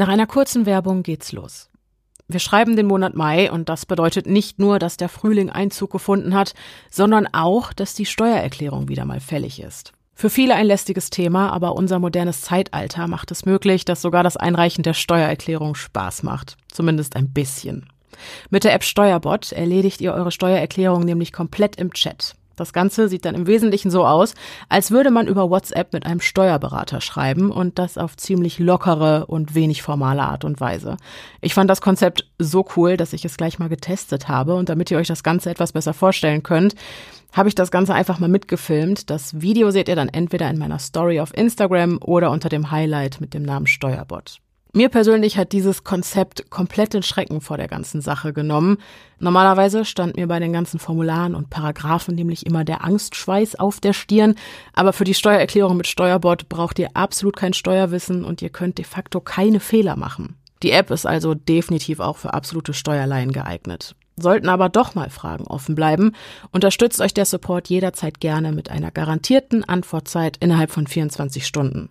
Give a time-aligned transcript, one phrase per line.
[0.00, 1.68] Nach einer kurzen Werbung geht's los.
[2.26, 6.34] Wir schreiben den Monat Mai und das bedeutet nicht nur, dass der Frühling Einzug gefunden
[6.34, 6.54] hat,
[6.90, 9.92] sondern auch, dass die Steuererklärung wieder mal fällig ist.
[10.14, 14.38] Für viele ein lästiges Thema, aber unser modernes Zeitalter macht es möglich, dass sogar das
[14.38, 16.56] Einreichen der Steuererklärung Spaß macht.
[16.72, 17.84] Zumindest ein bisschen.
[18.48, 22.36] Mit der App Steuerbot erledigt ihr eure Steuererklärung nämlich komplett im Chat.
[22.60, 24.34] Das Ganze sieht dann im Wesentlichen so aus,
[24.68, 29.54] als würde man über WhatsApp mit einem Steuerberater schreiben und das auf ziemlich lockere und
[29.54, 30.98] wenig formale Art und Weise.
[31.40, 34.90] Ich fand das Konzept so cool, dass ich es gleich mal getestet habe und damit
[34.90, 36.74] ihr euch das Ganze etwas besser vorstellen könnt,
[37.32, 39.08] habe ich das Ganze einfach mal mitgefilmt.
[39.08, 43.22] Das Video seht ihr dann entweder in meiner Story auf Instagram oder unter dem Highlight
[43.22, 44.42] mit dem Namen Steuerbot.
[44.72, 48.78] Mir persönlich hat dieses Konzept komplett den Schrecken vor der ganzen Sache genommen.
[49.18, 53.92] Normalerweise stand mir bei den ganzen Formularen und Paragraphen nämlich immer der Angstschweiß auf der
[53.92, 54.36] Stirn,
[54.72, 58.84] aber für die Steuererklärung mit Steuerbot braucht ihr absolut kein Steuerwissen und ihr könnt de
[58.84, 60.36] facto keine Fehler machen.
[60.62, 63.96] Die App ist also definitiv auch für absolute Steuerlaien geeignet.
[64.16, 66.12] Sollten aber doch mal Fragen offen bleiben,
[66.52, 71.88] unterstützt euch der Support jederzeit gerne mit einer garantierten Antwortzeit innerhalb von 24 Stunden.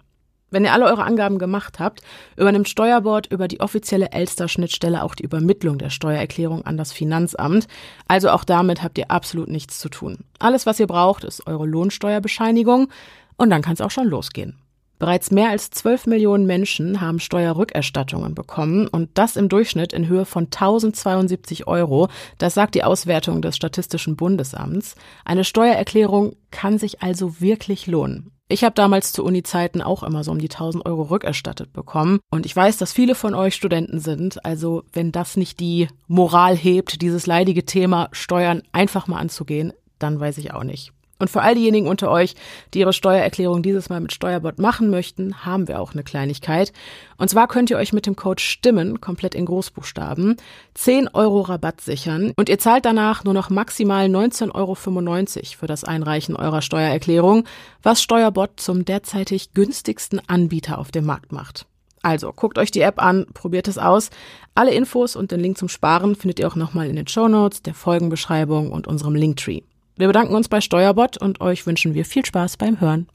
[0.51, 2.01] Wenn ihr alle eure Angaben gemacht habt,
[2.35, 7.67] übernimmt Steuerbord über die offizielle Elster-Schnittstelle auch die Übermittlung der Steuererklärung an das Finanzamt.
[8.07, 10.19] Also auch damit habt ihr absolut nichts zu tun.
[10.39, 12.89] Alles, was ihr braucht, ist eure Lohnsteuerbescheinigung
[13.37, 14.57] und dann kann es auch schon losgehen.
[14.99, 20.25] Bereits mehr als 12 Millionen Menschen haben Steuerrückerstattungen bekommen und das im Durchschnitt in Höhe
[20.25, 22.09] von 1072 Euro.
[22.37, 24.95] Das sagt die Auswertung des Statistischen Bundesamts.
[25.23, 28.31] Eine Steuererklärung kann sich also wirklich lohnen.
[28.51, 32.19] Ich habe damals zu Uni-Zeiten auch immer so um die 1000 Euro rückerstattet bekommen.
[32.31, 34.43] Und ich weiß, dass viele von euch Studenten sind.
[34.43, 40.19] Also wenn das nicht die Moral hebt, dieses leidige Thema Steuern einfach mal anzugehen, dann
[40.19, 40.93] weiß ich auch nicht.
[41.19, 42.35] Und für all diejenigen unter euch,
[42.73, 46.71] die ihre Steuererklärung dieses Mal mit Steuerbot machen möchten, haben wir auch eine Kleinigkeit.
[47.17, 50.37] Und zwar könnt ihr euch mit dem Code Stimmen komplett in Großbuchstaben
[50.75, 55.83] 10 Euro Rabatt sichern und ihr zahlt danach nur noch maximal 19,95 Euro für das
[55.83, 57.43] Einreichen eurer Steuererklärung,
[57.83, 61.65] was Steuerbot zum derzeitig günstigsten Anbieter auf dem Markt macht.
[62.01, 64.09] Also guckt euch die App an, probiert es aus.
[64.55, 67.61] Alle Infos und den Link zum Sparen findet ihr auch nochmal in den Show Notes,
[67.61, 69.61] der Folgenbeschreibung und unserem Linktree.
[69.99, 73.09] Wir bedanken uns bei Steuerbot und euch wünschen wir viel Spaß beim Hören.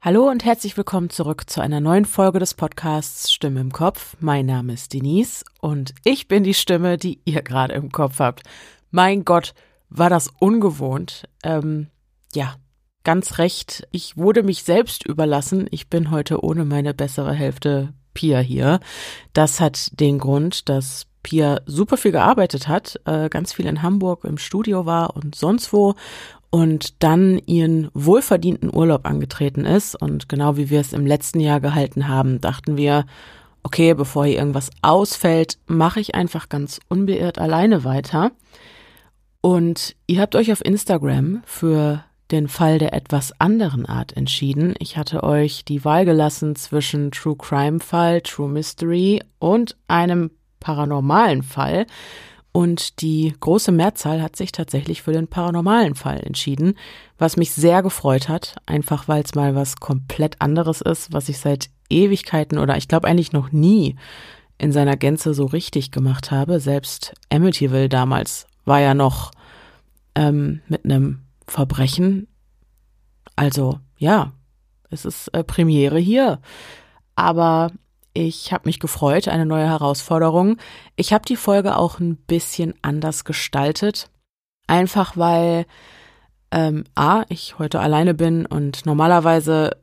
[0.00, 4.16] Hallo und herzlich willkommen zurück zu einer neuen Folge des Podcasts Stimme im Kopf.
[4.20, 8.44] Mein Name ist Denise und ich bin die Stimme, die ihr gerade im Kopf habt.
[8.92, 9.52] Mein Gott,
[9.88, 11.24] war das ungewohnt.
[11.42, 11.88] Ähm,
[12.32, 12.54] ja,
[13.04, 13.86] ganz recht.
[13.92, 15.66] Ich wurde mich selbst überlassen.
[15.70, 18.80] Ich bin heute ohne meine bessere Hälfte Pia hier.
[19.32, 24.24] Das hat den Grund, dass Pia super viel gearbeitet hat, äh, ganz viel in Hamburg
[24.24, 25.94] im Studio war und sonst wo
[26.50, 30.00] und dann ihren wohlverdienten Urlaub angetreten ist.
[30.00, 33.06] Und genau wie wir es im letzten Jahr gehalten haben, dachten wir,
[33.64, 38.30] okay, bevor hier irgendwas ausfällt, mache ich einfach ganz unbeirrt alleine weiter.
[39.40, 44.74] Und ihr habt euch auf Instagram für den Fall der etwas anderen Art entschieden.
[44.78, 50.30] Ich hatte euch die Wahl gelassen zwischen True Crime Fall, True Mystery und einem
[50.60, 51.86] paranormalen Fall.
[52.52, 56.74] Und die große Mehrzahl hat sich tatsächlich für den paranormalen Fall entschieden,
[57.18, 61.38] was mich sehr gefreut hat, einfach weil es mal was komplett anderes ist, was ich
[61.38, 63.96] seit Ewigkeiten oder ich glaube eigentlich noch nie
[64.56, 66.60] in seiner Gänze so richtig gemacht habe.
[66.60, 69.32] Selbst Amityville damals war ja noch
[70.14, 72.28] ähm, mit einem Verbrechen.
[73.36, 74.32] Also ja,
[74.90, 76.40] es ist äh, Premiere hier.
[77.16, 77.70] Aber
[78.12, 80.56] ich habe mich gefreut, eine neue Herausforderung.
[80.96, 84.10] Ich habe die Folge auch ein bisschen anders gestaltet.
[84.66, 85.66] Einfach weil
[86.50, 89.76] ähm, A, ich heute alleine bin und normalerweise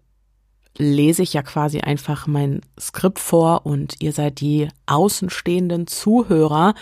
[0.77, 6.73] lese ich ja quasi einfach mein Skript vor und ihr seid die außenstehenden Zuhörer,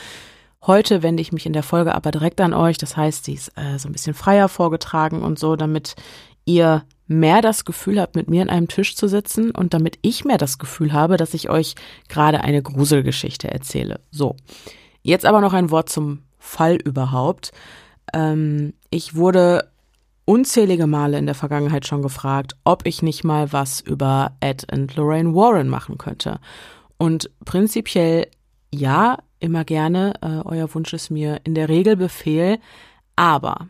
[0.66, 2.78] Heute wende ich mich in der Folge aber direkt an euch.
[2.78, 5.96] Das heißt, sie ist äh, so ein bisschen freier vorgetragen und so, damit
[6.46, 10.26] ihr mehr das Gefühl habt, mit mir an einem Tisch zu sitzen und damit ich
[10.26, 11.76] mehr das Gefühl habe, dass ich euch
[12.08, 14.02] gerade eine Gruselgeschichte erzähle.
[14.12, 14.36] So.
[15.02, 17.52] Jetzt aber noch ein Wort zum Fall überhaupt.
[18.14, 19.72] Ähm, ich wurde
[20.26, 24.96] unzählige Male in der Vergangenheit schon gefragt, ob ich nicht mal was über Ed und
[24.96, 26.40] Lorraine Warren machen könnte.
[26.98, 28.28] Und prinzipiell
[28.72, 30.14] ja, immer gerne.
[30.22, 32.60] Äh, euer Wunsch ist mir in der Regel Befehl.
[33.16, 33.70] Aber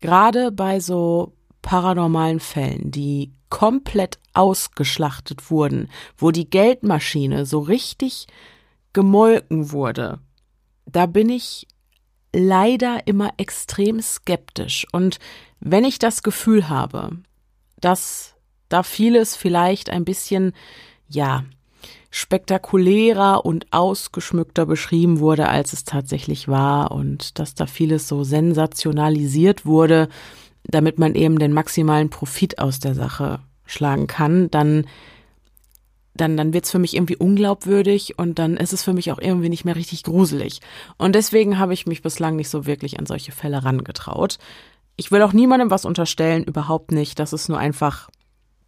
[0.00, 1.32] gerade bei so
[1.62, 8.26] paranormalen Fällen, die komplett ausgeschlachtet wurden, wo die Geldmaschine so richtig
[8.92, 10.20] gemolken wurde,
[10.86, 11.66] da bin ich
[12.32, 14.86] leider immer extrem skeptisch.
[14.92, 15.18] Und
[15.58, 17.10] wenn ich das Gefühl habe,
[17.80, 18.34] dass
[18.68, 20.52] da vieles vielleicht ein bisschen,
[21.08, 21.44] ja,
[22.10, 29.64] spektakulärer und ausgeschmückter beschrieben wurde, als es tatsächlich war und dass da vieles so sensationalisiert
[29.64, 30.08] wurde,
[30.64, 34.86] damit man eben den maximalen Profit aus der Sache schlagen kann, dann
[36.14, 39.48] dann, dann wird's für mich irgendwie unglaubwürdig und dann ist es für mich auch irgendwie
[39.48, 40.60] nicht mehr richtig gruselig.
[40.98, 44.38] Und deswegen habe ich mich bislang nicht so wirklich an solche Fälle rangetraut.
[44.96, 47.18] Ich will auch niemandem was unterstellen, überhaupt nicht.
[47.18, 48.10] Das ist nur einfach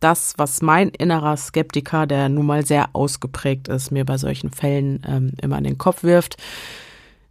[0.03, 5.03] das, was mein innerer Skeptiker, der nun mal sehr ausgeprägt ist, mir bei solchen Fällen
[5.07, 6.37] ähm, immer in den Kopf wirft.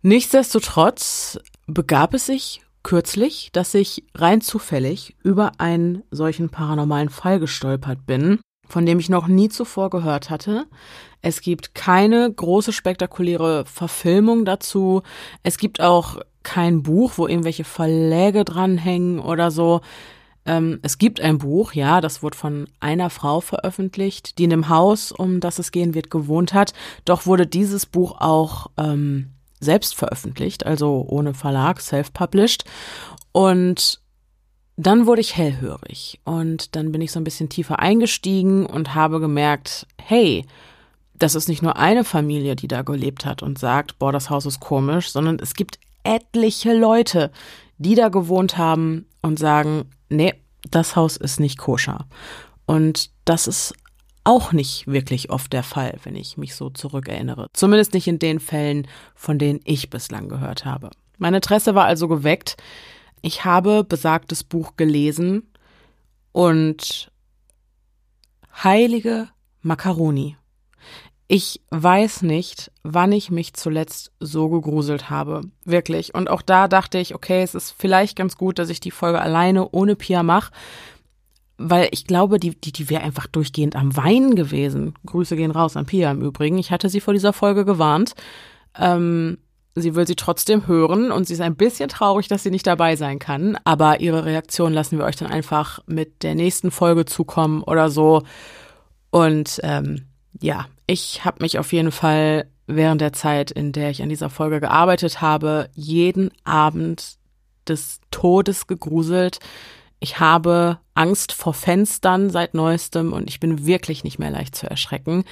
[0.01, 8.05] Nichtsdestotrotz begab es sich kürzlich, dass ich rein zufällig über einen solchen paranormalen Fall gestolpert
[8.05, 10.65] bin, von dem ich noch nie zuvor gehört hatte.
[11.21, 15.03] Es gibt keine große spektakuläre Verfilmung dazu.
[15.43, 19.81] Es gibt auch kein Buch, wo irgendwelche Verläge dranhängen oder so.
[20.45, 24.69] Ähm, es gibt ein Buch, ja, das wurde von einer Frau veröffentlicht, die in dem
[24.69, 26.73] Haus, um das es gehen wird, gewohnt hat.
[27.05, 32.65] Doch wurde dieses Buch auch ähm, selbst veröffentlicht, also ohne Verlag, self-published.
[33.31, 34.01] Und
[34.77, 39.19] dann wurde ich hellhörig und dann bin ich so ein bisschen tiefer eingestiegen und habe
[39.19, 40.45] gemerkt, hey,
[41.13, 44.47] das ist nicht nur eine Familie, die da gelebt hat und sagt, boah, das Haus
[44.47, 47.31] ist komisch, sondern es gibt etliche Leute,
[47.77, 50.33] die da gewohnt haben und sagen, nee,
[50.69, 52.05] das Haus ist nicht koscher.
[52.65, 53.73] Und das ist
[54.23, 57.47] auch nicht wirklich oft der Fall, wenn ich mich so zurückerinnere.
[57.53, 60.91] Zumindest nicht in den Fällen, von denen ich bislang gehört habe.
[61.17, 62.57] Mein Interesse war also geweckt.
[63.21, 65.43] Ich habe besagtes Buch gelesen
[66.31, 67.11] und
[68.63, 69.29] heilige
[69.61, 70.37] Macaroni.
[71.33, 75.43] Ich weiß nicht, wann ich mich zuletzt so gegruselt habe.
[75.63, 76.13] Wirklich.
[76.13, 79.21] Und auch da dachte ich, okay, es ist vielleicht ganz gut, dass ich die Folge
[79.21, 80.51] alleine ohne Pia mache.
[81.57, 84.93] Weil ich glaube, die, die, die wäre einfach durchgehend am Weinen gewesen.
[85.05, 86.57] Grüße gehen raus an Pia im Übrigen.
[86.57, 88.13] Ich hatte sie vor dieser Folge gewarnt.
[88.77, 89.37] Ähm,
[89.73, 92.97] sie will sie trotzdem hören und sie ist ein bisschen traurig, dass sie nicht dabei
[92.97, 93.57] sein kann.
[93.63, 98.23] Aber ihre Reaktion lassen wir euch dann einfach mit der nächsten Folge zukommen oder so.
[99.11, 100.07] Und ähm,
[100.41, 104.29] ja, ich habe mich auf jeden Fall während der Zeit, in der ich an dieser
[104.29, 107.15] Folge gearbeitet habe, jeden Abend
[107.65, 109.39] des Todes gegruselt.
[110.01, 114.69] Ich habe Angst vor Fenstern seit neuestem und ich bin wirklich nicht mehr leicht zu
[114.69, 115.23] erschrecken.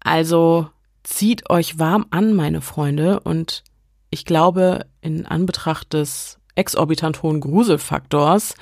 [0.00, 0.68] Also
[1.04, 3.62] zieht euch warm an, meine Freunde, und
[4.10, 8.56] ich glaube, in Anbetracht des exorbitant hohen Gruselfaktors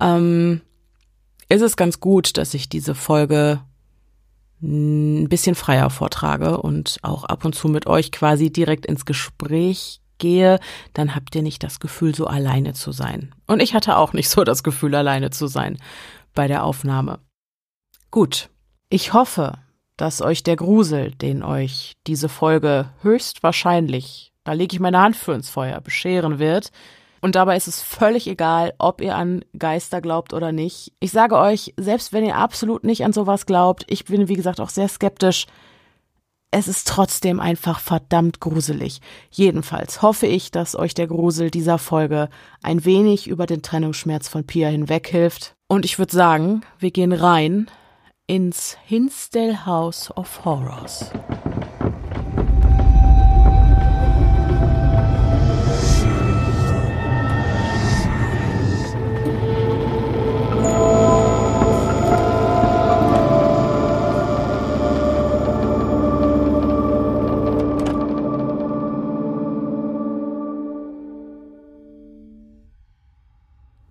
[0.00, 0.60] ähm,
[1.48, 3.62] ist es ganz gut, dass ich diese Folge
[4.62, 10.00] ein bisschen freier vortrage und auch ab und zu mit euch quasi direkt ins Gespräch
[10.18, 10.60] gehe,
[10.94, 13.34] dann habt ihr nicht das Gefühl, so alleine zu sein.
[13.46, 15.78] Und ich hatte auch nicht so das Gefühl, alleine zu sein
[16.32, 17.18] bei der Aufnahme.
[18.10, 18.48] Gut,
[18.88, 19.58] ich hoffe,
[19.96, 25.32] dass euch der Grusel, den euch diese Folge höchstwahrscheinlich, da lege ich meine Hand für
[25.32, 26.70] ins Feuer, bescheren wird,
[27.22, 30.92] und dabei ist es völlig egal, ob ihr an Geister glaubt oder nicht.
[30.98, 34.60] Ich sage euch, selbst wenn ihr absolut nicht an sowas glaubt, ich bin wie gesagt
[34.60, 35.46] auch sehr skeptisch,
[36.50, 39.00] es ist trotzdem einfach verdammt gruselig.
[39.30, 42.28] Jedenfalls hoffe ich, dass euch der Grusel dieser Folge
[42.62, 45.54] ein wenig über den Trennungsschmerz von Pia hinweg hilft.
[45.68, 47.70] Und ich würde sagen, wir gehen rein
[48.26, 51.10] ins Hinsdale House of Horrors.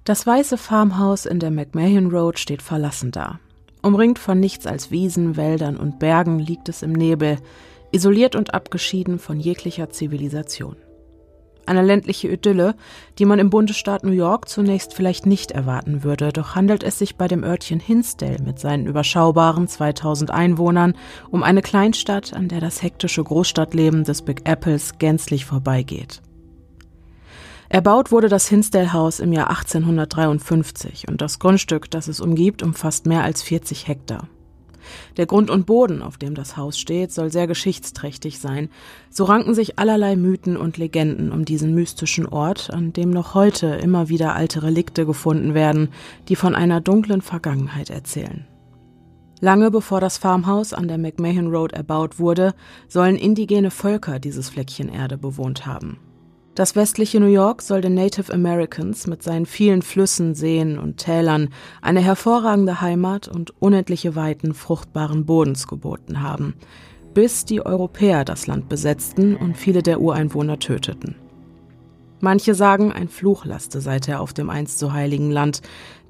[0.03, 3.39] Das weiße Farmhaus in der McMahon Road steht verlassen da.
[3.83, 7.37] Umringt von nichts als Wiesen, Wäldern und Bergen liegt es im Nebel,
[7.91, 10.75] isoliert und abgeschieden von jeglicher Zivilisation.
[11.67, 12.73] Eine ländliche Idylle,
[13.19, 17.15] die man im Bundesstaat New York zunächst vielleicht nicht erwarten würde, doch handelt es sich
[17.15, 20.95] bei dem Örtchen Hinsdale mit seinen überschaubaren 2000 Einwohnern
[21.29, 26.23] um eine Kleinstadt, an der das hektische Großstadtleben des Big Apples gänzlich vorbeigeht.
[27.71, 33.05] Erbaut wurde das Hinsdale Haus im Jahr 1853 und das Grundstück, das es umgibt, umfasst
[33.05, 34.27] mehr als 40 Hektar.
[35.15, 38.67] Der Grund und Boden, auf dem das Haus steht, soll sehr geschichtsträchtig sein.
[39.09, 43.67] So ranken sich allerlei Mythen und Legenden um diesen mystischen Ort, an dem noch heute
[43.67, 45.93] immer wieder alte Relikte gefunden werden,
[46.27, 48.45] die von einer dunklen Vergangenheit erzählen.
[49.39, 52.53] Lange bevor das Farmhaus an der McMahon Road erbaut wurde,
[52.89, 55.99] sollen indigene Völker dieses Fleckchen Erde bewohnt haben.
[56.53, 61.49] Das westliche New York soll den Native Americans mit seinen vielen Flüssen, Seen und Tälern
[61.81, 66.55] eine hervorragende Heimat und unendliche Weiten fruchtbaren Bodens geboten haben,
[67.13, 71.15] bis die Europäer das Land besetzten und viele der Ureinwohner töteten.
[72.19, 75.61] Manche sagen, ein Fluch laste seither auf dem einst so heiligen Land,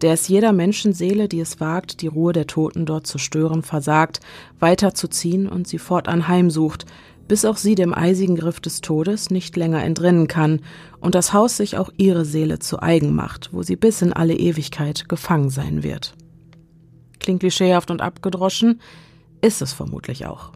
[0.02, 4.20] der es jeder Menschenseele, die es wagt, die Ruhe der Toten dort zu stören, versagt,
[4.60, 6.86] weiterzuziehen und sie fortan heimsucht,
[7.32, 10.60] bis auch sie dem eisigen Griff des Todes nicht länger entrinnen kann
[11.00, 14.36] und das Haus sich auch ihre Seele zu eigen macht, wo sie bis in alle
[14.36, 16.14] Ewigkeit gefangen sein wird.
[17.22, 18.82] Klingt klischeehaft und abgedroschen,
[19.40, 20.52] ist es vermutlich auch.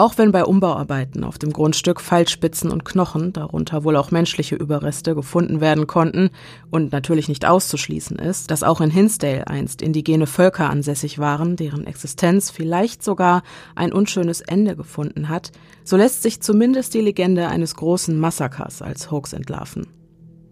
[0.00, 5.16] Auch wenn bei Umbauarbeiten auf dem Grundstück Fallspitzen und Knochen, darunter wohl auch menschliche Überreste,
[5.16, 6.30] gefunden werden konnten
[6.70, 11.84] und natürlich nicht auszuschließen ist, dass auch in Hinsdale einst indigene Völker ansässig waren, deren
[11.84, 13.42] Existenz vielleicht sogar
[13.74, 15.50] ein unschönes Ende gefunden hat,
[15.82, 19.88] so lässt sich zumindest die Legende eines großen Massakers als Hoax entlarven.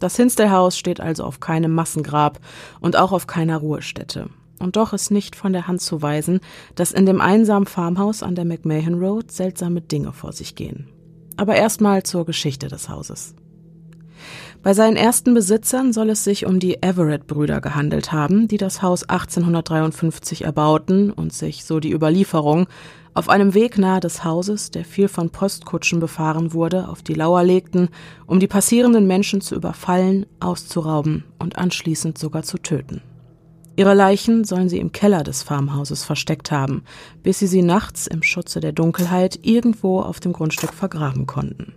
[0.01, 2.41] Das Hinsdale Haus steht also auf keinem Massengrab
[2.81, 4.29] und auch auf keiner Ruhestätte.
[4.59, 6.41] Und doch ist nicht von der Hand zu weisen,
[6.75, 10.89] dass in dem einsamen Farmhaus an der McMahon Road seltsame Dinge vor sich gehen.
[11.37, 13.35] Aber erstmal zur Geschichte des Hauses.
[14.63, 19.05] Bei seinen ersten Besitzern soll es sich um die Everett-Brüder gehandelt haben, die das Haus
[19.05, 22.67] 1853 erbauten und sich, so die Überlieferung,
[23.15, 27.45] auf einem Weg nahe des Hauses, der viel von Postkutschen befahren wurde, auf die Lauer
[27.45, 27.89] legten,
[28.27, 33.03] um die passierenden Menschen zu überfallen, auszurauben und anschließend sogar zu töten.
[33.77, 36.83] Ihre Leichen sollen sie im Keller des Farmhauses versteckt haben,
[37.23, 41.75] bis sie sie nachts im Schutze der Dunkelheit irgendwo auf dem Grundstück vergraben konnten.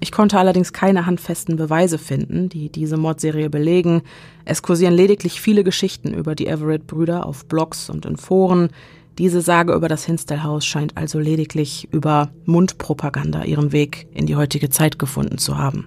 [0.00, 4.02] Ich konnte allerdings keine handfesten Beweise finden, die diese Mordserie belegen.
[4.44, 8.70] Es kursieren lediglich viele Geschichten über die Everett-Brüder auf Blogs und in Foren.
[9.18, 14.70] Diese Sage über das Hinsdale-Haus scheint also lediglich über Mundpropaganda ihren Weg in die heutige
[14.70, 15.86] Zeit gefunden zu haben.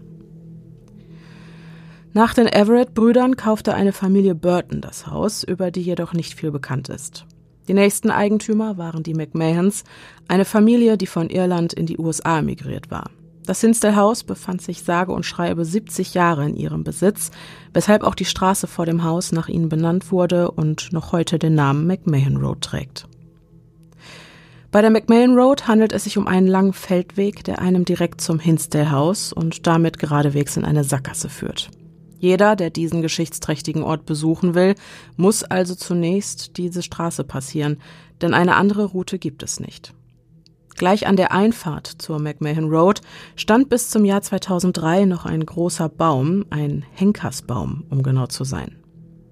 [2.13, 6.89] Nach den Everett-Brüdern kaufte eine Familie Burton das Haus, über die jedoch nicht viel bekannt
[6.89, 7.25] ist.
[7.69, 9.85] Die nächsten Eigentümer waren die McMahons,
[10.27, 13.11] eine Familie, die von Irland in die USA emigriert war.
[13.45, 17.31] Das Hinsdale-Haus befand sich sage und schreibe 70 Jahre in ihrem Besitz,
[17.73, 21.55] weshalb auch die Straße vor dem Haus nach ihnen benannt wurde und noch heute den
[21.55, 23.07] Namen McMahon Road trägt.
[24.69, 28.37] Bei der McMahon Road handelt es sich um einen langen Feldweg, der einem direkt zum
[28.37, 31.71] Hinsdale-Haus und damit geradewegs in eine Sackgasse führt.
[32.21, 34.75] Jeder, der diesen geschichtsträchtigen Ort besuchen will,
[35.17, 37.77] muss also zunächst diese Straße passieren,
[38.21, 39.95] denn eine andere Route gibt es nicht.
[40.75, 43.01] Gleich an der Einfahrt zur McMahon Road
[43.35, 48.75] stand bis zum Jahr 2003 noch ein großer Baum, ein Henkersbaum, um genau zu sein.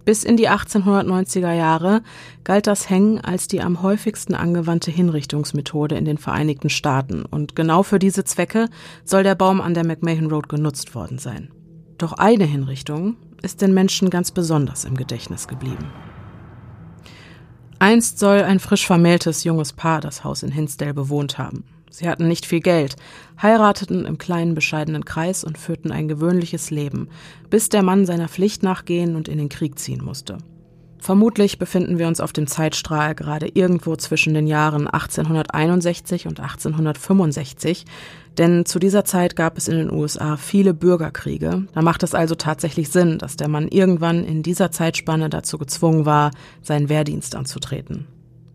[0.03, 2.01] Bis in die 1890er Jahre
[2.43, 7.83] galt das Hängen als die am häufigsten angewandte Hinrichtungsmethode in den Vereinigten Staaten und genau
[7.83, 8.67] für diese Zwecke
[9.03, 11.51] soll der Baum an der McMahon Road genutzt worden sein.
[11.99, 15.91] Doch eine Hinrichtung ist den Menschen ganz besonders im Gedächtnis geblieben.
[17.77, 21.65] Einst soll ein frisch vermähltes junges Paar das Haus in Hinsdale bewohnt haben.
[21.91, 22.95] Sie hatten nicht viel Geld,
[23.41, 27.09] heirateten im kleinen bescheidenen Kreis und führten ein gewöhnliches Leben,
[27.49, 30.37] bis der Mann seiner Pflicht nachgehen und in den Krieg ziehen musste.
[30.99, 37.85] Vermutlich befinden wir uns auf dem Zeitstrahl gerade irgendwo zwischen den Jahren 1861 und 1865,
[38.37, 41.67] denn zu dieser Zeit gab es in den USA viele Bürgerkriege.
[41.73, 46.05] Da macht es also tatsächlich Sinn, dass der Mann irgendwann in dieser Zeitspanne dazu gezwungen
[46.05, 48.07] war, seinen Wehrdienst anzutreten.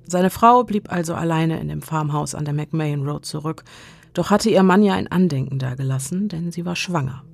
[0.06, 3.64] Seine Frau blieb also alleine in dem Farmhaus an der McMahon Road zurück,
[4.12, 7.24] doch hatte ihr Mann ja ein Andenken dagelassen, denn sie war schwanger.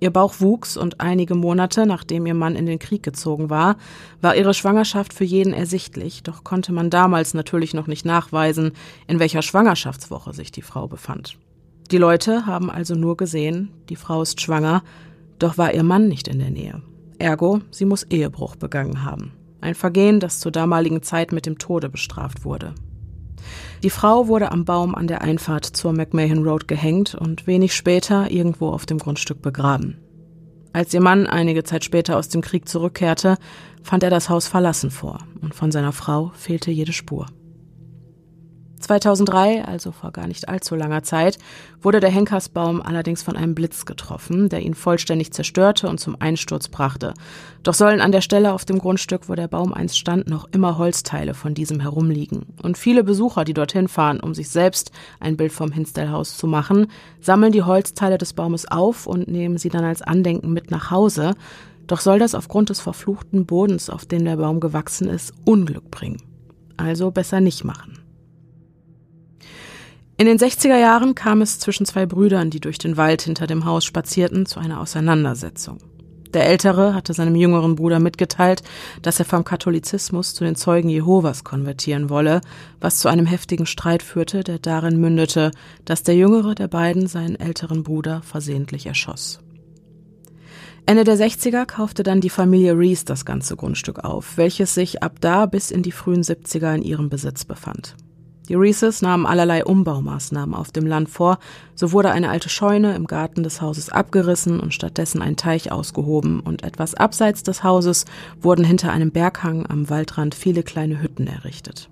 [0.00, 3.76] Ihr Bauch wuchs und einige Monate nachdem ihr Mann in den Krieg gezogen war,
[4.20, 8.72] war ihre Schwangerschaft für jeden ersichtlich, doch konnte man damals natürlich noch nicht nachweisen,
[9.06, 11.36] in welcher Schwangerschaftswoche sich die Frau befand.
[11.90, 14.82] Die Leute haben also nur gesehen, die Frau ist schwanger,
[15.38, 16.82] doch war ihr Mann nicht in der Nähe.
[17.18, 19.32] Ergo, sie muss Ehebruch begangen haben.
[19.60, 22.74] Ein Vergehen, das zur damaligen Zeit mit dem Tode bestraft wurde.
[23.82, 28.30] Die Frau wurde am Baum an der Einfahrt zur McMahon Road gehängt und wenig später
[28.30, 29.98] irgendwo auf dem Grundstück begraben.
[30.72, 33.36] Als ihr Mann einige Zeit später aus dem Krieg zurückkehrte,
[33.82, 37.26] fand er das Haus verlassen vor und von seiner Frau fehlte jede Spur.
[38.88, 41.38] 2003, also vor gar nicht allzu langer Zeit,
[41.82, 46.68] wurde der Henkersbaum allerdings von einem Blitz getroffen, der ihn vollständig zerstörte und zum Einsturz
[46.68, 47.12] brachte.
[47.62, 50.78] Doch sollen an der Stelle auf dem Grundstück, wo der Baum einst stand, noch immer
[50.78, 52.46] Holzteile von diesem herumliegen.
[52.62, 54.90] Und viele Besucher, die dorthin fahren, um sich selbst
[55.20, 56.86] ein Bild vom Hinstellhaus zu machen,
[57.20, 61.34] sammeln die Holzteile des Baumes auf und nehmen sie dann als Andenken mit nach Hause.
[61.86, 66.22] Doch soll das aufgrund des verfluchten Bodens, auf dem der Baum gewachsen ist, Unglück bringen.
[66.78, 67.97] Also besser nicht machen.
[70.20, 73.64] In den 60er Jahren kam es zwischen zwei Brüdern, die durch den Wald hinter dem
[73.64, 75.78] Haus spazierten, zu einer Auseinandersetzung.
[76.34, 78.64] Der Ältere hatte seinem jüngeren Bruder mitgeteilt,
[79.00, 82.40] dass er vom Katholizismus zu den Zeugen Jehovas konvertieren wolle,
[82.80, 85.52] was zu einem heftigen Streit führte, der darin mündete,
[85.84, 89.38] dass der jüngere der beiden seinen älteren Bruder versehentlich erschoss.
[90.84, 95.18] Ende der 60er kaufte dann die Familie Rees das ganze Grundstück auf, welches sich ab
[95.20, 97.94] da bis in die frühen 70er in ihrem Besitz befand.
[98.48, 101.38] Die Reeses nahmen allerlei Umbaumaßnahmen auf dem Land vor.
[101.74, 106.40] So wurde eine alte Scheune im Garten des Hauses abgerissen und stattdessen ein Teich ausgehoben
[106.40, 108.06] und etwas abseits des Hauses
[108.40, 111.90] wurden hinter einem Berghang am Waldrand viele kleine Hütten errichtet.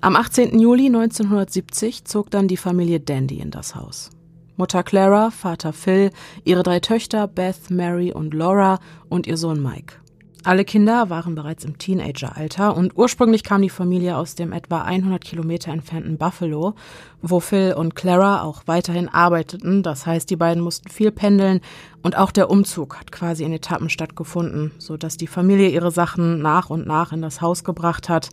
[0.00, 0.58] Am 18.
[0.58, 4.10] Juli 1970 zog dann die Familie Dandy in das Haus.
[4.56, 6.10] Mutter Clara, Vater Phil,
[6.44, 10.01] ihre drei Töchter Beth, Mary und Laura und ihr Sohn Mike.
[10.44, 15.22] Alle Kinder waren bereits im Teenageralter und ursprünglich kam die Familie aus dem etwa 100
[15.22, 16.74] Kilometer entfernten Buffalo,
[17.20, 19.84] wo Phil und Clara auch weiterhin arbeiteten.
[19.84, 21.60] Das heißt, die beiden mussten viel pendeln
[22.02, 26.42] und auch der Umzug hat quasi in Etappen stattgefunden, so dass die Familie ihre Sachen
[26.42, 28.30] nach und nach in das Haus gebracht hat.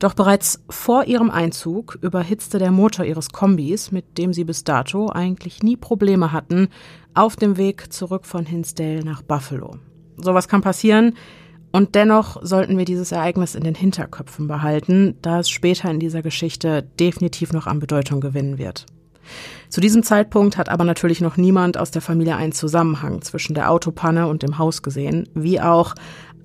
[0.00, 5.08] Doch bereits vor ihrem Einzug überhitzte der Motor ihres Kombis, mit dem sie bis dato
[5.08, 6.68] eigentlich nie Probleme hatten,
[7.14, 9.78] auf dem Weg zurück von Hinsdale nach Buffalo.
[10.20, 11.14] Sowas kann passieren.
[11.70, 16.22] Und dennoch sollten wir dieses Ereignis in den Hinterköpfen behalten, da es später in dieser
[16.22, 18.86] Geschichte definitiv noch an Bedeutung gewinnen wird.
[19.68, 23.70] Zu diesem Zeitpunkt hat aber natürlich noch niemand aus der Familie einen Zusammenhang zwischen der
[23.70, 25.94] Autopanne und dem Haus gesehen, wie auch.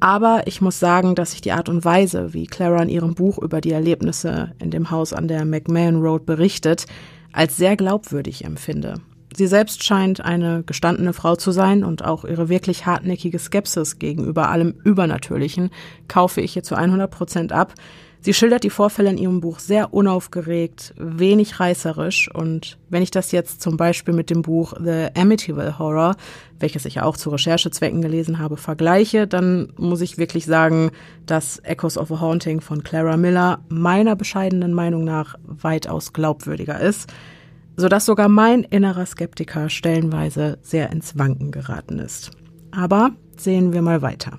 [0.01, 3.37] Aber ich muss sagen, dass ich die Art und Weise, wie Clara in ihrem Buch
[3.37, 6.85] über die Erlebnisse in dem Haus an der McMahon Road berichtet,
[7.31, 8.95] als sehr glaubwürdig empfinde.
[9.35, 14.49] Sie selbst scheint eine gestandene Frau zu sein und auch ihre wirklich hartnäckige Skepsis gegenüber
[14.49, 15.71] allem Übernatürlichen
[16.07, 17.73] kaufe ich ihr zu 100 Prozent ab.
[18.21, 23.33] Sie schildert die Vorfälle in ihrem Buch sehr unaufgeregt, wenig reißerisch und wenn ich das
[23.33, 26.15] jetzt zum Beispiel mit dem Buch The Amityville Horror,
[26.57, 30.91] welches ich auch zu Recherchezwecken gelesen habe, vergleiche, dann muss ich wirklich sagen,
[31.25, 37.09] dass Echoes of a Haunting von Clara Miller meiner bescheidenen Meinung nach weitaus glaubwürdiger ist
[37.75, 42.31] sodass sogar mein innerer Skeptiker stellenweise sehr ins Wanken geraten ist.
[42.71, 44.37] Aber sehen wir mal weiter.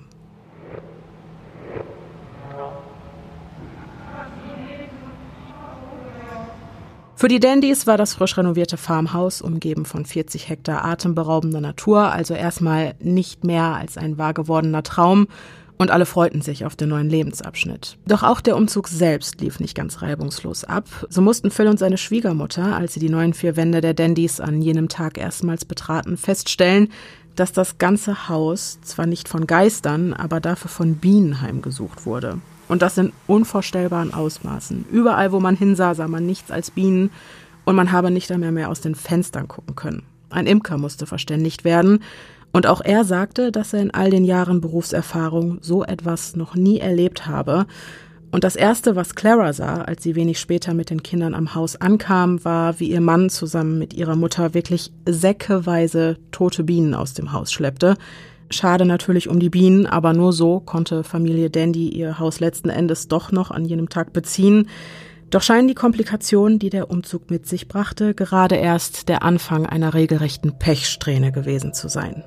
[7.17, 12.33] Für die Dandys war das frisch renovierte Farmhaus, umgeben von 40 Hektar atemberaubender Natur, also
[12.33, 15.27] erstmal nicht mehr als ein wahr gewordener Traum
[15.77, 17.97] und alle freuten sich auf den neuen Lebensabschnitt.
[18.07, 20.85] Doch auch der Umzug selbst lief nicht ganz reibungslos ab.
[21.09, 24.61] So mussten Phil und seine Schwiegermutter, als sie die neuen vier Wände der Dandys an
[24.61, 26.89] jenem Tag erstmals betraten, feststellen,
[27.35, 32.39] dass das ganze Haus zwar nicht von Geistern, aber dafür von Bienen heimgesucht wurde.
[32.67, 34.85] Und das in unvorstellbaren Ausmaßen.
[34.91, 37.11] Überall, wo man hinsah, sah man nichts als Bienen
[37.65, 40.03] und man habe nicht einmal mehr aus den Fenstern gucken können.
[40.29, 41.99] Ein Imker musste verständigt werden,
[42.55, 46.79] und auch er sagte, dass er in all den Jahren Berufserfahrung so etwas noch nie
[46.79, 47.65] erlebt habe.
[48.31, 51.75] Und das Erste, was Clara sah, als sie wenig später mit den Kindern am Haus
[51.75, 57.33] ankam, war, wie ihr Mann zusammen mit ihrer Mutter wirklich säckeweise tote Bienen aus dem
[57.33, 57.95] Haus schleppte.
[58.49, 63.09] Schade natürlich um die Bienen, aber nur so konnte Familie Dandy ihr Haus letzten Endes
[63.09, 64.69] doch noch an jenem Tag beziehen.
[65.29, 69.93] Doch scheinen die Komplikationen, die der Umzug mit sich brachte, gerade erst der Anfang einer
[69.93, 72.23] regelrechten Pechsträhne gewesen zu sein.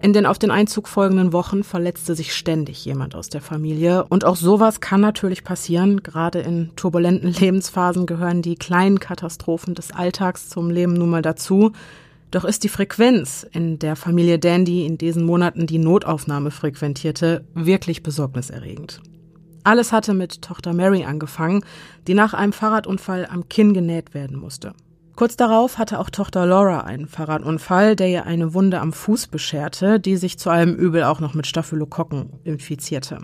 [0.00, 4.04] In den auf den Einzug folgenden Wochen verletzte sich ständig jemand aus der Familie.
[4.04, 6.04] Und auch sowas kann natürlich passieren.
[6.04, 11.72] Gerade in turbulenten Lebensphasen gehören die kleinen Katastrophen des Alltags zum Leben nun mal dazu.
[12.30, 18.02] Doch ist die Frequenz, in der Familie Dandy in diesen Monaten die Notaufnahme frequentierte, wirklich
[18.02, 19.00] besorgniserregend.
[19.64, 21.64] Alles hatte mit Tochter Mary angefangen,
[22.06, 24.74] die nach einem Fahrradunfall am Kinn genäht werden musste.
[25.18, 29.98] Kurz darauf hatte auch Tochter Laura einen Fahrradunfall, der ihr eine Wunde am Fuß bescherte,
[29.98, 33.18] die sich zu allem Übel auch noch mit Staphylokokken infizierte.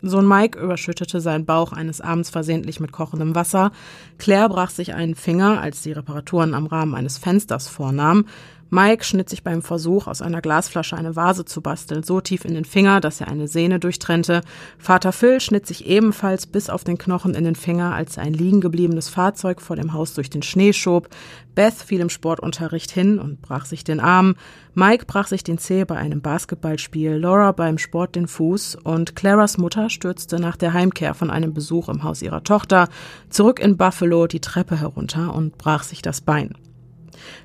[0.00, 3.72] Sohn Mike überschüttete seinen Bauch eines Abends versehentlich mit kochendem Wasser.
[4.16, 8.26] Claire brach sich einen Finger, als sie Reparaturen am Rahmen eines Fensters vornahm.
[8.70, 12.54] Mike schnitt sich beim Versuch, aus einer Glasflasche eine Vase zu basteln, so tief in
[12.54, 14.42] den Finger, dass er eine Sehne durchtrennte.
[14.78, 18.32] Vater Phil schnitt sich ebenfalls bis auf den Knochen in den Finger, als er ein
[18.32, 21.08] liegen gebliebenes Fahrzeug vor dem Haus durch den Schnee schob.
[21.56, 24.36] Beth fiel im Sportunterricht hin und brach sich den Arm.
[24.74, 29.58] Mike brach sich den Zeh bei einem Basketballspiel, Laura beim Sport den Fuß und Claras
[29.58, 32.88] Mutter stürzte nach der Heimkehr von einem Besuch im Haus ihrer Tochter
[33.30, 36.54] zurück in Buffalo die Treppe herunter und brach sich das Bein.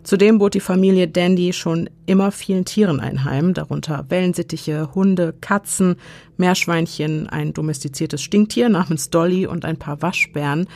[0.04, 5.96] Zudem bot die Familie Dandy schon immer vielen Tieren ein Heim, darunter Wellensittiche, Hunde, Katzen,
[6.38, 10.68] Meerschweinchen, ein domestiziertes Stinktier namens Dolly und ein paar Waschbären.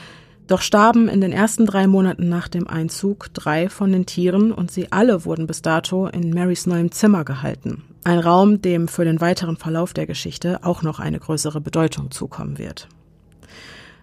[0.48, 4.72] Doch starben in den ersten drei Monaten nach dem Einzug drei von den Tieren und
[4.72, 7.84] sie alle wurden bis dato in Marys neuem Zimmer gehalten.
[8.04, 12.58] Ein Raum, dem für den weiteren Verlauf der Geschichte auch noch eine größere Bedeutung zukommen
[12.58, 12.88] wird.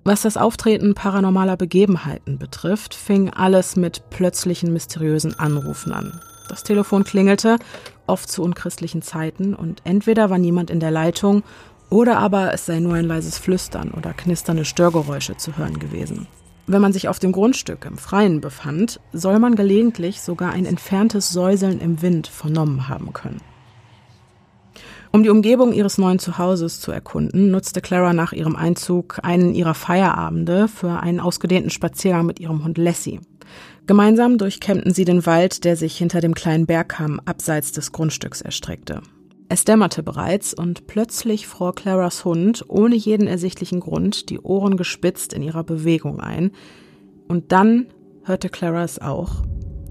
[0.07, 6.21] Was das Auftreten paranormaler Begebenheiten betrifft, fing alles mit plötzlichen mysteriösen Anrufen an.
[6.49, 7.59] Das Telefon klingelte,
[8.07, 11.43] oft zu unchristlichen Zeiten, und entweder war niemand in der Leitung
[11.91, 16.29] oder aber es sei nur ein leises Flüstern oder knisternde Störgeräusche zu hören gewesen.
[16.69, 21.31] Wenn man sich auf dem Grundstück im Freien befand, soll man gelegentlich sogar ein entferntes
[21.31, 23.41] Säuseln im Wind vernommen haben können.
[25.17, 29.73] Um die Umgebung ihres neuen Zuhauses zu erkunden, nutzte Clara nach ihrem Einzug einen ihrer
[29.73, 33.21] Feierabende für einen ausgedehnten Spaziergang mit ihrem Hund Lassie.
[33.87, 39.01] Gemeinsam durchkämmten sie den Wald, der sich hinter dem kleinen Bergkamm abseits des Grundstücks erstreckte.
[39.49, 45.33] Es dämmerte bereits und plötzlich fror Claras Hund ohne jeden ersichtlichen Grund die Ohren gespitzt
[45.33, 46.51] in ihrer Bewegung ein.
[47.27, 47.87] Und dann
[48.25, 49.45] hörte Clara es auch.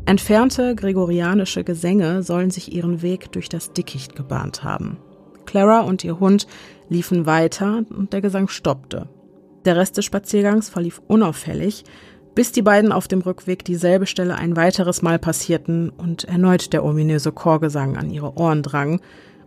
[0.05, 4.99] Entfernte gregorianische Gesänge sollen sich ihren Weg durch das Dickicht gebahnt haben.
[5.55, 6.47] Clara und ihr Hund
[6.89, 9.07] liefen weiter und der Gesang stoppte.
[9.63, 11.85] Der Rest des Spaziergangs verlief unauffällig,
[12.35, 16.83] bis die beiden auf dem Rückweg dieselbe Stelle ein weiteres Mal passierten und erneut der
[16.83, 18.99] ominöse Chorgesang an ihre Ohren drang,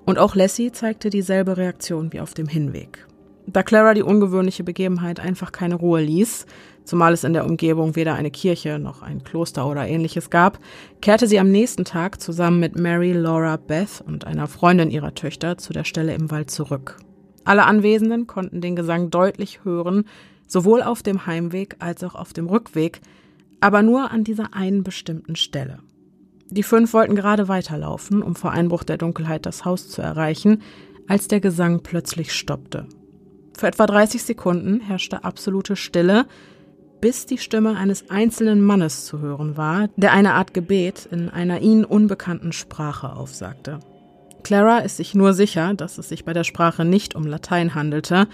[0.06, 3.06] und auch Lassie zeigte dieselbe Reaktion wie auf dem Hinweg.
[3.46, 6.46] Da Clara die ungewöhnliche Begebenheit einfach keine Ruhe ließ,
[6.88, 10.58] zumal es in der Umgebung weder eine Kirche noch ein Kloster oder ähnliches gab,
[11.02, 15.58] kehrte sie am nächsten Tag zusammen mit Mary, Laura, Beth und einer Freundin ihrer Töchter
[15.58, 16.96] zu der Stelle im Wald zurück.
[17.44, 20.04] Alle Anwesenden konnten den Gesang deutlich hören,
[20.46, 23.00] sowohl auf dem Heimweg als auch auf dem Rückweg,
[23.60, 25.80] aber nur an dieser einen bestimmten Stelle.
[26.48, 30.62] Die fünf wollten gerade weiterlaufen, um vor Einbruch der Dunkelheit das Haus zu erreichen,
[31.06, 32.86] als der Gesang plötzlich stoppte.
[33.58, 36.26] Für etwa 30 Sekunden herrschte absolute Stille,
[37.00, 41.60] bis die Stimme eines einzelnen Mannes zu hören war, der eine Art Gebet in einer
[41.60, 43.80] ihnen unbekannten Sprache aufsagte.
[44.42, 48.28] Clara ist sich nur sicher, dass es sich bei der Sprache nicht um Latein handelte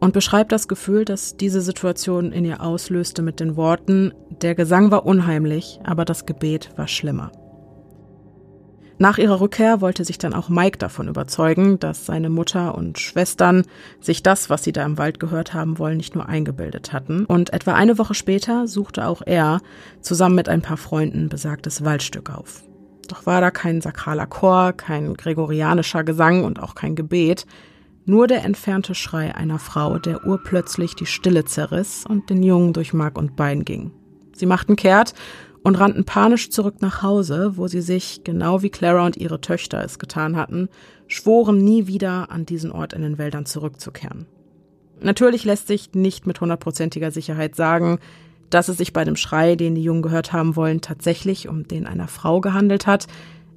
[0.00, 4.90] und beschreibt das Gefühl, das diese Situation in ihr auslöste mit den Worten, der Gesang
[4.90, 7.30] war unheimlich, aber das Gebet war schlimmer.
[9.00, 13.64] Nach ihrer Rückkehr wollte sich dann auch Mike davon überzeugen, dass seine Mutter und Schwestern
[13.98, 17.24] sich das, was sie da im Wald gehört haben wollen, nicht nur eingebildet hatten.
[17.24, 19.62] Und etwa eine Woche später suchte auch er
[20.02, 22.62] zusammen mit ein paar Freunden besagtes Waldstück auf.
[23.08, 27.46] Doch war da kein sakraler Chor, kein gregorianischer Gesang und auch kein Gebet,
[28.04, 32.92] nur der entfernte Schrei einer Frau, der urplötzlich die Stille zerriss und den Jungen durch
[32.92, 33.92] Mark und Bein ging.
[34.34, 35.14] Sie machten kehrt
[35.62, 39.82] und rannten panisch zurück nach Hause, wo sie sich, genau wie Clara und ihre Töchter
[39.84, 40.68] es getan hatten,
[41.06, 44.26] schworen, nie wieder an diesen Ort in den Wäldern zurückzukehren.
[45.02, 47.98] Natürlich lässt sich nicht mit hundertprozentiger Sicherheit sagen,
[48.50, 51.86] dass es sich bei dem Schrei, den die Jungen gehört haben wollen, tatsächlich um den
[51.86, 53.06] einer Frau gehandelt hat,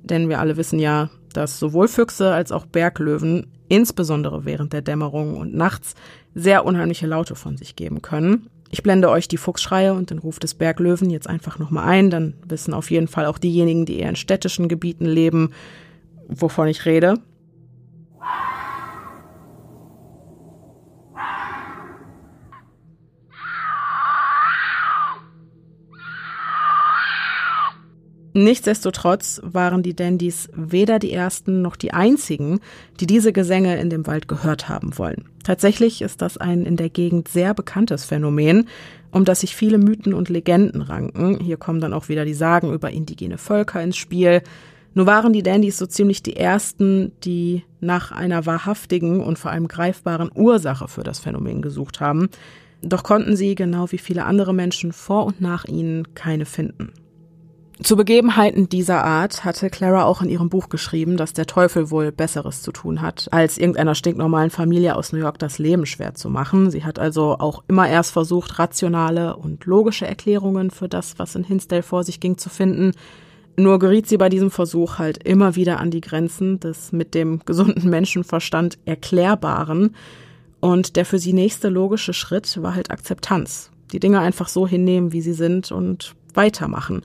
[0.04, 5.38] denn wir alle wissen ja, dass sowohl Füchse als auch Berglöwen, insbesondere während der Dämmerung
[5.38, 5.96] und nachts,
[6.36, 8.48] sehr unheimliche Laute von sich geben können.
[8.74, 12.34] Ich blende euch die Fuchsschreie und den Ruf des Berglöwen jetzt einfach nochmal ein, dann
[12.44, 15.52] wissen auf jeden Fall auch diejenigen, die eher in städtischen Gebieten leben,
[16.28, 17.20] wovon ich rede.
[28.36, 32.62] Nichtsdestotrotz waren die Dandys weder die ersten noch die einzigen,
[33.00, 35.26] die diese Gesänge in dem Wald gehört haben wollen.
[35.44, 38.68] Tatsächlich ist das ein in der Gegend sehr bekanntes Phänomen,
[39.12, 41.40] um das sich viele Mythen und Legenden ranken.
[41.40, 44.42] Hier kommen dann auch wieder die Sagen über indigene Völker ins Spiel.
[44.96, 49.68] Nur waren die Dandys so ziemlich die ersten, die nach einer wahrhaftigen und vor allem
[49.68, 52.30] greifbaren Ursache für das Phänomen gesucht haben.
[52.82, 56.94] Doch konnten sie, genau wie viele andere Menschen vor und nach ihnen, keine finden.
[57.82, 62.12] Zu Begebenheiten dieser Art hatte Clara auch in ihrem Buch geschrieben, dass der Teufel wohl
[62.12, 66.30] Besseres zu tun hat, als irgendeiner stinknormalen Familie aus New York das Leben schwer zu
[66.30, 66.70] machen.
[66.70, 71.44] Sie hat also auch immer erst versucht, rationale und logische Erklärungen für das, was in
[71.44, 72.92] Hinsdale vor sich ging, zu finden.
[73.58, 77.40] Nur geriet sie bei diesem Versuch halt immer wieder an die Grenzen des mit dem
[77.44, 79.96] gesunden Menschenverstand Erklärbaren.
[80.60, 83.72] Und der für sie nächste logische Schritt war halt Akzeptanz.
[83.92, 87.02] Die Dinge einfach so hinnehmen, wie sie sind und weitermachen.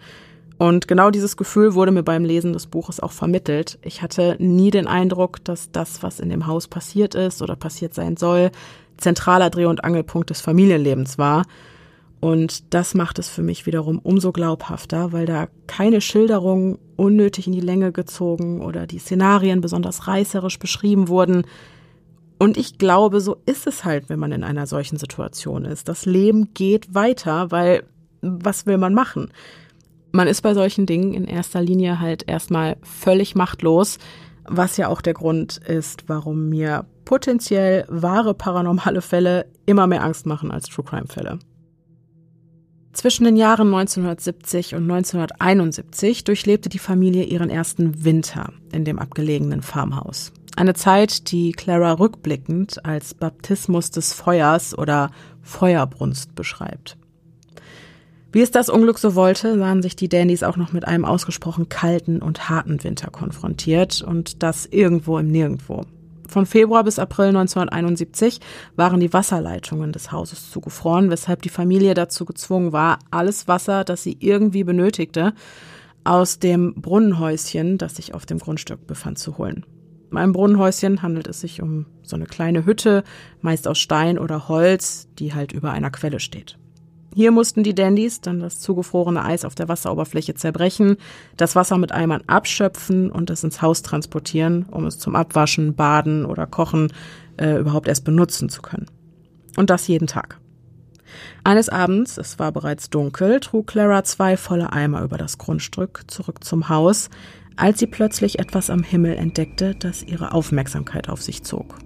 [0.59, 3.79] Und genau dieses Gefühl wurde mir beim Lesen des Buches auch vermittelt.
[3.83, 7.95] Ich hatte nie den Eindruck, dass das, was in dem Haus passiert ist oder passiert
[7.95, 8.51] sein soll,
[8.97, 11.45] zentraler Dreh- und Angelpunkt des Familienlebens war.
[12.21, 17.53] Und das macht es für mich wiederum umso glaubhafter, weil da keine Schilderungen unnötig in
[17.53, 21.45] die Länge gezogen oder die Szenarien besonders reißerisch beschrieben wurden.
[22.41, 25.89] Und ich glaube, so ist es halt, wenn man in einer solchen Situation ist.
[25.89, 27.85] Das Leben geht weiter, weil
[28.21, 29.31] was will man machen?
[30.13, 33.99] Man ist bei solchen Dingen in erster Linie halt erstmal völlig machtlos,
[34.45, 40.27] was ja auch der Grund ist, warum mir potenziell wahre paranormale Fälle immer mehr Angst
[40.27, 41.39] machen als True Crime Fälle.
[42.93, 49.63] Zwischen den Jahren 1970 und 1971 durchlebte die Familie ihren ersten Winter in dem abgelegenen
[49.63, 50.33] Farmhaus.
[50.57, 56.98] Eine Zeit, die Clara rückblickend als Baptismus des Feuers oder Feuerbrunst beschreibt.
[58.31, 61.71] Wie es das Unglück so wollte, sahen sich die Dandys auch noch mit einem ausgesprochen
[61.71, 65.87] kalten und harten Winter konfrontiert und das irgendwo im Nirgendwo.
[66.29, 68.41] Von Februar bis April 1971
[68.77, 74.03] waren die Wasserleitungen des Hauses zugefroren, weshalb die Familie dazu gezwungen war, alles Wasser, das
[74.03, 75.33] sie irgendwie benötigte,
[76.05, 79.65] aus dem Brunnenhäuschen, das sich auf dem Grundstück befand, zu holen.
[80.11, 83.05] Beim Brunnenhäuschen handelt es sich um so eine kleine Hütte,
[83.41, 86.59] meist aus Stein oder Holz, die halt über einer Quelle steht.
[87.19, 90.99] Hier mussten die Dandys dann das zugefrorene Eis auf der Wasseroberfläche zerbrechen,
[91.37, 96.25] das Wasser mit Eimern abschöpfen und es ins Haus transportieren, um es zum Abwaschen, Baden
[96.25, 96.93] oder Kochen
[97.37, 98.87] äh, überhaupt erst benutzen zu können.
[99.57, 100.39] Und das jeden Tag.
[101.43, 106.45] Eines Abends, es war bereits dunkel, trug Clara zwei volle Eimer über das Grundstück zurück
[106.45, 107.11] zum Haus,
[107.57, 111.79] als sie plötzlich etwas am Himmel entdeckte, das ihre Aufmerksamkeit auf sich zog.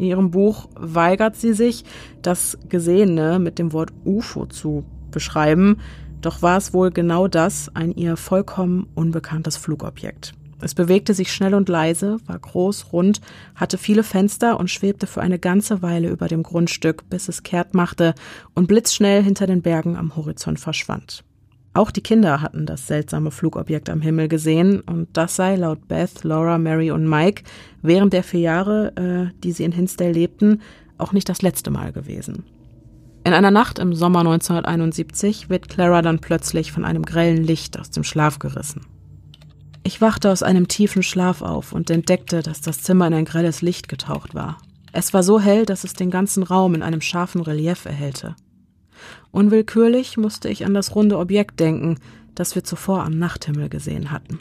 [0.00, 1.84] In ihrem Buch weigert sie sich,
[2.22, 5.76] das Gesehene mit dem Wort UFO zu beschreiben,
[6.22, 10.32] doch war es wohl genau das, ein ihr vollkommen unbekanntes Flugobjekt.
[10.62, 13.20] Es bewegte sich schnell und leise, war groß, rund,
[13.54, 17.74] hatte viele Fenster und schwebte für eine ganze Weile über dem Grundstück, bis es kehrt
[17.74, 18.14] machte
[18.54, 21.24] und blitzschnell hinter den Bergen am Horizont verschwand.
[21.72, 26.24] Auch die Kinder hatten das seltsame Flugobjekt am Himmel gesehen und das sei laut Beth,
[26.24, 27.44] Laura, Mary und Mike
[27.80, 30.62] während der vier Jahre, äh, die sie in Hinsdale lebten,
[30.98, 32.44] auch nicht das letzte Mal gewesen.
[33.22, 37.90] In einer Nacht im Sommer 1971 wird Clara dann plötzlich von einem grellen Licht aus
[37.90, 38.86] dem Schlaf gerissen.
[39.84, 43.62] Ich wachte aus einem tiefen Schlaf auf und entdeckte, dass das Zimmer in ein grelles
[43.62, 44.58] Licht getaucht war.
[44.92, 48.34] Es war so hell, dass es den ganzen Raum in einem scharfen Relief erhellte.
[49.32, 51.98] Unwillkürlich musste ich an das runde Objekt denken,
[52.34, 54.38] das wir zuvor am Nachthimmel gesehen hatten.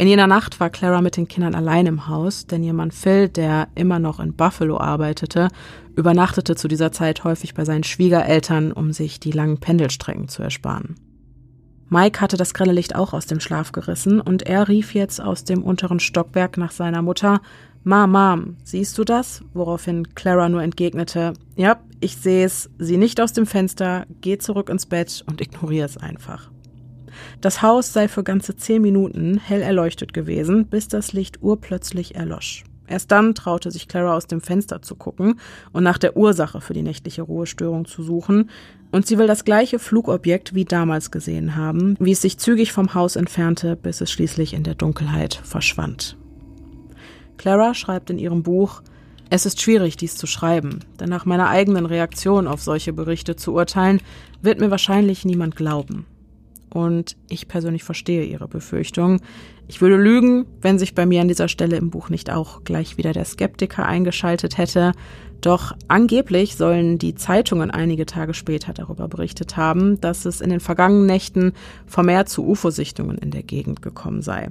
[0.00, 3.28] In jener Nacht war Clara mit den Kindern allein im Haus, denn ihr Mann Phil,
[3.28, 5.48] der immer noch in Buffalo arbeitete,
[5.96, 10.94] übernachtete zu dieser Zeit häufig bei seinen Schwiegereltern, um sich die langen Pendelstrecken zu ersparen.
[11.88, 15.42] Mike hatte das grelle Licht auch aus dem Schlaf gerissen und er rief jetzt aus
[15.42, 17.40] dem unteren Stockwerk nach seiner Mutter,
[17.82, 19.42] Mom, Mom, siehst du das?
[19.54, 24.68] Woraufhin Clara nur entgegnete, ja, ich sehe es, sieh nicht aus dem Fenster, geh zurück
[24.68, 26.50] ins Bett und ignoriere es einfach.
[27.40, 32.64] Das Haus sei für ganze zehn Minuten hell erleuchtet gewesen, bis das Licht urplötzlich erlosch.
[32.86, 35.38] Erst dann traute sich Clara aus dem Fenster zu gucken
[35.72, 38.50] und nach der Ursache für die nächtliche Ruhestörung zu suchen,
[38.90, 42.94] und sie will das gleiche Flugobjekt wie damals gesehen haben, wie es sich zügig vom
[42.94, 46.16] Haus entfernte, bis es schließlich in der Dunkelheit verschwand.
[47.36, 48.82] Clara schreibt in ihrem Buch,
[49.30, 53.52] es ist schwierig, dies zu schreiben, denn nach meiner eigenen Reaktion auf solche Berichte zu
[53.52, 54.00] urteilen,
[54.42, 56.06] wird mir wahrscheinlich niemand glauben.
[56.70, 59.20] Und ich persönlich verstehe ihre Befürchtung.
[59.68, 62.98] Ich würde lügen, wenn sich bei mir an dieser Stelle im Buch nicht auch gleich
[62.98, 64.92] wieder der Skeptiker eingeschaltet hätte.
[65.40, 70.60] Doch angeblich sollen die Zeitungen einige Tage später darüber berichtet haben, dass es in den
[70.60, 71.52] vergangenen Nächten
[71.86, 74.50] vermehrt zu UFO-Sichtungen in der Gegend gekommen sei.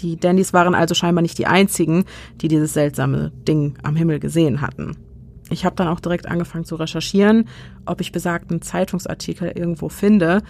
[0.00, 2.04] Die Dandys waren also scheinbar nicht die einzigen,
[2.40, 4.96] die dieses seltsame Ding am Himmel gesehen hatten.
[5.50, 7.48] Ich habe dann auch direkt angefangen zu recherchieren,
[7.86, 10.42] ob ich besagten Zeitungsartikel irgendwo finde.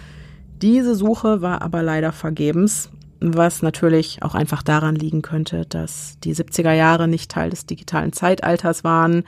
[0.61, 2.89] Diese Suche war aber leider vergebens,
[3.21, 8.13] was natürlich auch einfach daran liegen könnte, dass die 70er Jahre nicht Teil des digitalen
[8.13, 9.23] Zeitalters waren.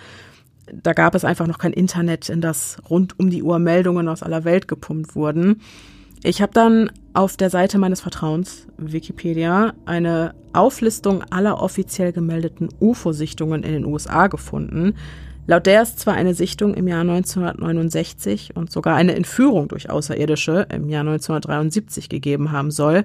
[0.72, 4.24] Da gab es einfach noch kein Internet, in das rund um die Uhr Meldungen aus
[4.24, 5.62] aller Welt gepumpt wurden.
[6.24, 13.64] Ich habe dann auf der Seite meines Vertrauens, Wikipedia, eine Auflistung aller offiziell gemeldeten UFO-Sichtungen
[13.64, 14.96] in den USA gefunden.
[15.48, 20.68] Laut der es zwar eine Sichtung im Jahr 1969 und sogar eine Entführung durch Außerirdische
[20.70, 23.04] im Jahr 1973 gegeben haben soll,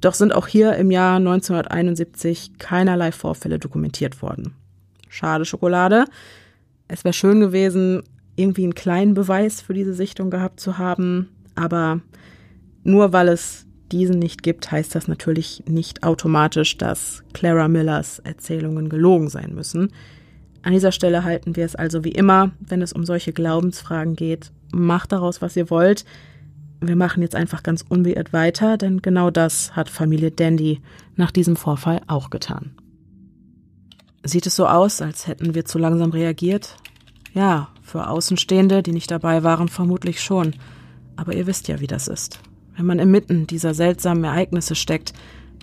[0.00, 4.54] doch sind auch hier im Jahr 1971 keinerlei Vorfälle dokumentiert worden.
[5.08, 6.04] Schade Schokolade.
[6.88, 8.02] Es wäre schön gewesen,
[8.36, 12.00] irgendwie einen kleinen Beweis für diese Sichtung gehabt zu haben, aber
[12.88, 18.88] nur weil es diesen nicht gibt, heißt das natürlich nicht automatisch, dass Clara Millers Erzählungen
[18.88, 19.92] gelogen sein müssen.
[20.62, 24.50] An dieser Stelle halten wir es also wie immer, wenn es um solche Glaubensfragen geht,
[24.72, 26.04] macht daraus, was ihr wollt.
[26.80, 30.80] Wir machen jetzt einfach ganz unbeirrt weiter, denn genau das hat Familie Dandy
[31.16, 32.72] nach diesem Vorfall auch getan.
[34.24, 36.76] Sieht es so aus, als hätten wir zu langsam reagiert?
[37.34, 40.54] Ja, für Außenstehende, die nicht dabei waren, vermutlich schon.
[41.16, 42.38] Aber ihr wisst ja, wie das ist.
[42.78, 45.12] Wenn man inmitten dieser seltsamen Ereignisse steckt,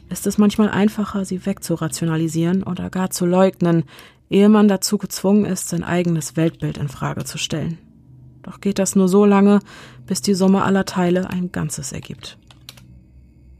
[0.09, 3.85] ist es manchmal einfacher, sie wegzurationalisieren oder gar zu leugnen,
[4.29, 7.77] ehe man dazu gezwungen ist, sein eigenes Weltbild in Frage zu stellen.
[8.43, 9.61] Doch geht das nur so lange,
[10.05, 12.37] bis die Summe aller Teile ein Ganzes ergibt.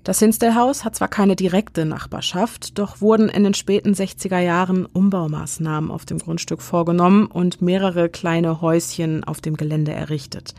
[0.04, 5.90] Das Hinsdale-Haus hat zwar keine direkte Nachbarschaft, doch wurden in den späten 60er Jahren Umbaumaßnahmen
[5.90, 10.54] auf dem Grundstück vorgenommen und mehrere kleine Häuschen auf dem Gelände errichtet.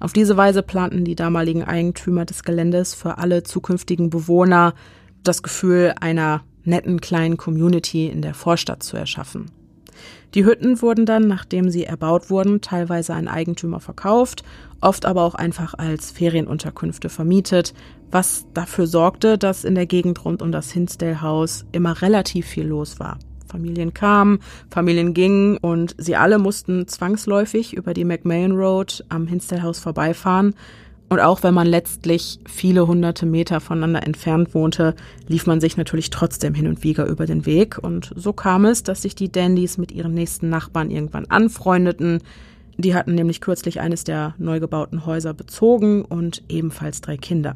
[0.00, 4.74] Auf diese Weise planten die damaligen Eigentümer des Geländes für alle zukünftigen Bewohner
[5.22, 9.50] das Gefühl einer netten kleinen Community in der Vorstadt zu erschaffen.
[10.34, 14.42] Die Hütten wurden dann, nachdem sie erbaut wurden, teilweise an Eigentümer verkauft,
[14.80, 17.72] oft aber auch einfach als Ferienunterkünfte vermietet,
[18.10, 22.66] was dafür sorgte, dass in der Gegend rund um das Hinsdale Haus immer relativ viel
[22.66, 23.18] los war.
[23.54, 29.62] Familien kamen, Familien gingen und sie alle mussten zwangsläufig über die McMahon Road am Hinsdale
[29.62, 30.54] Haus vorbeifahren,
[31.10, 34.96] und auch wenn man letztlich viele hunderte Meter voneinander entfernt wohnte,
[35.28, 37.78] lief man sich natürlich trotzdem hin und wieder über den Weg.
[37.78, 42.20] Und so kam es, dass sich die Dandys mit ihren nächsten Nachbarn irgendwann anfreundeten.
[42.78, 47.54] Die hatten nämlich kürzlich eines der neu gebauten Häuser bezogen und ebenfalls drei Kinder.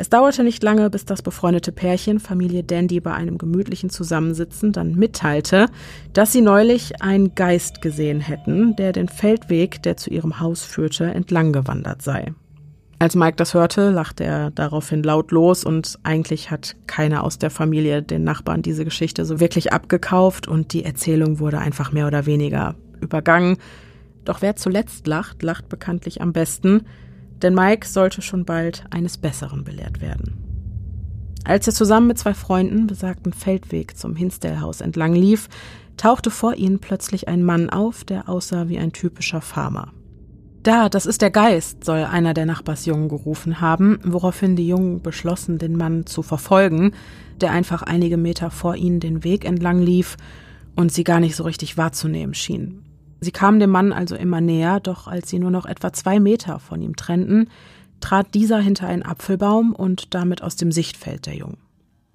[0.00, 4.94] Es dauerte nicht lange, bis das befreundete Pärchen Familie Dandy bei einem gemütlichen Zusammensitzen dann
[4.94, 5.66] mitteilte,
[6.14, 11.04] dass sie neulich einen Geist gesehen hätten, der den Feldweg, der zu ihrem Haus führte,
[11.04, 12.32] entlang gewandert sei.
[12.98, 17.50] Als Mike das hörte, lachte er daraufhin laut los und eigentlich hat keiner aus der
[17.50, 22.24] Familie den Nachbarn diese Geschichte so wirklich abgekauft und die Erzählung wurde einfach mehr oder
[22.24, 23.58] weniger übergangen.
[24.24, 26.86] Doch wer zuletzt lacht, lacht bekanntlich am besten–
[27.42, 30.36] denn Mike sollte schon bald eines Besseren belehrt werden.
[31.44, 35.48] Als er zusammen mit zwei Freunden besagten Feldweg zum Hinsdale-Haus entlang lief,
[35.96, 39.92] tauchte vor ihnen plötzlich ein Mann auf, der aussah wie ein typischer Farmer.
[40.62, 45.56] Da, das ist der Geist, soll einer der Nachbarsjungen gerufen haben, woraufhin die Jungen beschlossen,
[45.56, 46.92] den Mann zu verfolgen,
[47.40, 50.18] der einfach einige Meter vor ihnen den Weg entlang lief
[50.76, 52.82] und sie gar nicht so richtig wahrzunehmen schien.
[53.20, 56.58] Sie kamen dem Mann also immer näher, doch als sie nur noch etwa zwei Meter
[56.58, 57.48] von ihm trennten,
[58.00, 61.58] trat dieser hinter einen Apfelbaum und damit aus dem Sichtfeld der Jungen.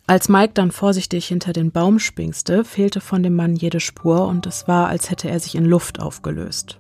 [0.07, 4.45] Als Mike dann vorsichtig hinter den Baum springste, fehlte von dem Mann jede Spur und
[4.45, 6.77] es war, als hätte er sich in Luft aufgelöst.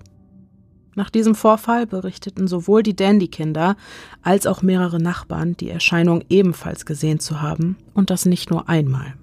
[0.93, 3.75] Nach diesem Vorfall berichteten sowohl die Dandy-Kinder
[4.21, 9.13] als auch mehrere Nachbarn, die Erscheinung ebenfalls gesehen zu haben, und das nicht nur einmal.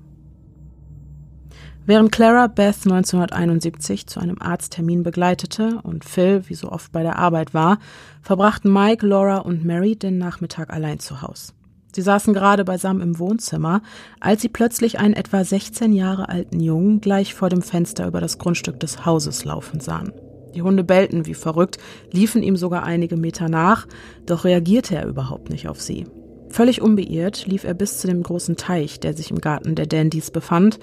[1.84, 7.18] Während Clara Beth 1971 zu einem Arzttermin begleitete und Phil, wie so oft bei der
[7.18, 7.78] Arbeit war,
[8.22, 11.54] verbrachten Mike, Laura und Mary den Nachmittag allein zu Hause.
[11.92, 13.82] Sie saßen gerade beisammen im Wohnzimmer,
[14.20, 18.38] als sie plötzlich einen etwa 16 Jahre alten Jungen gleich vor dem Fenster über das
[18.38, 20.12] Grundstück des Hauses laufen sahen.
[20.54, 21.78] Die Hunde bellten wie verrückt,
[22.12, 23.88] liefen ihm sogar einige Meter nach,
[24.24, 26.06] doch reagierte er überhaupt nicht auf sie.
[26.48, 30.30] Völlig unbeirrt lief er bis zu dem großen Teich, der sich im Garten der Dandys
[30.30, 30.78] befand,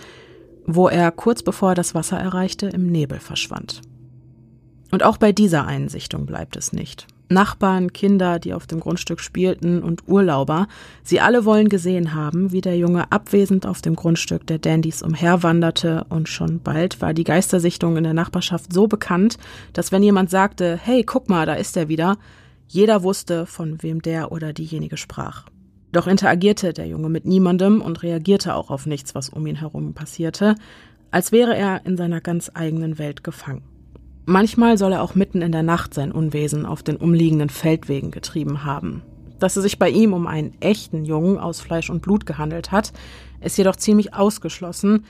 [0.75, 3.81] wo er kurz bevor er das Wasser erreichte im Nebel verschwand.
[4.91, 7.07] Und auch bei dieser Einsichtung bleibt es nicht.
[7.31, 10.67] Nachbarn, Kinder, die auf dem Grundstück spielten und Urlauber,
[11.03, 16.05] sie alle wollen gesehen haben, wie der Junge abwesend auf dem Grundstück der Dandys umherwanderte
[16.09, 19.37] und schon bald war die Geistersichtung in der Nachbarschaft so bekannt,
[19.73, 22.17] dass wenn jemand sagte, hey, guck mal, da ist er wieder,
[22.67, 25.45] jeder wusste, von wem der oder diejenige sprach.
[25.91, 29.93] Doch interagierte der Junge mit niemandem und reagierte auch auf nichts, was um ihn herum
[29.93, 30.55] passierte,
[31.11, 33.63] als wäre er in seiner ganz eigenen Welt gefangen.
[34.25, 38.63] Manchmal soll er auch mitten in der Nacht sein Unwesen auf den umliegenden Feldwegen getrieben
[38.63, 39.01] haben.
[39.39, 42.93] Dass es sich bei ihm um einen echten Jungen aus Fleisch und Blut gehandelt hat,
[43.41, 45.05] ist jedoch ziemlich ausgeschlossen,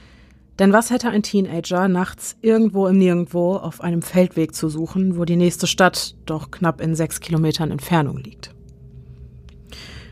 [0.60, 5.26] denn was hätte ein Teenager nachts irgendwo im Nirgendwo auf einem Feldweg zu suchen, wo
[5.26, 8.54] die nächste Stadt doch knapp in sechs Kilometern Entfernung liegt?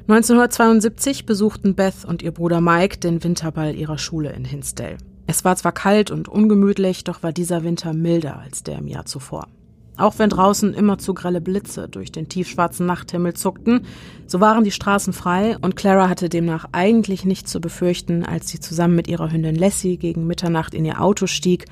[0.10, 4.98] 1972 besuchten Beth und ihr Bruder Mike den Winterball ihrer Schule in Hinsdale.
[5.28, 9.06] Es war zwar kalt und ungemütlich, doch war dieser Winter milder als der im Jahr
[9.06, 9.50] zuvor.
[9.98, 13.82] Auch wenn draußen immer zu grelle Blitze durch den tiefschwarzen Nachthimmel zuckten,
[14.28, 18.62] so waren die Straßen frei und Clara hatte demnach eigentlich nichts zu befürchten, als sie
[18.62, 21.66] zusammen mit ihrer Hündin Lassie gegen Mitternacht in ihr Auto stieg,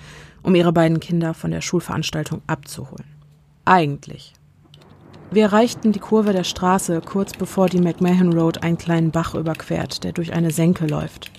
[0.44, 3.06] um ihre beiden Kinder von der Schulveranstaltung abzuholen.
[3.64, 4.34] Eigentlich.
[5.36, 10.06] Wir erreichten die Kurve der Straße kurz bevor die McMahon Road einen kleinen Bach überquert,
[10.06, 11.30] der durch eine Senke läuft.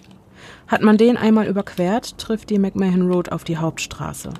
[0.69, 4.35] Hat man den einmal überquert, trifft die McMahon Road auf die Hauptstraße.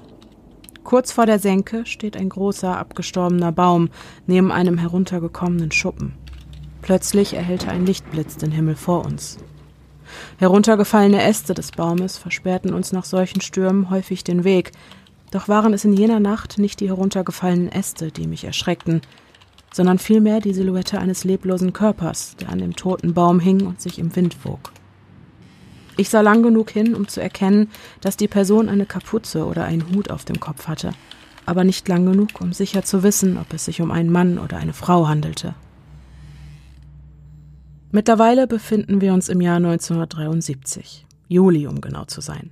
[0.85, 3.89] Kurz vor der Senke steht ein großer, abgestorbener Baum
[4.27, 6.13] neben einem heruntergekommenen Schuppen.
[6.83, 9.39] Plötzlich erhellte ein Lichtblitz den Himmel vor uns.
[10.37, 14.73] Heruntergefallene Äste des Baumes versperrten uns nach solchen Stürmen häufig den Weg,
[15.31, 19.01] doch waren es in jener Nacht nicht die heruntergefallenen Äste, die mich erschreckten,
[19.77, 23.99] sondern vielmehr die Silhouette eines leblosen Körpers, der an dem toten Baum hing und sich
[23.99, 24.73] im Wind wog.
[25.99, 27.69] Ich sah lang genug hin, um zu erkennen,
[28.01, 30.93] dass die Person eine Kapuze oder einen Hut auf dem Kopf hatte,
[31.45, 34.57] aber nicht lang genug, um sicher zu wissen, ob es sich um einen Mann oder
[34.57, 35.55] eine Frau handelte.
[37.91, 42.51] Mittlerweile befinden wir uns im Jahr 1973, Juli um genau zu sein.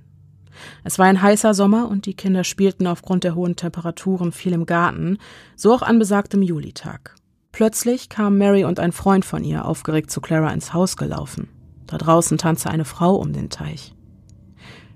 [0.83, 4.65] Es war ein heißer Sommer und die Kinder spielten aufgrund der hohen Temperaturen viel im
[4.65, 5.17] Garten,
[5.55, 7.15] so auch an besagtem Julitag.
[7.51, 11.47] Plötzlich kamen Mary und ein Freund von ihr aufgeregt zu Clara ins Haus gelaufen.
[11.87, 13.95] Da draußen tanzte eine Frau um den Teich.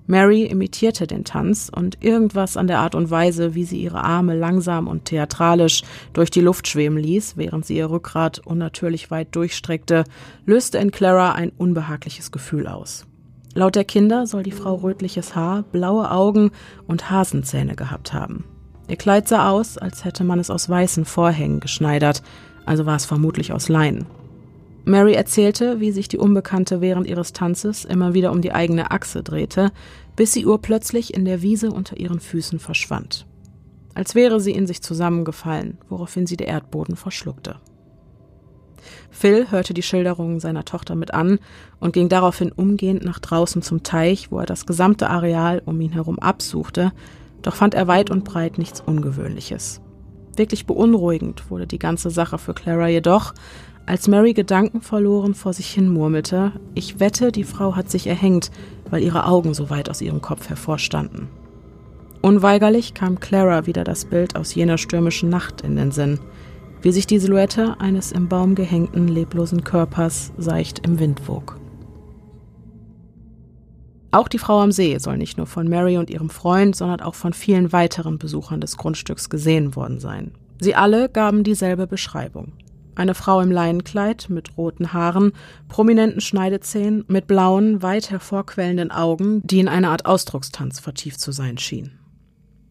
[0.09, 4.35] Mary imitierte den Tanz und irgendwas an der Art und Weise, wie sie ihre Arme
[4.35, 5.83] langsam und theatralisch
[6.13, 10.03] durch die Luft schweben ließ, während sie ihr Rückgrat unnatürlich weit durchstreckte,
[10.47, 13.05] löste in Clara ein unbehagliches Gefühl aus.
[13.55, 16.51] Laut der Kinder soll die Frau rötliches Haar, blaue Augen
[16.87, 18.45] und Hasenzähne gehabt haben.
[18.87, 22.21] Ihr Kleid sah aus, als hätte man es aus weißen Vorhängen geschneidert,
[22.65, 24.05] also war es vermutlich aus Leinen.
[24.85, 29.23] Mary erzählte, wie sich die Unbekannte während ihres Tanzes immer wieder um die eigene Achse
[29.23, 29.71] drehte,
[30.15, 33.27] bis sie urplötzlich in der Wiese unter ihren Füßen verschwand.
[33.93, 37.57] Als wäre sie in sich zusammengefallen, woraufhin sie der Erdboden verschluckte.
[39.11, 41.39] Phil hörte die Schilderungen seiner Tochter mit an
[41.79, 45.91] und ging daraufhin umgehend nach draußen zum Teich, wo er das gesamte Areal um ihn
[45.91, 46.91] herum absuchte,
[47.41, 49.81] doch fand er weit und breit nichts Ungewöhnliches.
[50.35, 53.33] Wirklich beunruhigend wurde die ganze Sache für Clara jedoch,
[53.85, 58.51] als Mary gedankenverloren vor sich hin murmelte, ich wette, die Frau hat sich erhängt,
[58.89, 61.27] weil ihre Augen so weit aus ihrem Kopf hervorstanden.
[62.21, 66.19] Unweigerlich kam Clara wieder das Bild aus jener stürmischen Nacht in den Sinn
[66.81, 71.59] wie sich die Silhouette eines im Baum gehängten, leblosen Körpers seicht im Wind wog.
[74.11, 77.15] Auch die Frau am See soll nicht nur von Mary und ihrem Freund, sondern auch
[77.15, 80.31] von vielen weiteren Besuchern des Grundstücks gesehen worden sein.
[80.59, 82.53] Sie alle gaben dieselbe Beschreibung.
[82.95, 85.31] Eine Frau im Leinenkleid mit roten Haaren,
[85.69, 91.57] prominenten Schneidezähnen, mit blauen, weit hervorquellenden Augen, die in eine Art Ausdruckstanz vertieft zu sein
[91.57, 91.98] schien.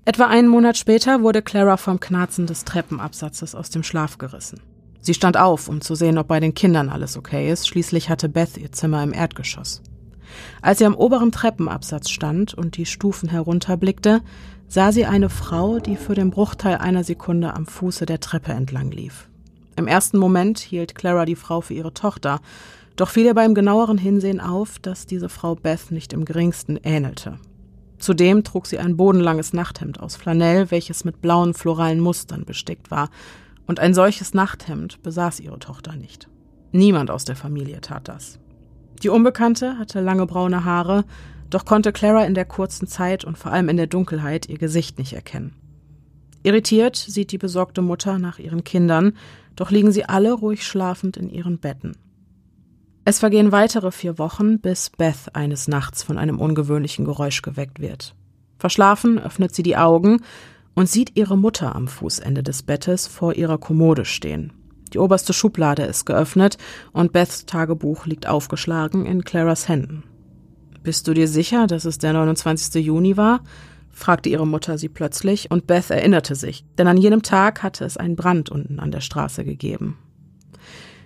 [0.08, 4.62] Etwa einen Monat später wurde Clara vom Knarzen des Treppenabsatzes aus dem Schlaf gerissen.
[5.02, 7.68] Sie stand auf, um zu sehen, ob bei den Kindern alles okay ist.
[7.68, 9.82] Schließlich hatte Beth ihr Zimmer im Erdgeschoss.
[10.62, 14.22] Als sie am oberen Treppenabsatz stand und die Stufen herunterblickte,
[14.66, 18.90] sah sie eine Frau, die für den Bruchteil einer Sekunde am Fuße der Treppe entlang
[18.90, 19.28] lief.
[19.76, 22.40] Im ersten Moment hielt Clara die Frau für ihre Tochter,
[22.96, 27.38] doch fiel ihr beim genaueren Hinsehen auf, dass diese Frau Beth nicht im geringsten ähnelte.
[27.98, 33.10] Zudem trug sie ein bodenlanges Nachthemd aus Flanell, welches mit blauen floralen Mustern bestickt war,
[33.66, 36.28] und ein solches Nachthemd besaß ihre Tochter nicht.
[36.72, 38.38] Niemand aus der Familie tat das.
[39.02, 41.04] Die Unbekannte hatte lange braune Haare,
[41.50, 44.98] doch konnte Clara in der kurzen Zeit und vor allem in der Dunkelheit ihr Gesicht
[44.98, 45.54] nicht erkennen.
[46.42, 49.14] Irritiert sieht die besorgte Mutter nach ihren Kindern,
[49.56, 51.96] doch liegen sie alle ruhig schlafend in ihren Betten.
[53.08, 58.14] Es vergehen weitere vier Wochen, bis Beth eines Nachts von einem ungewöhnlichen Geräusch geweckt wird.
[58.58, 60.20] Verschlafen öffnet sie die Augen
[60.74, 64.52] und sieht ihre Mutter am Fußende des Bettes vor ihrer Kommode stehen.
[64.92, 66.58] Die oberste Schublade ist geöffnet
[66.92, 70.02] und Beths Tagebuch liegt aufgeschlagen in Claras Händen.
[70.82, 72.84] Bist du dir sicher, dass es der 29.
[72.84, 73.40] Juni war?
[73.90, 77.96] fragte ihre Mutter sie plötzlich, und Beth erinnerte sich, denn an jenem Tag hatte es
[77.96, 79.96] einen Brand unten an der Straße gegeben.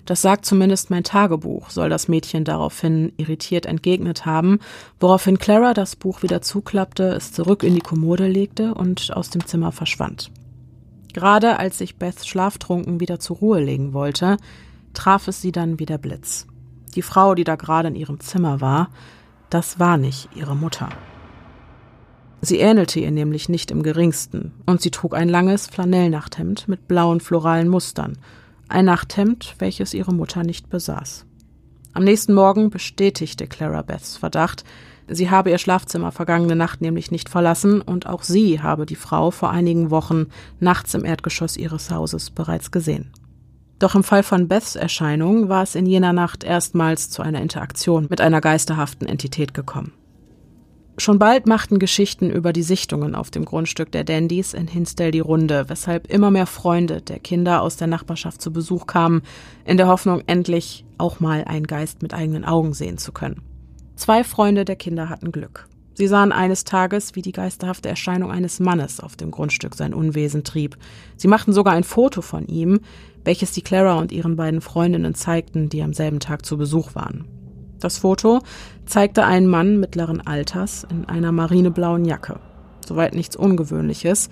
[0.05, 4.59] Das sagt zumindest mein Tagebuch, soll das Mädchen daraufhin irritiert entgegnet haben,
[4.98, 9.46] woraufhin Clara das Buch wieder zuklappte, es zurück in die Kommode legte und aus dem
[9.46, 10.32] Zimmer verschwand.
[11.12, 14.38] Gerade als sich Beth schlaftrunken wieder zur Ruhe legen wollte,
[14.92, 16.46] traf es sie dann wie der Blitz.
[16.96, 18.90] Die Frau, die da gerade in ihrem Zimmer war,
[19.50, 20.88] das war nicht ihre Mutter.
[22.40, 27.20] Sie ähnelte ihr nämlich nicht im geringsten, und sie trug ein langes Flanellnachthemd mit blauen
[27.20, 28.18] floralen Mustern
[28.72, 31.26] ein Nachthemd, welches ihre Mutter nicht besaß.
[31.92, 34.64] Am nächsten Morgen bestätigte Clara Beths Verdacht,
[35.08, 39.30] sie habe ihr Schlafzimmer vergangene Nacht nämlich nicht verlassen und auch sie habe die Frau
[39.30, 40.26] vor einigen Wochen
[40.58, 43.10] nachts im Erdgeschoss ihres Hauses bereits gesehen.
[43.78, 48.06] Doch im Fall von Beths Erscheinung war es in jener Nacht erstmals zu einer Interaktion
[48.08, 49.92] mit einer geisterhaften Entität gekommen.
[50.99, 55.20] Schon bald machten Geschichten über die Sichtungen auf dem Grundstück der Dandys in Hinsdale die
[55.20, 59.22] Runde, weshalb immer mehr Freunde der Kinder aus der Nachbarschaft zu Besuch kamen,
[59.64, 63.40] in der Hoffnung, endlich auch mal einen Geist mit eigenen Augen sehen zu können.
[63.97, 65.66] Zwei Freunde der Kinder hatten Glück.
[65.95, 70.45] Sie sahen eines Tages, wie die geisterhafte Erscheinung eines Mannes auf dem Grundstück sein Unwesen
[70.45, 70.76] trieb.
[71.16, 72.80] Sie machten sogar ein Foto von ihm,
[73.24, 77.41] welches die Clara und ihren beiden Freundinnen zeigten, die am selben Tag zu Besuch waren.
[77.83, 78.43] Das Foto
[78.87, 82.39] zeigte einen Mann mittleren Alters in einer marineblauen Jacke.
[82.87, 84.30] Soweit nichts Ungewöhnliches,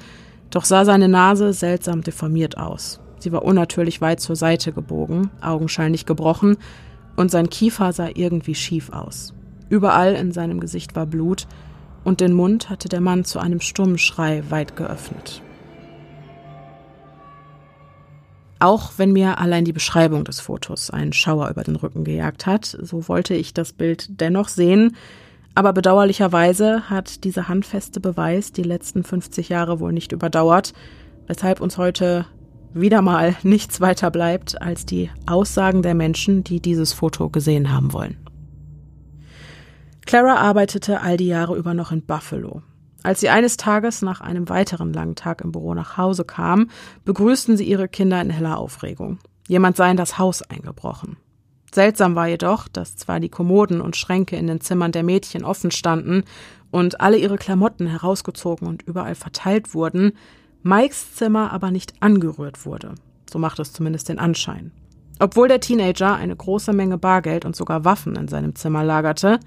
[0.50, 3.00] doch sah seine Nase seltsam deformiert aus.
[3.18, 6.58] Sie war unnatürlich weit zur Seite gebogen, augenscheinlich gebrochen,
[7.16, 9.34] und sein Kiefer sah irgendwie schief aus.
[9.68, 11.48] Überall in seinem Gesicht war Blut,
[12.04, 15.42] und den Mund hatte der Mann zu einem stummen Schrei weit geöffnet.
[18.60, 22.76] Auch wenn mir allein die Beschreibung des Fotos einen Schauer über den Rücken gejagt hat,
[22.80, 24.96] so wollte ich das Bild dennoch sehen,
[25.54, 30.74] aber bedauerlicherweise hat dieser handfeste Beweis die letzten 50 Jahre wohl nicht überdauert,
[31.26, 32.26] weshalb uns heute
[32.74, 37.92] wieder mal nichts weiter bleibt als die Aussagen der Menschen, die dieses Foto gesehen haben
[37.94, 38.18] wollen.
[40.06, 42.62] Clara arbeitete all die Jahre über noch in Buffalo.
[43.02, 46.68] Als sie eines Tages nach einem weiteren langen Tag im Büro nach Hause kam,
[47.04, 49.18] begrüßten sie ihre Kinder in heller Aufregung.
[49.48, 51.16] Jemand sei in das Haus eingebrochen.
[51.72, 55.70] Seltsam war jedoch, dass zwar die Kommoden und Schränke in den Zimmern der Mädchen offen
[55.70, 56.24] standen
[56.70, 60.12] und alle ihre Klamotten herausgezogen und überall verteilt wurden,
[60.62, 62.94] Mikes Zimmer aber nicht angerührt wurde.
[63.30, 64.72] So macht es zumindest den Anschein.
[65.20, 69.38] Obwohl der Teenager eine große Menge Bargeld und sogar Waffen in seinem Zimmer lagerte,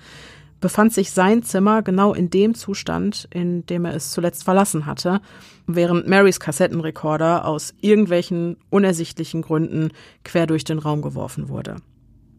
[0.64, 5.20] befand sich sein Zimmer genau in dem Zustand, in dem er es zuletzt verlassen hatte,
[5.68, 9.90] während Marys Kassettenrekorder aus irgendwelchen unersichtlichen Gründen
[10.24, 11.76] quer durch den Raum geworfen wurde.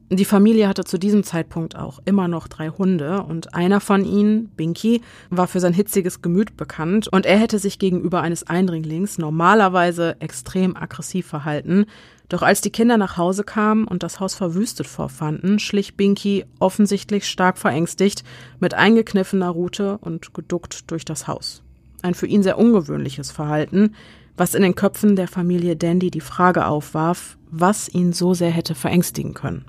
[0.09, 4.49] Die Familie hatte zu diesem Zeitpunkt auch immer noch drei Hunde und einer von ihnen,
[4.49, 10.17] Binky, war für sein hitziges Gemüt bekannt und er hätte sich gegenüber eines Eindringlings normalerweise
[10.21, 11.85] extrem aggressiv verhalten.
[12.29, 17.29] Doch als die Kinder nach Hause kamen und das Haus verwüstet vorfanden, schlich Binky offensichtlich
[17.29, 18.25] stark verängstigt
[18.61, 21.63] mit eingekniffener Rute und geduckt durch das Haus.
[22.03, 23.95] Ein für ihn sehr ungewöhnliches Verhalten,
[24.37, 28.75] was in den Köpfen der Familie Dandy die Frage aufwarf, was ihn so sehr hätte
[28.75, 29.67] verängstigen können.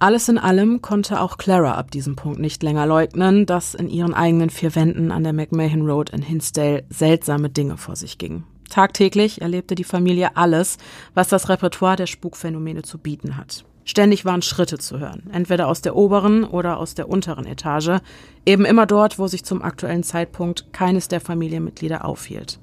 [0.00, 4.14] Alles in allem konnte auch Clara ab diesem Punkt nicht länger leugnen, dass in ihren
[4.14, 8.44] eigenen vier Wänden an der McMahon Road in Hinsdale seltsame Dinge vor sich gingen.
[8.68, 10.78] Tagtäglich erlebte die Familie alles,
[11.14, 13.64] was das Repertoire der Spukphänomene zu bieten hat.
[13.84, 18.02] Ständig waren Schritte zu hören, entweder aus der oberen oder aus der unteren Etage,
[18.44, 22.58] eben immer dort, wo sich zum aktuellen Zeitpunkt keines der Familienmitglieder aufhielt.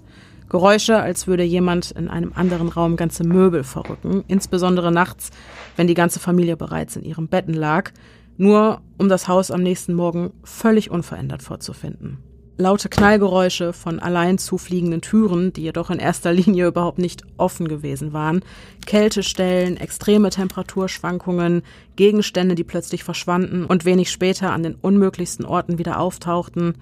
[0.50, 5.32] Geräusche, als würde jemand in einem anderen Raum ganze Möbel verrücken, insbesondere nachts,
[5.76, 7.92] wenn die ganze Familie bereits in ihrem Betten lag,
[8.38, 12.20] nur um das Haus am nächsten Morgen völlig unverändert vorzufinden.
[12.58, 18.14] Laute Knallgeräusche von allein zufliegenden Türen, die jedoch in erster Linie überhaupt nicht offen gewesen
[18.14, 18.44] waren,
[18.86, 21.64] Kältestellen, extreme Temperaturschwankungen,
[21.98, 26.76] Gegenstände, die plötzlich verschwanden und wenig später an den unmöglichsten Orten wieder auftauchten,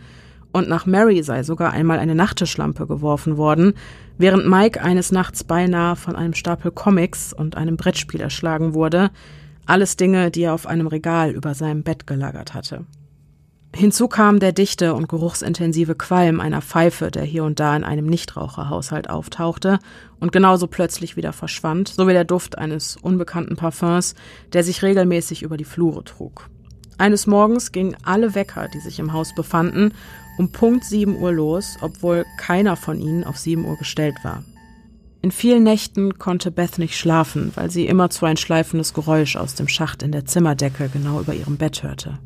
[0.51, 3.73] und nach Mary sei sogar einmal eine Nachttischlampe geworfen worden,
[4.19, 9.09] während Mike eines Nachts beinahe von einem Stapel Comics und einem Brettspiel erschlagen wurde,
[9.65, 12.85] alles Dinge, die er auf einem Regal über seinem Bett gelagert hatte.
[13.75, 18.05] Hinzu kam der dichte und geruchsintensive Qualm einer Pfeife, der hier und da in einem
[18.05, 19.79] Nichtraucherhaushalt auftauchte
[20.19, 24.13] und genauso plötzlich wieder verschwand, sowie der Duft eines unbekannten Parfums,
[24.53, 26.49] der sich regelmäßig über die Flure trug.
[26.99, 29.93] Eines Morgens gingen alle Wecker, die sich im Haus befanden,
[30.37, 34.43] um Punkt 7 Uhr los, obwohl keiner von ihnen auf 7 Uhr gestellt war.
[35.23, 39.55] In vielen Nächten konnte Beth nicht schlafen, weil sie immer zu ein schleifendes Geräusch aus
[39.55, 42.19] dem Schacht in der Zimmerdecke genau über ihrem Bett hörte.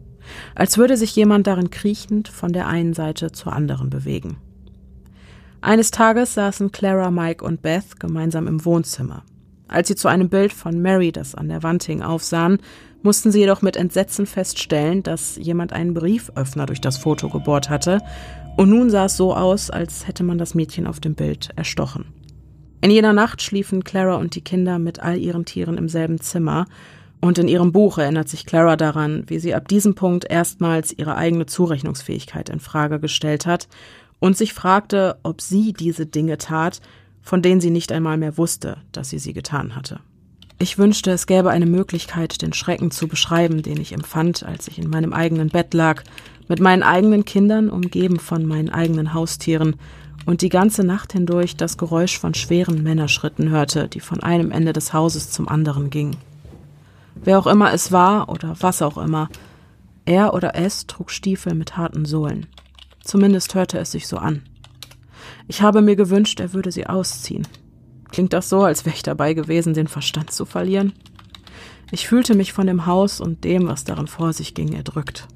[0.55, 4.37] Als würde sich jemand darin kriechend von der einen Seite zur anderen bewegen.
[5.61, 9.23] Eines Tages saßen Clara, Mike und Beth gemeinsam im Wohnzimmer.
[9.67, 12.59] Als sie zu einem Bild von Mary, das an der Wand hing, aufsahen,
[13.03, 18.01] mussten sie jedoch mit Entsetzen feststellen, dass jemand einen Brieföffner durch das Foto gebohrt hatte,
[18.55, 22.05] und nun sah es so aus, als hätte man das Mädchen auf dem Bild erstochen.
[22.81, 26.65] In jener Nacht schliefen Clara und die Kinder mit all ihren Tieren im selben Zimmer,
[27.21, 31.15] und in ihrem Buch erinnert sich Clara daran, wie sie ab diesem Punkt erstmals ihre
[31.15, 33.67] eigene Zurechnungsfähigkeit in Frage gestellt hat
[34.19, 36.81] und sich fragte, ob sie diese Dinge tat,
[37.21, 39.99] von denen sie nicht einmal mehr wusste, dass sie sie getan hatte.
[40.59, 44.79] Ich wünschte, es gäbe eine Möglichkeit, den Schrecken zu beschreiben, den ich empfand, als ich
[44.79, 46.03] in meinem eigenen Bett lag,
[46.47, 49.75] mit meinen eigenen Kindern, umgeben von meinen eigenen Haustieren,
[50.25, 54.73] und die ganze Nacht hindurch das Geräusch von schweren Männerschritten hörte, die von einem Ende
[54.73, 56.17] des Hauses zum anderen gingen.
[57.23, 59.29] Wer auch immer es war oder was auch immer,
[60.05, 62.45] er oder es trug Stiefel mit harten Sohlen.
[63.03, 64.43] Zumindest hörte es sich so an.
[65.47, 67.47] Ich habe mir gewünscht, er würde sie ausziehen.
[68.11, 70.93] Klingt das so, als wäre ich dabei gewesen, den Verstand zu verlieren?
[71.91, 75.27] Ich fühlte mich von dem Haus und dem, was darin vor sich ging, erdrückt.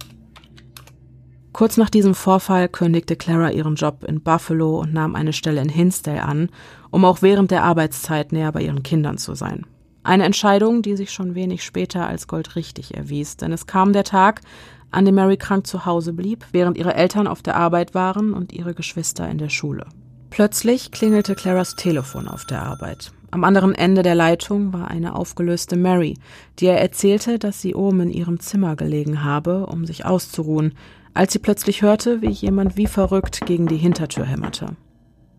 [1.54, 5.70] Kurz nach diesem Vorfall kündigte Clara ihren Job in Buffalo und nahm eine Stelle in
[5.70, 6.50] Hinsdale an,
[6.92, 9.66] um auch während der Arbeitszeit näher bei ihren Kindern zu sein.
[10.04, 14.42] Eine Entscheidung, die sich schon wenig später als goldrichtig erwies, denn es kam der Tag,
[14.90, 18.52] an dem Mary krank zu Hause blieb, während ihre Eltern auf der Arbeit waren und
[18.52, 19.86] ihre Geschwister in der Schule.
[20.32, 23.12] Plötzlich klingelte Claras Telefon auf der Arbeit.
[23.32, 26.18] Am anderen Ende der Leitung war eine aufgelöste Mary,
[26.60, 30.74] die ihr erzählte, dass sie oben in ihrem Zimmer gelegen habe, um sich auszuruhen,
[31.14, 34.76] als sie plötzlich hörte, wie jemand wie verrückt gegen die Hintertür hämmerte.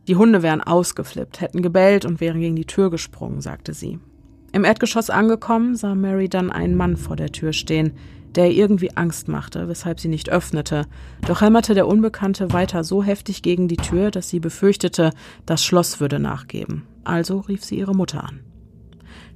[0.08, 3.98] Die Hunde wären ausgeflippt, hätten gebellt und wären gegen die Tür gesprungen, sagte sie.
[4.52, 7.92] Im Erdgeschoss angekommen, sah Mary dann einen Mann vor der Tür stehen,
[8.34, 10.86] der ihr irgendwie Angst machte, weshalb sie nicht öffnete.
[11.26, 15.10] Doch hämmerte der Unbekannte weiter so heftig gegen die Tür, dass sie befürchtete,
[15.46, 16.82] das Schloss würde nachgeben.
[17.04, 18.40] Also rief sie ihre Mutter an.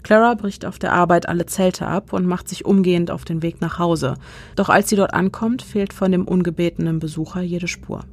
[0.02, 3.60] Clara bricht auf der Arbeit alle Zelte ab und macht sich umgehend auf den Weg
[3.60, 4.14] nach Hause.
[4.54, 8.04] Doch als sie dort ankommt, fehlt von dem ungebetenen Besucher jede Spur.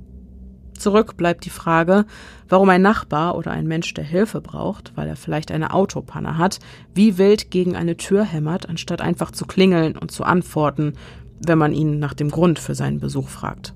[0.84, 2.03] Zurück bleibt die Frage,
[2.49, 6.59] warum ein Nachbar oder ein Mensch, der Hilfe braucht, weil er vielleicht eine Autopanne hat,
[6.93, 10.95] wie wild gegen eine Tür hämmert, anstatt einfach zu klingeln und zu antworten,
[11.39, 13.73] wenn man ihn nach dem Grund für seinen Besuch fragt.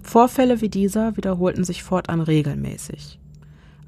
[0.00, 3.18] Vorfälle wie dieser wiederholten sich fortan regelmäßig.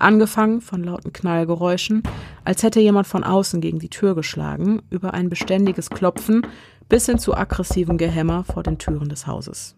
[0.00, 2.02] Angefangen von lauten Knallgeräuschen,
[2.44, 6.44] als hätte jemand von außen gegen die Tür geschlagen, über ein beständiges Klopfen
[6.88, 9.76] bis hin zu aggressivem Gehämmer vor den Türen des Hauses.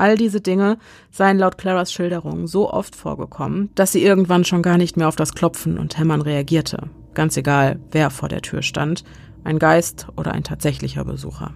[0.00, 0.78] All diese Dinge
[1.10, 5.14] seien laut Claras Schilderung so oft vorgekommen, dass sie irgendwann schon gar nicht mehr auf
[5.14, 6.88] das Klopfen und Hämmern reagierte.
[7.12, 9.04] Ganz egal, wer vor der Tür stand,
[9.44, 11.52] ein Geist oder ein tatsächlicher Besucher.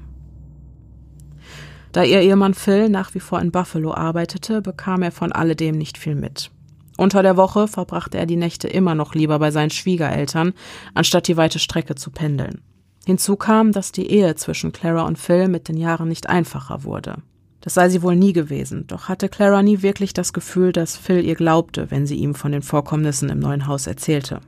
[1.92, 5.97] Da ihr Ehemann Phil nach wie vor in Buffalo arbeitete, bekam er von alledem nicht
[5.97, 6.51] viel mit.
[6.99, 10.53] Unter der Woche verbrachte er die Nächte immer noch lieber bei seinen Schwiegereltern,
[10.92, 12.61] anstatt die weite Strecke zu pendeln.
[13.07, 17.22] Hinzu kam, dass die Ehe zwischen Clara und Phil mit den Jahren nicht einfacher wurde.
[17.65, 21.25] Das sei sie wohl nie gewesen, doch hatte Clara nie wirklich das Gefühl, dass Phil
[21.25, 24.41] ihr glaubte, wenn sie ihm von den Vorkommnissen im neuen Haus erzählte.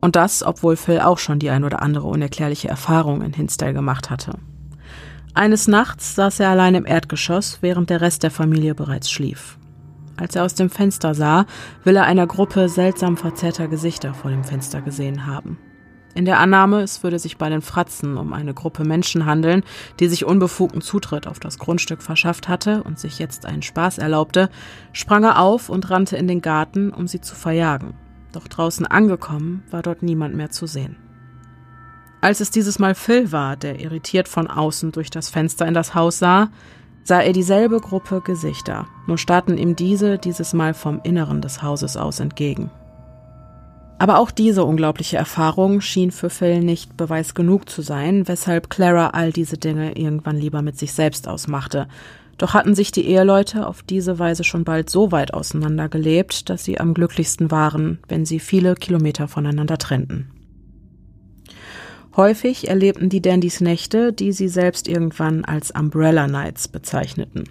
[0.00, 4.10] Und das, obwohl Phil auch schon die ein oder andere unerklärliche Erfahrung in Hinsdale gemacht
[4.10, 4.34] hatte.
[5.34, 9.58] Eines Nachts saß er allein im Erdgeschoss, während der Rest der Familie bereits schlief.
[10.16, 11.46] Als er aus dem Fenster sah,
[11.82, 15.58] will er einer Gruppe seltsam verzerrter Gesichter vor dem Fenster gesehen haben.
[16.14, 19.62] In der Annahme, es würde sich bei den Fratzen um eine Gruppe Menschen handeln,
[19.98, 24.50] die sich unbefugten Zutritt auf das Grundstück verschafft hatte und sich jetzt einen Spaß erlaubte,
[24.92, 27.94] sprang er auf und rannte in den Garten, um sie zu verjagen.
[28.32, 30.96] Doch draußen angekommen, war dort niemand mehr zu sehen.
[32.20, 35.94] Als es dieses Mal Phil war, der irritiert von außen durch das Fenster in das
[35.94, 36.50] Haus sah,
[37.04, 41.96] sah er dieselbe Gruppe Gesichter, nur starrten ihm diese dieses Mal vom Inneren des Hauses
[41.96, 42.70] aus entgegen.
[44.02, 49.10] Aber auch diese unglaubliche Erfahrung schien für Phil nicht Beweis genug zu sein, weshalb Clara
[49.10, 51.86] all diese Dinge irgendwann lieber mit sich selbst ausmachte.
[52.36, 56.80] Doch hatten sich die Eheleute auf diese Weise schon bald so weit auseinandergelebt, dass sie
[56.80, 60.32] am glücklichsten waren, wenn sie viele Kilometer voneinander trennten.
[62.16, 67.44] Häufig erlebten die Dandys Nächte, die sie selbst irgendwann als Umbrella Nights bezeichneten.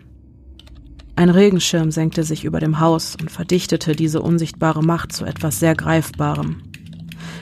[1.16, 5.76] Ein Regenschirm senkte sich über dem Haus und verdichtete diese unsichtbare Macht zu etwas sehr
[5.76, 6.64] Greifbarem.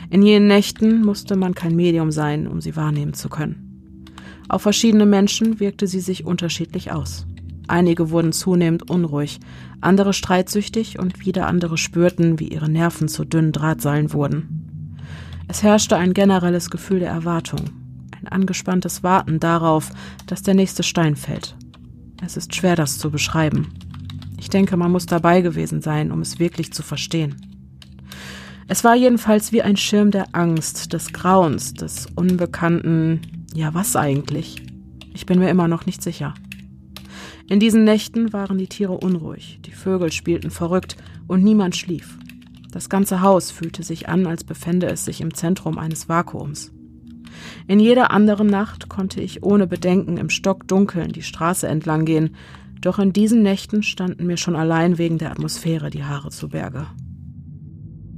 [0.10, 4.12] In jenen Nächten musste man kein Medium sein, um sie wahrnehmen zu können.
[4.50, 7.28] Auf verschiedene Menschen wirkte sie sich unterschiedlich aus.
[7.68, 9.40] Einige wurden zunehmend unruhig,
[9.80, 14.98] andere streitsüchtig und wieder andere spürten, wie ihre Nerven zu dünnen Drahtseilen wurden.
[15.48, 17.70] Es herrschte ein generelles Gefühl der Erwartung,
[18.20, 19.92] ein angespanntes Warten darauf,
[20.26, 21.56] dass der nächste Stein fällt.
[22.26, 23.68] Es ist schwer, das zu beschreiben.
[24.38, 27.36] Ich denke, man muss dabei gewesen sein, um es wirklich zu verstehen.
[28.68, 33.22] Es war jedenfalls wie ein Schirm der Angst, des Grauens, des Unbekannten.
[33.54, 34.62] Ja, was eigentlich?
[35.14, 36.34] Ich bin mir immer noch nicht sicher.
[37.48, 40.98] In diesen Nächten waren die Tiere unruhig, die Vögel spielten verrückt
[41.28, 42.20] und niemand schlief.
[42.72, 46.72] Das ganze Haus fühlte sich an, als befände es sich im Zentrum eines Vakuums.
[47.68, 52.36] In jeder anderen Nacht konnte ich ohne Bedenken im Stockdunkeln die Straße entlang gehen,
[52.82, 56.88] doch in diesen Nächten standen mir schon allein wegen der Atmosphäre die Haare zu Berge.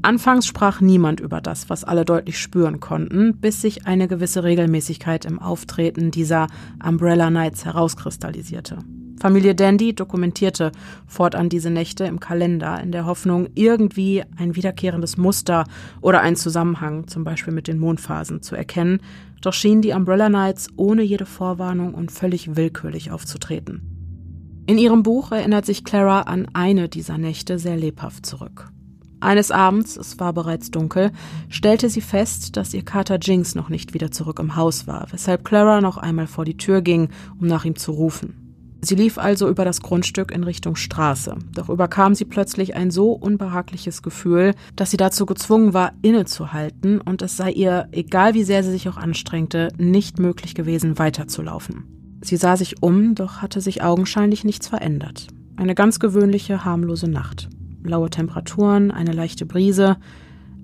[0.03, 5.26] Anfangs sprach niemand über das, was alle deutlich spüren konnten, bis sich eine gewisse Regelmäßigkeit
[5.26, 6.47] im Auftreten dieser
[6.84, 8.80] Umbrella Nights herauskristallisierte.
[9.22, 10.72] Familie Dandy dokumentierte
[11.05, 15.65] fortan diese Nächte im Kalender in der Hoffnung, irgendwie ein wiederkehrendes Muster
[16.01, 18.99] oder einen Zusammenhang, zum Beispiel mit den Mondphasen, zu erkennen,
[19.41, 24.63] doch schienen die Umbrella Nights ohne jede Vorwarnung und völlig willkürlich aufzutreten.
[24.65, 28.72] In ihrem Buch erinnert sich Clara an eine dieser Nächte sehr lebhaft zurück.
[29.19, 31.11] Eines Abends, es war bereits dunkel,
[31.47, 35.45] stellte sie fest, dass ihr Kater Jinx noch nicht wieder zurück im Haus war, weshalb
[35.45, 37.09] Clara noch einmal vor die Tür ging,
[37.39, 38.40] um nach ihm zu rufen.
[38.84, 43.11] Sie lief also über das Grundstück in Richtung Straße, doch überkam sie plötzlich ein so
[43.11, 48.63] unbehagliches Gefühl, dass sie dazu gezwungen war, innezuhalten und es sei ihr, egal wie sehr
[48.63, 51.84] sie sich auch anstrengte, nicht möglich gewesen, weiterzulaufen.
[52.21, 55.27] Sie sah sich um, doch hatte sich augenscheinlich nichts verändert.
[55.57, 57.49] Eine ganz gewöhnliche, harmlose Nacht.
[57.84, 59.97] Laue Temperaturen, eine leichte Brise.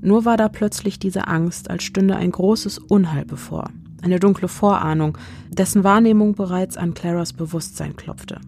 [0.01, 3.70] Nur war da plötzlich diese Angst, als stünde ein großes Unheil bevor
[4.02, 5.18] eine dunkle Vorahnung,
[5.50, 8.39] dessen Wahrnehmung bereits an Claras Bewusstsein klopfte.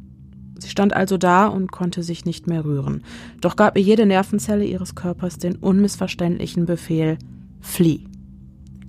[0.59, 3.03] Sie stand also da und konnte sich nicht mehr rühren,
[3.41, 7.17] doch gab ihr jede Nervenzelle ihres Körpers den unmissverständlichen Befehl
[7.61, 8.05] Flieh.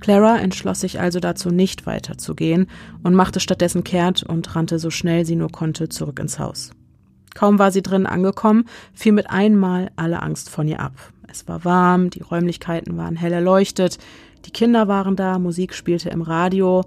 [0.01, 2.67] Clara entschloss sich also dazu, nicht weiterzugehen
[3.03, 6.71] und machte stattdessen kehrt und rannte so schnell sie nur konnte zurück ins Haus.
[7.35, 10.95] Kaum war sie drin angekommen, fiel mit einmal alle Angst von ihr ab.
[11.29, 13.99] Es war warm, die Räumlichkeiten waren hell erleuchtet,
[14.45, 16.85] die Kinder waren da, Musik spielte im Radio.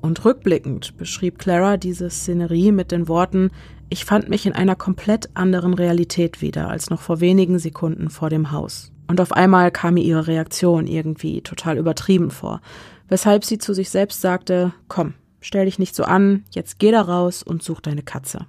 [0.00, 3.50] Und rückblickend beschrieb Clara diese Szenerie mit den Worten,
[3.88, 8.30] ich fand mich in einer komplett anderen Realität wieder als noch vor wenigen Sekunden vor
[8.30, 8.90] dem Haus.
[9.06, 12.60] Und auf einmal kam mir ihre Reaktion irgendwie total übertrieben vor,
[13.08, 17.02] weshalb sie zu sich selbst sagte, komm, stell dich nicht so an, jetzt geh da
[17.02, 18.46] raus und such deine Katze.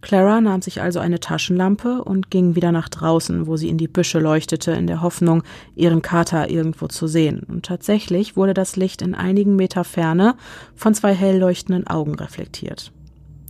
[0.00, 3.88] Clara nahm sich also eine Taschenlampe und ging wieder nach draußen, wo sie in die
[3.88, 5.42] Büsche leuchtete, in der Hoffnung,
[5.74, 7.42] ihren Kater irgendwo zu sehen.
[7.48, 10.36] Und tatsächlich wurde das Licht in einigen Meter Ferne
[10.76, 12.92] von zwei hell leuchtenden Augen reflektiert.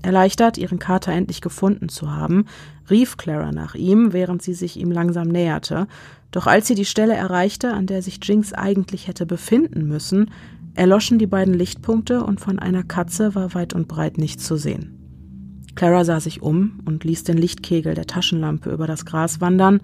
[0.01, 2.47] Erleichtert, ihren Kater endlich gefunden zu haben,
[2.89, 5.87] rief Clara nach ihm, während sie sich ihm langsam näherte.
[6.31, 10.31] Doch als sie die Stelle erreichte, an der sich Jinx eigentlich hätte befinden müssen,
[10.75, 14.98] erloschen die beiden Lichtpunkte und von einer Katze war weit und breit nichts zu sehen.
[15.79, 19.81] Clara sah sich um und ließ den Lichtkegel der Taschenlampe über das Gras wandern,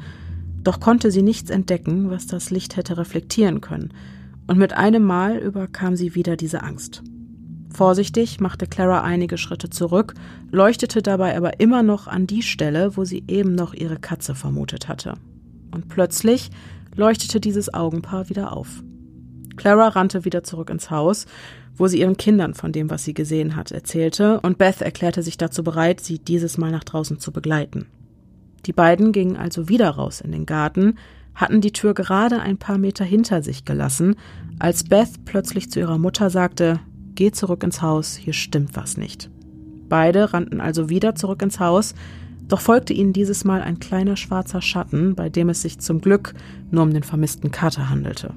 [0.65, 3.93] doch konnte sie nichts entdecken, was das Licht hätte reflektieren können,
[4.49, 7.05] und mit einem Mal überkam sie wieder diese Angst.
[7.73, 10.15] Vorsichtig machte Clara einige Schritte zurück,
[10.51, 14.89] leuchtete dabei aber immer noch an die Stelle, wo sie eben noch ihre Katze vermutet
[14.89, 15.15] hatte.
[15.71, 16.51] Und plötzlich
[16.97, 18.83] leuchtete dieses Augenpaar wieder auf.
[19.57, 21.27] Clara rannte wieder zurück ins Haus,
[21.77, 25.37] wo sie ihren Kindern von dem, was sie gesehen hat, erzählte, und Beth erklärte sich
[25.37, 27.87] dazu bereit, sie dieses Mal nach draußen zu begleiten.
[28.67, 30.97] Die beiden gingen also wieder raus in den Garten,
[31.35, 34.17] hatten die Tür gerade ein paar Meter hinter sich gelassen,
[34.59, 36.81] als Beth plötzlich zu ihrer Mutter sagte,
[37.17, 39.31] Geh zurück ins Haus, hier stimmt was nicht.
[39.89, 41.95] Beide rannten also wieder zurück ins Haus,
[42.49, 46.35] doch folgte ihnen dieses Mal ein kleiner schwarzer Schatten, bei dem es sich zum Glück
[46.71, 48.35] nur um den vermissten Kater handelte.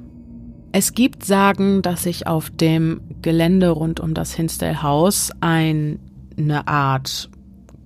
[0.80, 5.98] Es gibt Sagen, dass sich auf dem Gelände rund um das Hinsdale Haus eine
[6.68, 7.32] Art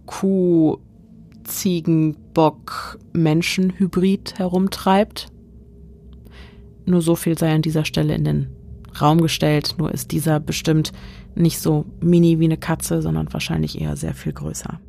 [0.05, 0.75] Kuh,
[1.45, 5.27] Ziegen, Bock, Menschenhybrid herumtreibt.
[6.85, 8.47] Nur so viel sei an dieser Stelle in den
[8.99, 10.91] Raum gestellt, nur ist dieser bestimmt
[11.33, 14.81] nicht so mini wie eine Katze, sondern wahrscheinlich eher sehr viel größer.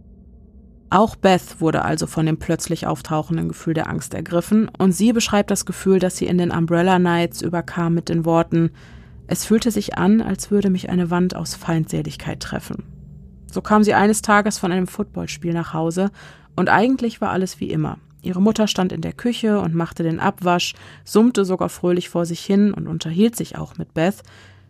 [0.92, 5.50] Auch Beth wurde also von dem plötzlich auftauchenden Gefühl der Angst ergriffen und sie beschreibt
[5.50, 8.72] das Gefühl, das sie in den Umbrella Nights überkam mit den Worten
[9.26, 12.82] Es fühlte sich an, als würde mich eine Wand aus Feindseligkeit treffen.
[13.50, 16.10] So kam sie eines Tages von einem Footballspiel nach Hause
[16.56, 17.96] und eigentlich war alles wie immer.
[18.20, 20.74] Ihre Mutter stand in der Küche und machte den Abwasch,
[21.04, 24.22] summte sogar fröhlich vor sich hin und unterhielt sich auch mit Beth,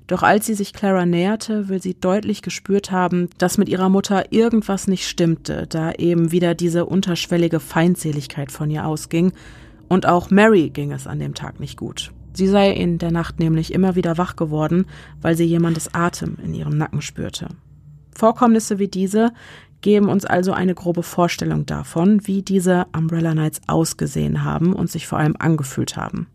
[0.07, 4.32] doch als sie sich Clara näherte, will sie deutlich gespürt haben, dass mit ihrer Mutter
[4.32, 9.32] irgendwas nicht stimmte, da eben wieder diese unterschwellige Feindseligkeit von ihr ausging.
[9.88, 12.12] Und auch Mary ging es an dem Tag nicht gut.
[12.34, 14.86] Sie sei in der Nacht nämlich immer wieder wach geworden,
[15.20, 17.48] weil sie jemandes Atem in ihrem Nacken spürte.
[18.14, 19.32] Vorkommnisse wie diese
[19.82, 25.07] geben uns also eine grobe Vorstellung davon, wie diese Umbrella Nights ausgesehen haben und sich
[25.07, 26.28] vor allem angefühlt haben.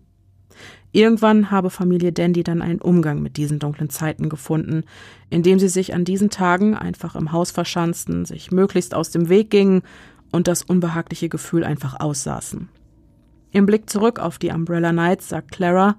[0.92, 4.84] Irgendwann habe Familie Dandy dann einen Umgang mit diesen dunklen Zeiten gefunden,
[5.30, 9.50] indem sie sich an diesen Tagen einfach im Haus verschanzten, sich möglichst aus dem Weg
[9.50, 9.84] gingen
[10.32, 12.70] und das unbehagliche Gefühl einfach aussaßen.
[13.52, 15.96] Im Blick zurück auf die Umbrella Nights sagt Clara,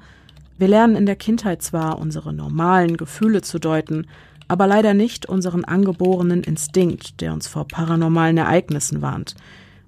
[0.59, 4.07] wir lernen in der Kindheit zwar unsere normalen Gefühle zu deuten,
[4.49, 9.35] aber leider nicht unseren angeborenen Instinkt, der uns vor paranormalen Ereignissen warnt.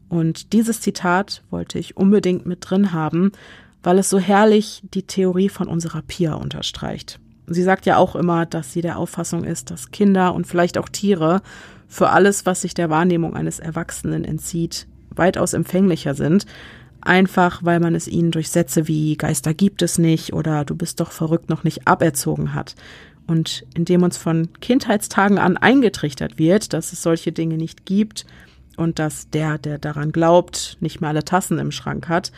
[0.08, 3.32] Und dieses Zitat wollte ich unbedingt mit drin haben,
[3.82, 7.18] weil es so herrlich die Theorie von unserer Pia unterstreicht.
[7.46, 10.88] Sie sagt ja auch immer, dass sie der Auffassung ist, dass Kinder und vielleicht auch
[10.88, 11.42] Tiere
[11.88, 16.46] für alles, was sich der Wahrnehmung eines Erwachsenen entzieht, weitaus empfänglicher sind,
[17.00, 21.00] einfach weil man es ihnen durch Sätze wie Geister gibt es nicht oder du bist
[21.00, 22.76] doch verrückt noch nicht aberzogen hat.
[23.26, 28.26] Und indem uns von Kindheitstagen an eingetrichtert wird, dass es solche Dinge nicht gibt
[28.76, 32.32] und dass der, der daran glaubt, nicht mehr alle Tassen im Schrank hat,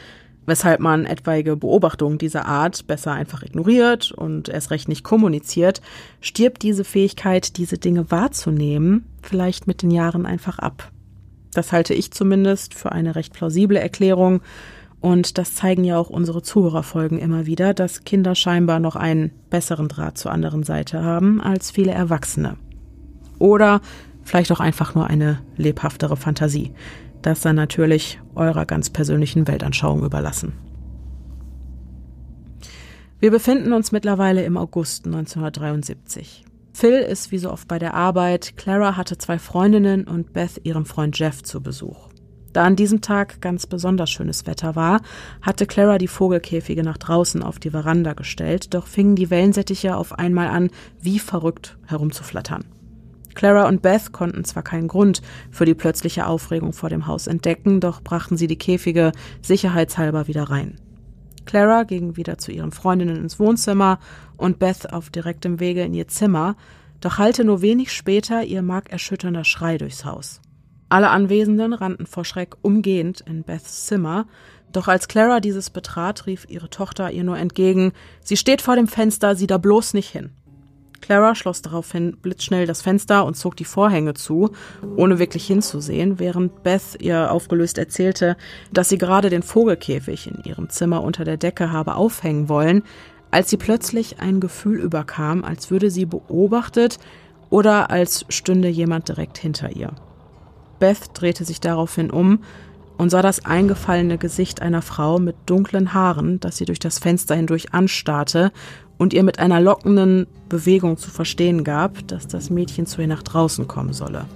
[0.47, 5.81] weshalb man etwaige Beobachtungen dieser Art besser einfach ignoriert und erst recht nicht kommuniziert,
[6.21, 10.91] stirbt diese Fähigkeit, diese Dinge wahrzunehmen, vielleicht mit den Jahren einfach ab.
[11.55, 14.41] Das halte ich zumindest für eine recht plausible Erklärung,
[15.03, 19.89] und das zeigen ja auch unsere Zuhörerfolgen immer wieder, dass Kinder scheinbar noch einen besseren
[19.89, 22.57] Draht zur anderen Seite haben als viele Erwachsene.
[23.41, 23.81] Oder
[24.23, 26.71] vielleicht auch einfach nur eine lebhaftere Fantasie.
[27.23, 30.53] Das dann natürlich eurer ganz persönlichen Weltanschauung überlassen.
[33.21, 36.45] Wir befinden uns mittlerweile im August 1973.
[36.73, 40.87] Phil ist wie so oft bei der Arbeit, Clara hatte zwei Freundinnen und Beth ihren
[40.87, 42.09] Freund Jeff zu Besuch.
[42.53, 45.01] Da an diesem Tag ganz besonders schönes Wetter war,
[45.41, 50.19] hatte Clara die Vogelkäfige nach draußen auf die Veranda gestellt, doch fingen die Wellensittiche auf
[50.19, 50.71] einmal an,
[51.01, 52.65] wie verrückt herumzuflattern.
[53.35, 57.81] Clara und Beth konnten zwar keinen Grund für die plötzliche Aufregung vor dem Haus entdecken,
[57.81, 60.77] doch brachten sie die Käfige sicherheitshalber wieder rein.
[61.45, 63.99] Clara ging wieder zu ihren Freundinnen ins Wohnzimmer
[64.37, 66.57] und Beth auf direktem Wege in ihr Zimmer,
[67.01, 70.41] doch hallte nur wenig später ihr markerschütternder Schrei durchs Haus.
[70.89, 74.27] Alle Anwesenden rannten vor Schreck umgehend in Beths Zimmer,
[74.73, 78.87] doch als Clara dieses betrat, rief ihre Tochter ihr nur entgegen Sie steht vor dem
[78.87, 80.31] Fenster, sieh da bloß nicht hin.
[81.03, 84.53] Clara schloss daraufhin blitzschnell das Fenster und zog die Vorhänge zu,
[84.97, 88.37] ohne wirklich hinzusehen, während Beth ihr aufgelöst erzählte,
[88.73, 92.85] dass sie gerade den Vogelkäfig in ihrem Zimmer unter der Decke habe aufhängen wollen,
[93.31, 96.99] als sie plötzlich ein Gefühl überkam, als würde sie beobachtet
[97.51, 99.93] oder als stünde jemand direkt hinter ihr.
[100.79, 102.41] Beth drehte sich daraufhin um
[102.99, 107.35] und sah das eingefallene Gesicht einer Frau mit dunklen Haaren, das sie durch das Fenster
[107.35, 108.53] hindurch anstarrte
[108.99, 113.23] und ihr mit einer lockenden Bewegung zu verstehen gab, dass das Mädchen zu ihr nach
[113.23, 114.27] draußen kommen solle.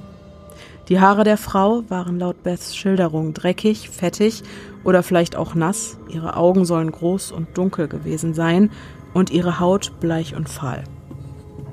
[0.88, 4.42] Die Haare der Frau waren laut Beths Schilderung dreckig, fettig
[4.84, 8.70] oder vielleicht auch nass, ihre Augen sollen groß und dunkel gewesen sein
[9.12, 10.84] und ihre Haut bleich und fahl.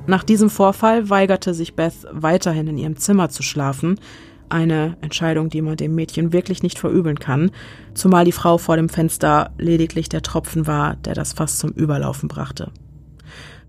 [0.07, 3.99] Nach diesem Vorfall weigerte sich Beth weiterhin in ihrem Zimmer zu schlafen,
[4.53, 7.51] eine Entscheidung, die man dem Mädchen wirklich nicht verübeln kann,
[7.93, 12.29] zumal die Frau vor dem Fenster lediglich der Tropfen war, der das Fass zum Überlaufen
[12.29, 12.71] brachte.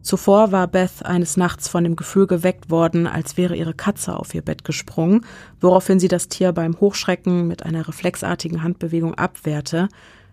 [0.02, 4.34] Zuvor war Beth eines Nachts von dem Gefühl geweckt worden, als wäre ihre Katze auf
[4.34, 5.24] ihr Bett gesprungen,
[5.62, 9.88] woraufhin sie das Tier beim Hochschrecken mit einer reflexartigen Handbewegung abwehrte,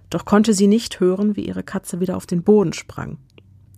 [0.10, 3.18] doch konnte sie nicht hören, wie ihre Katze wieder auf den Boden sprang.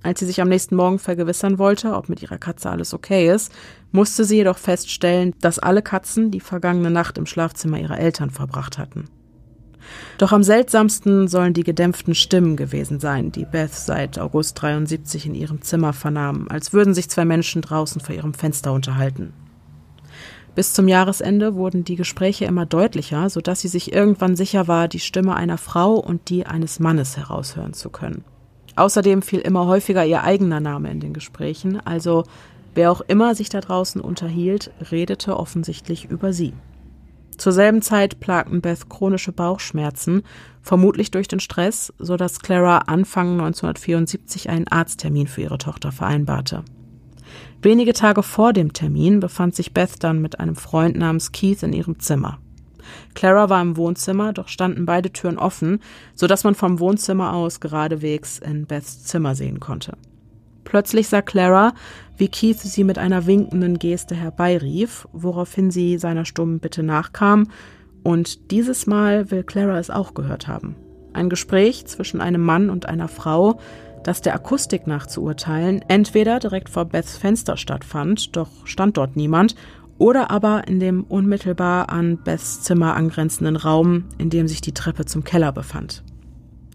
[0.03, 3.53] Als sie sich am nächsten Morgen vergewissern wollte, ob mit ihrer Katze alles okay ist,
[3.93, 8.77] musste sie jedoch feststellen, dass alle Katzen die vergangene Nacht im Schlafzimmer ihrer Eltern verbracht
[8.77, 9.05] hatten.
[10.17, 15.35] Doch am seltsamsten sollen die gedämpften Stimmen gewesen sein, die Beth seit August 73 in
[15.35, 19.33] ihrem Zimmer vernahm, als würden sich zwei Menschen draußen vor ihrem Fenster unterhalten.
[20.55, 24.99] Bis zum Jahresende wurden die Gespräche immer deutlicher, sodass sie sich irgendwann sicher war, die
[24.99, 28.23] Stimme einer Frau und die eines Mannes heraushören zu können.
[28.75, 32.23] Außerdem fiel immer häufiger ihr eigener Name in den Gesprächen, also
[32.73, 36.53] wer auch immer sich da draußen unterhielt, redete offensichtlich über sie.
[37.37, 40.23] Zur selben Zeit plagten Beth chronische Bauchschmerzen,
[40.61, 46.63] vermutlich durch den Stress, so dass Clara Anfang 1974 einen Arzttermin für ihre Tochter vereinbarte.
[47.61, 51.73] Wenige Tage vor dem Termin befand sich Beth dann mit einem Freund namens Keith in
[51.73, 52.39] ihrem Zimmer.
[53.13, 55.79] Clara war im Wohnzimmer, doch standen beide Türen offen,
[56.15, 59.93] so dass man vom Wohnzimmer aus geradewegs in Beths Zimmer sehen konnte.
[60.63, 61.73] Plötzlich sah Clara,
[62.17, 67.47] wie Keith sie mit einer winkenden Geste herbeirief, woraufhin sie seiner stummen Bitte nachkam,
[68.03, 70.75] und dieses Mal will Clara es auch gehört haben.
[71.13, 73.59] Ein Gespräch zwischen einem Mann und einer Frau,
[74.03, 79.15] das der Akustik nach zu urteilen entweder direkt vor Beths Fenster stattfand, doch stand dort
[79.15, 79.55] niemand,
[79.97, 85.05] oder aber in dem unmittelbar an Beths Zimmer angrenzenden Raum, in dem sich die Treppe
[85.05, 86.03] zum Keller befand.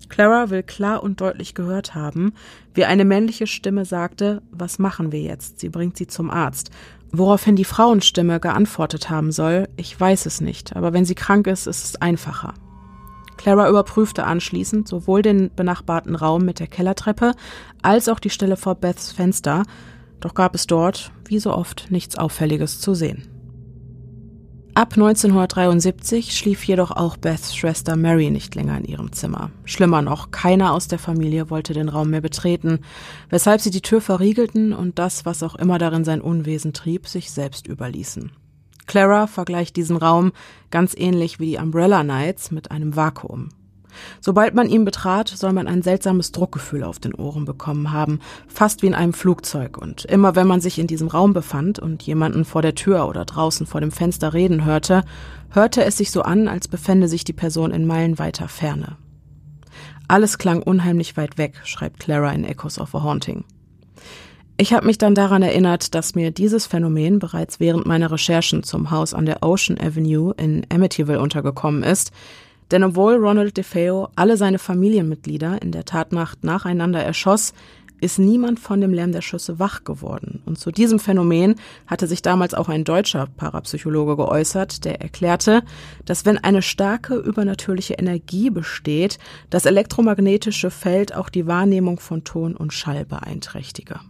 [0.08, 2.32] Clara will klar und deutlich gehört haben,
[2.74, 5.60] wie eine männliche Stimme sagte, was machen wir jetzt?
[5.60, 6.70] Sie bringt sie zum Arzt.
[7.12, 11.66] Woraufhin die Frauenstimme geantwortet haben soll, ich weiß es nicht, aber wenn sie krank ist,
[11.66, 12.54] ist es einfacher.
[13.36, 17.32] Clara überprüfte anschließend sowohl den benachbarten Raum mit der Kellertreppe
[17.82, 19.62] als auch die Stelle vor Beths Fenster
[20.20, 23.28] doch gab es dort, wie so oft, nichts Auffälliges zu sehen.
[24.78, 29.50] Ab 1973 schlief jedoch auch Beths Schwester Mary nicht länger in ihrem Zimmer.
[29.64, 32.78] Schlimmer noch, keiner aus der Familie wollte den Raum mehr betreten,
[33.28, 37.32] weshalb sie die Tür verriegelten und das, was auch immer darin sein Unwesen trieb, sich
[37.32, 38.30] selbst überließen.
[38.86, 40.30] Clara vergleicht diesen Raum
[40.70, 43.48] ganz ähnlich wie die Umbrella Nights mit einem Vakuum.
[44.20, 48.82] Sobald man ihn betrat, soll man ein seltsames Druckgefühl auf den Ohren bekommen haben, fast
[48.82, 49.78] wie in einem Flugzeug.
[49.78, 53.24] Und immer wenn man sich in diesem Raum befand und jemanden vor der Tür oder
[53.24, 55.04] draußen vor dem Fenster reden hörte,
[55.50, 58.96] hörte es sich so an, als befände sich die Person in meilenweiter Ferne.
[60.08, 63.44] Alles klang unheimlich weit weg, schreibt Clara in Echoes of a Haunting.
[64.60, 68.90] Ich habe mich dann daran erinnert, dass mir dieses Phänomen bereits während meiner Recherchen zum
[68.90, 72.10] Haus an der Ocean Avenue in Amityville untergekommen ist,
[72.70, 77.54] denn obwohl Ronald DeFeo alle seine Familienmitglieder in der Tatnacht nacheinander erschoss,
[78.00, 80.42] ist niemand von dem Lärm der Schüsse wach geworden.
[80.46, 81.56] Und zu diesem Phänomen
[81.86, 85.62] hatte sich damals auch ein deutscher Parapsychologe geäußert, der erklärte,
[86.04, 89.18] dass wenn eine starke übernatürliche Energie besteht,
[89.50, 94.00] das elektromagnetische Feld auch die Wahrnehmung von Ton und Schall beeinträchtige.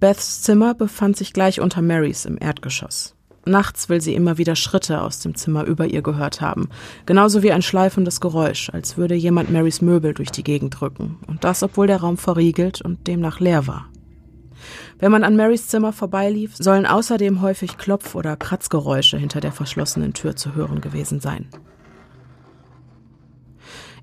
[0.00, 3.17] Beths Zimmer befand sich gleich unter Marys im Erdgeschoss.
[3.48, 6.68] Nachts will sie immer wieder Schritte aus dem Zimmer über ihr gehört haben,
[7.06, 11.44] genauso wie ein schleifendes Geräusch, als würde jemand Marys Möbel durch die Gegend drücken, und
[11.44, 13.86] das obwohl der Raum verriegelt und demnach leer war.
[14.98, 20.12] Wenn man an Marys Zimmer vorbeilief, sollen außerdem häufig Klopf- oder Kratzgeräusche hinter der verschlossenen
[20.12, 21.46] Tür zu hören gewesen sein.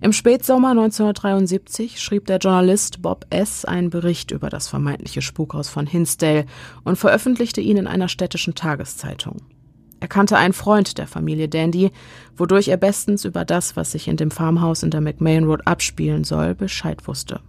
[0.06, 3.66] Im Spätsommer 1973 schrieb der Journalist Bob S.
[3.66, 6.45] einen Bericht über das vermeintliche Spukhaus von Hinsdale
[6.84, 9.38] und veröffentlichte ihn in einer städtischen Tageszeitung.
[10.01, 11.89] Er kannte einen Freund der Familie Dandy,
[12.38, 16.24] wodurch er bestens über das, was sich in dem Farmhaus in der McMahon Road abspielen
[16.24, 17.39] soll, Bescheid wusste.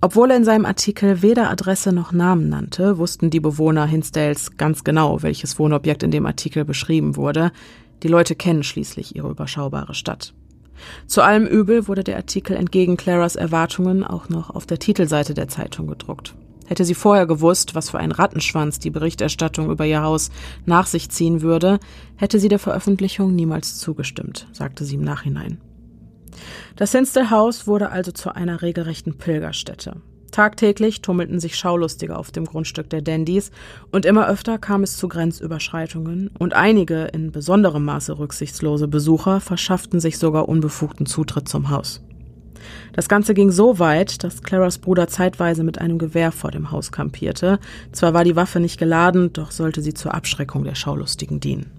[0.00, 4.84] Obwohl er in seinem Artikel weder Adresse noch Namen nannte, wussten die Bewohner Hinsdales ganz
[4.84, 7.52] genau, welches Wohnobjekt in dem Artikel beschrieben wurde.
[8.02, 10.32] Die Leute kennen schließlich ihre überschaubare Stadt.
[11.06, 15.48] Zu allem Übel wurde der Artikel entgegen Claras Erwartungen auch noch auf der Titelseite der
[15.48, 16.34] Zeitung gedruckt.
[16.66, 20.30] Hätte sie vorher gewusst, was für ein Rattenschwanz die Berichterstattung über ihr Haus
[20.64, 21.78] nach sich ziehen würde,
[22.16, 25.60] hätte sie der Veröffentlichung niemals zugestimmt, sagte sie im Nachhinein.
[26.76, 30.00] Das Hinsdale Haus wurde also zu einer regelrechten Pilgerstätte.
[30.34, 33.52] Tagtäglich tummelten sich Schaulustige auf dem Grundstück der Dandys
[33.92, 40.00] und immer öfter kam es zu Grenzüberschreitungen und einige in besonderem Maße rücksichtslose Besucher verschafften
[40.00, 42.02] sich sogar unbefugten Zutritt zum Haus.
[42.94, 46.90] Das Ganze ging so weit, dass Claras Bruder zeitweise mit einem Gewehr vor dem Haus
[46.90, 47.60] kampierte.
[47.92, 51.70] Zwar war die Waffe nicht geladen, doch sollte sie zur Abschreckung der Schaulustigen dienen.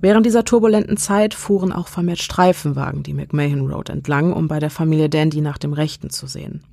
[0.00, 4.70] Während dieser turbulenten Zeit fuhren auch vermehrt Streifenwagen die McMahon Road entlang, um bei der
[4.70, 6.64] Familie Dandy nach dem Rechten zu sehen.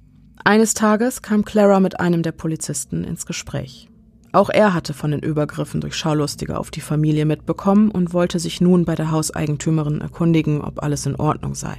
[0.44, 3.90] Eines Tages kam Clara mit einem der Polizisten ins Gespräch.
[4.32, 8.62] Auch er hatte von den Übergriffen durch Schaulustige auf die Familie mitbekommen und wollte sich
[8.62, 11.76] nun bei der Hauseigentümerin erkundigen, ob alles in Ordnung sei.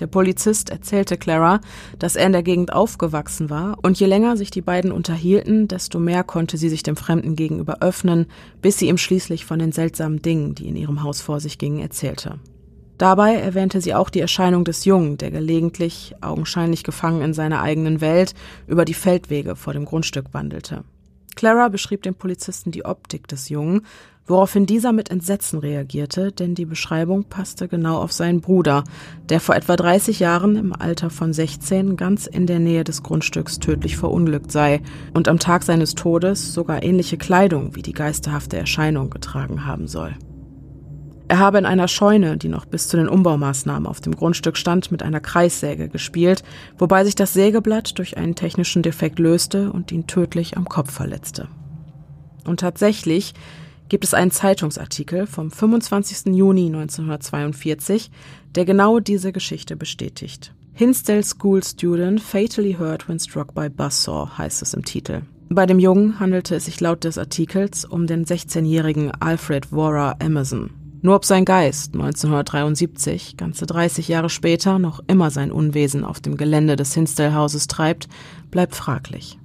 [0.00, 1.60] Der Polizist erzählte Clara,
[1.98, 5.98] dass er in der Gegend aufgewachsen war, und je länger sich die beiden unterhielten, desto
[5.98, 8.26] mehr konnte sie sich dem Fremden gegenüber öffnen,
[8.60, 11.78] bis sie ihm schließlich von den seltsamen Dingen, die in ihrem Haus vor sich gingen,
[11.78, 12.38] erzählte.
[12.98, 18.00] Dabei erwähnte sie auch die Erscheinung des Jungen, der gelegentlich, augenscheinlich gefangen in seiner eigenen
[18.00, 18.34] Welt,
[18.66, 20.84] über die Feldwege vor dem Grundstück wandelte.
[21.34, 23.82] Clara beschrieb dem Polizisten die Optik des Jungen,
[24.26, 28.84] woraufhin dieser mit Entsetzen reagierte, denn die Beschreibung passte genau auf seinen Bruder,
[29.28, 33.58] der vor etwa 30 Jahren im Alter von 16 ganz in der Nähe des Grundstücks
[33.58, 34.80] tödlich verunglückt sei
[35.12, 40.16] und am Tag seines Todes sogar ähnliche Kleidung wie die geisterhafte Erscheinung getragen haben soll.
[41.28, 44.92] Er habe in einer Scheune, die noch bis zu den Umbaumaßnahmen auf dem Grundstück stand,
[44.92, 46.44] mit einer Kreissäge gespielt,
[46.78, 51.48] wobei sich das Sägeblatt durch einen technischen Defekt löste und ihn tödlich am Kopf verletzte.
[52.44, 53.34] Und tatsächlich
[53.88, 56.34] gibt es einen Zeitungsartikel vom 25.
[56.34, 58.10] Juni 1942,
[58.54, 60.54] der genau diese Geschichte bestätigt.
[60.74, 65.22] Hinsdale School Student fatally hurt when struck by buzzsaw heißt es im Titel.
[65.48, 70.85] Bei dem Jungen handelte es sich laut des Artikels um den 16-jährigen Alfred Wara Emerson.
[71.06, 76.36] Nur ob sein Geist 1973, ganze 30 Jahre später, noch immer sein Unwesen auf dem
[76.36, 78.08] Gelände des Hinsdale-Hauses treibt,
[78.50, 79.38] bleibt fraglich.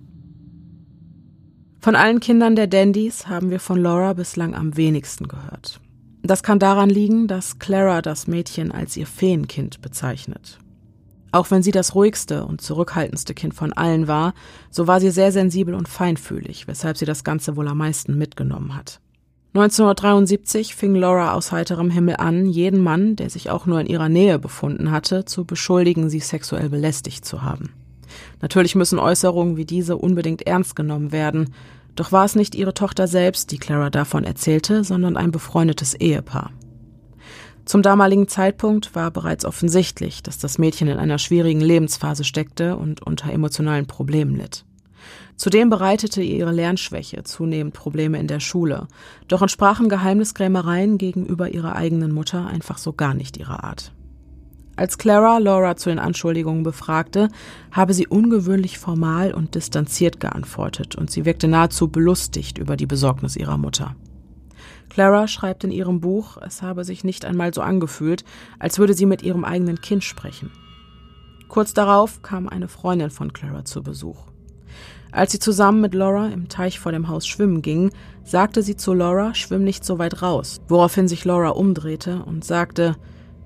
[1.79, 5.79] Von allen Kindern der Dandys haben wir von Laura bislang am wenigsten gehört.
[6.23, 10.57] Das kann daran liegen, dass Clara das Mädchen als ihr Feenkind bezeichnet.
[11.31, 14.33] Auch wenn sie das ruhigste und zurückhaltendste Kind von allen war,
[14.71, 18.75] so war sie sehr sensibel und feinfühlig, weshalb sie das Ganze wohl am meisten mitgenommen
[18.75, 18.99] hat.
[19.53, 24.07] 1973 fing Laura aus heiterem Himmel an, jeden Mann, der sich auch nur in ihrer
[24.07, 27.73] Nähe befunden hatte, zu beschuldigen, sie sexuell belästigt zu haben.
[28.41, 31.53] Natürlich müssen Äußerungen wie diese unbedingt ernst genommen werden,
[31.95, 36.51] doch war es nicht ihre Tochter selbst, die Clara davon erzählte, sondern ein befreundetes Ehepaar.
[37.65, 43.05] Zum damaligen Zeitpunkt war bereits offensichtlich, dass das Mädchen in einer schwierigen Lebensphase steckte und
[43.05, 44.63] unter emotionalen Problemen litt.
[45.41, 48.87] Zudem bereitete ihr ihre Lernschwäche zunehmend Probleme in der Schule,
[49.27, 53.91] doch entsprachen Geheimniskrämereien gegenüber ihrer eigenen Mutter einfach so gar nicht ihrer Art.
[54.75, 57.27] Als Clara Laura zu den Anschuldigungen befragte,
[57.71, 63.35] habe sie ungewöhnlich formal und distanziert geantwortet und sie wirkte nahezu belustigt über die Besorgnis
[63.35, 63.95] ihrer Mutter.
[64.89, 68.25] Clara schreibt in ihrem Buch, es habe sich nicht einmal so angefühlt,
[68.59, 70.51] als würde sie mit ihrem eigenen Kind sprechen.
[71.47, 74.30] Kurz darauf kam eine Freundin von Clara zu Besuch.
[75.11, 77.91] Als sie zusammen mit Laura im Teich vor dem Haus schwimmen gingen,
[78.23, 82.95] sagte sie zu Laura, schwimm nicht so weit raus, woraufhin sich Laura umdrehte und sagte,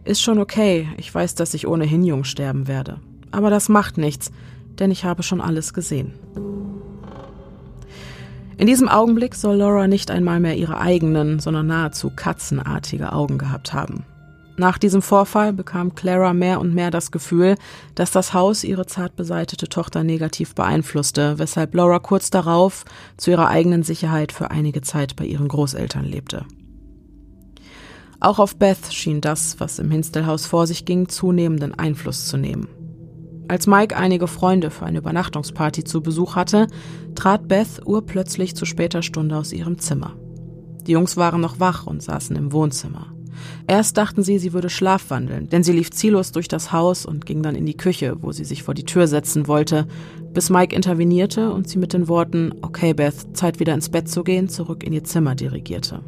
[0.04, 3.00] ist schon okay, ich weiß, dass ich ohnehin jung sterben werde.
[3.32, 4.32] Aber das macht nichts,
[4.78, 6.14] denn ich habe schon alles gesehen.
[8.58, 13.74] In diesem Augenblick soll Laura nicht einmal mehr ihre eigenen, sondern nahezu katzenartige Augen gehabt
[13.74, 14.06] haben.
[14.58, 17.56] Nach diesem Vorfall bekam Clara mehr und mehr das Gefühl,
[17.94, 22.86] dass das Haus ihre zart beseitete Tochter negativ beeinflusste, weshalb Laura kurz darauf
[23.18, 26.46] zu ihrer eigenen Sicherheit für einige Zeit bei ihren Großeltern lebte.
[28.22, 32.70] Auch auf Beth schien das, was im Hinstelhaus vor sich ging, zunehmenden Einfluss zu nehmen.
[33.50, 36.68] Als Mike einige Freunde für eine Übernachtungsparty zu Besuch hatte,
[37.14, 40.14] trat Beth urplötzlich zu später Stunde aus ihrem Zimmer.
[40.88, 43.15] Die Jungs waren noch wach und saßen im Wohnzimmer.
[43.68, 47.42] Erst dachten sie, sie würde schlafwandeln, denn sie lief ziellos durch das Haus und ging
[47.42, 49.88] dann in die Küche, wo sie sich vor die Tür setzen wollte,
[50.34, 54.24] bis Mike intervenierte und sie mit den Worten Okay, Beth, Zeit wieder ins Bett zu
[54.24, 56.02] gehen, zurück in ihr Zimmer dirigierte.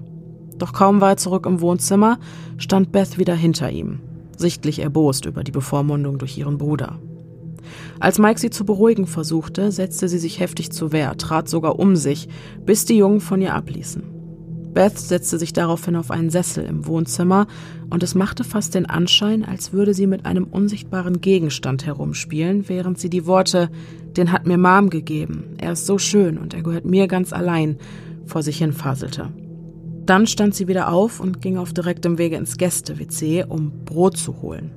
[0.57, 2.19] Doch kaum war er zurück im Wohnzimmer,
[2.57, 3.99] stand Beth wieder hinter ihm,
[4.37, 6.99] sichtlich erbost über die Bevormundung durch ihren Bruder.
[7.99, 11.95] Als Mike sie zu beruhigen versuchte, setzte sie sich heftig zu Wehr, trat sogar um
[11.95, 12.27] sich,
[12.65, 14.16] bis die Jungen von ihr abließen.
[14.77, 17.47] Beth setzte sich daraufhin auf einen Sessel im Wohnzimmer
[17.89, 22.99] und es machte fast den Anschein, als würde sie mit einem unsichtbaren Gegenstand herumspielen, während
[22.99, 23.71] sie die Worte
[24.15, 27.79] Den hat mir Mom gegeben, er ist so schön und er gehört mir ganz allein
[28.27, 29.29] vor sich hin faselte.
[30.05, 34.43] Dann stand sie wieder auf und ging auf direktem Wege ins Gäste-WC, um Brot zu
[34.43, 34.69] holen.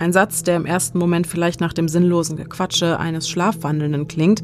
[0.00, 4.42] Ein Satz, der im ersten Moment vielleicht nach dem sinnlosen Gequatsche eines Schlafwandelnden klingt,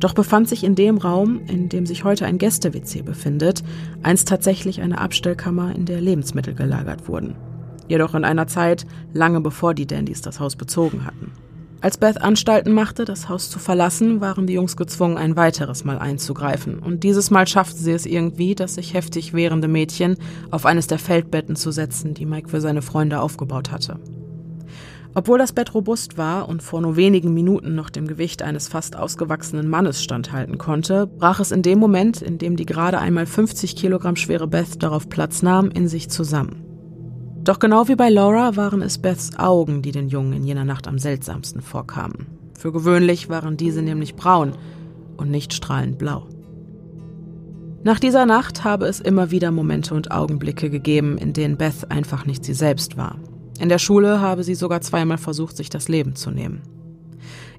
[0.00, 3.62] doch befand sich in dem Raum, in dem sich heute ein Gäste-WC befindet,
[4.02, 7.36] einst tatsächlich eine Abstellkammer, in der Lebensmittel gelagert wurden.
[7.86, 11.32] Jedoch in einer Zeit lange bevor die Dandys das Haus bezogen hatten.
[11.82, 15.98] Als Beth Anstalten machte, das Haus zu verlassen, waren die Jungs gezwungen, ein weiteres Mal
[15.98, 16.78] einzugreifen.
[16.78, 20.16] Und dieses Mal schafften sie es irgendwie, das sich heftig wehrende Mädchen
[20.50, 23.98] auf eines der Feldbetten zu setzen, die Mike für seine Freunde aufgebaut hatte.
[25.14, 28.96] Obwohl das Bett robust war und vor nur wenigen Minuten noch dem Gewicht eines fast
[28.96, 33.74] ausgewachsenen Mannes standhalten konnte, brach es in dem Moment, in dem die gerade einmal 50
[33.74, 36.64] Kilogramm schwere Beth darauf Platz nahm, in sich zusammen.
[37.42, 40.86] Doch genau wie bei Laura waren es Beths Augen, die den Jungen in jener Nacht
[40.86, 42.26] am seltsamsten vorkamen.
[42.56, 44.52] Für gewöhnlich waren diese nämlich braun
[45.16, 46.28] und nicht strahlend blau.
[47.82, 52.26] Nach dieser Nacht habe es immer wieder Momente und Augenblicke gegeben, in denen Beth einfach
[52.26, 53.18] nicht sie selbst war.
[53.60, 56.62] In der Schule habe sie sogar zweimal versucht, sich das Leben zu nehmen.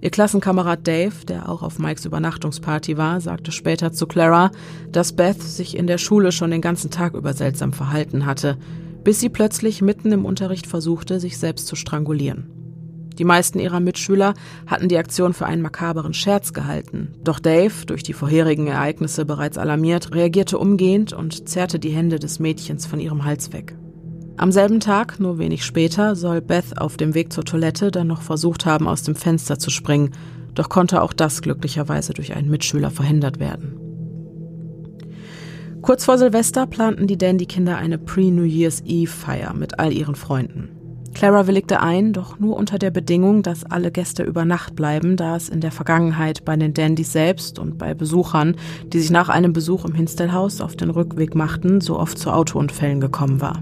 [0.02, 4.50] Ihr Klassenkamerad Dave, der auch auf Mikes Übernachtungsparty war, sagte später zu Clara,
[4.92, 8.58] dass Beth sich in der Schule schon den ganzen Tag über seltsam verhalten hatte,
[9.04, 12.50] bis sie plötzlich mitten im Unterricht versuchte, sich selbst zu strangulieren.
[13.20, 14.34] Die meisten ihrer Mitschüler
[14.66, 19.60] hatten die Aktion für einen makaberen Scherz gehalten, doch Dave, durch die vorherigen Ereignisse bereits
[19.60, 23.76] alarmiert, reagierte umgehend und zerrte die Hände des Mädchens von ihrem Hals weg.
[24.38, 28.22] Am selben Tag, nur wenig später, soll Beth auf dem Weg zur Toilette dann noch
[28.22, 30.12] versucht haben, aus dem Fenster zu springen,
[30.56, 33.78] doch konnte auch das glücklicherweise durch einen Mitschüler verhindert werden.
[35.82, 40.70] Kurz vor Silvester planten die Dandy-Kinder eine Pre-New Year's Eve-Feier mit all ihren Freunden.
[41.14, 45.36] Clara willigte ein, doch nur unter der Bedingung, dass alle Gäste über Nacht bleiben, da
[45.36, 48.56] es in der Vergangenheit bei den Dandys selbst und bei Besuchern,
[48.86, 53.02] die sich nach einem Besuch im Hinstellhaus auf den Rückweg machten, so oft zu Autounfällen
[53.02, 53.62] gekommen war.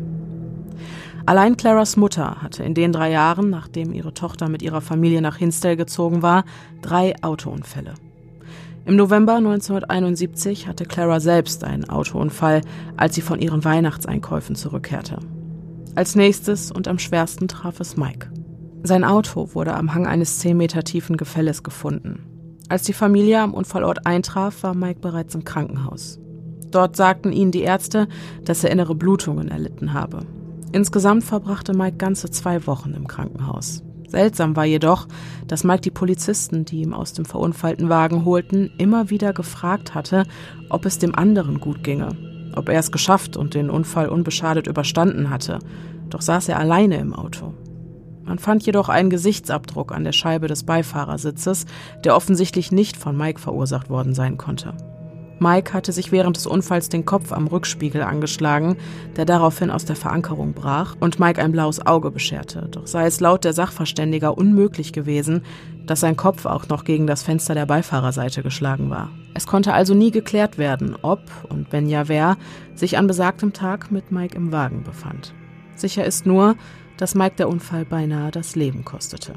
[1.30, 5.38] Allein Claras Mutter hatte in den drei Jahren, nachdem ihre Tochter mit ihrer Familie nach
[5.38, 6.44] Hinsdale gezogen war,
[6.82, 7.94] drei Autounfälle.
[8.86, 12.62] Im November 1971 hatte Clara selbst einen Autounfall,
[12.98, 15.20] als sie von ihren Weihnachtseinkäufen zurückkehrte.
[15.94, 18.32] Als nächstes und am schwersten traf es Mike.
[18.82, 22.24] Sein Auto wurde am Hang eines 10 Meter tiefen Gefälles gefunden.
[22.70, 26.20] Als die Familie am Unfallort eintraf, war Mike bereits im Krankenhaus.
[26.72, 28.08] Dort sagten ihnen die Ärzte,
[28.46, 30.26] dass er innere Blutungen erlitten habe.
[30.72, 33.84] Insgesamt verbrachte Mike ganze zwei Wochen im Krankenhaus.
[34.08, 35.08] Seltsam war jedoch,
[35.48, 40.26] dass Mike die Polizisten, die ihn aus dem verunfallten Wagen holten, immer wieder gefragt hatte,
[40.70, 42.10] ob es dem anderen gut ginge,
[42.56, 45.60] ob er es geschafft und den Unfall unbeschadet überstanden hatte.
[46.10, 47.54] Doch saß er alleine im Auto.
[48.24, 51.66] Man fand jedoch einen Gesichtsabdruck an der Scheibe des Beifahrersitzes,
[52.04, 54.74] der offensichtlich nicht von Mike verursacht worden sein konnte.
[55.40, 58.78] Mike hatte sich während des Unfalls den Kopf am Rückspiegel angeschlagen,
[59.16, 62.68] der daraufhin aus der Verankerung brach und Mike ein blaues Auge bescherte.
[62.72, 65.44] Doch sei es laut der Sachverständiger unmöglich gewesen,
[65.86, 69.10] dass sein Kopf auch noch gegen das Fenster der Beifahrerseite geschlagen war.
[69.34, 72.38] Es konnte also nie geklärt werden, ob und wenn ja wer
[72.76, 75.34] sich an besagtem Tag mit Mike im Wagen befand.
[75.76, 76.56] Sicher ist nur,
[76.98, 79.34] dass Mike der Unfall beinahe das Leben kostete.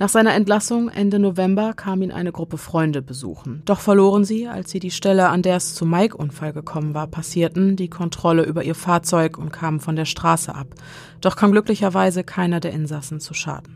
[0.00, 3.62] Nach seiner Entlassung Ende November kam ihn eine Gruppe Freunde besuchen.
[3.64, 7.74] Doch verloren sie, als sie die Stelle, an der es zu Mike-Unfall gekommen war, passierten,
[7.74, 10.68] die Kontrolle über ihr Fahrzeug und kamen von der Straße ab.
[11.20, 13.74] Doch kam glücklicherweise keiner der Insassen zu Schaden.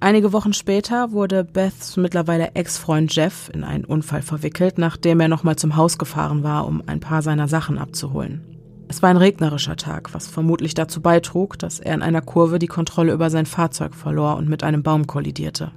[0.00, 5.56] Einige Wochen später wurde Beths mittlerweile Ex-Freund Jeff in einen Unfall verwickelt, nachdem er nochmal
[5.56, 8.53] zum Haus gefahren war, um ein paar seiner Sachen abzuholen.
[8.88, 12.66] Es war ein regnerischer Tag, was vermutlich dazu beitrug, dass er in einer Kurve die
[12.66, 15.72] Kontrolle über sein Fahrzeug verlor und mit einem Baum kollidierte.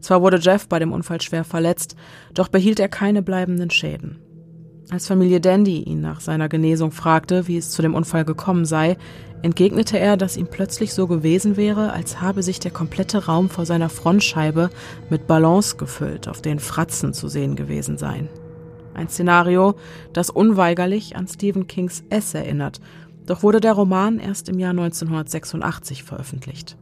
[0.00, 1.96] Zwar wurde Jeff bei dem Unfall schwer verletzt,
[2.34, 4.18] doch behielt er keine bleibenden Schäden.
[4.90, 8.98] Als Familie Dandy ihn nach seiner Genesung fragte, wie es zu dem Unfall gekommen sei,
[9.42, 13.66] entgegnete er, dass ihm plötzlich so gewesen wäre, als habe sich der komplette Raum vor
[13.66, 14.70] seiner Frontscheibe
[15.10, 18.28] mit Ballons gefüllt, auf denen Fratzen zu sehen gewesen seien.
[18.94, 19.74] Ein Szenario,
[20.12, 22.80] das unweigerlich an Stephen Kings S erinnert,
[23.26, 26.76] doch wurde der Roman erst im Jahr 1986 veröffentlicht.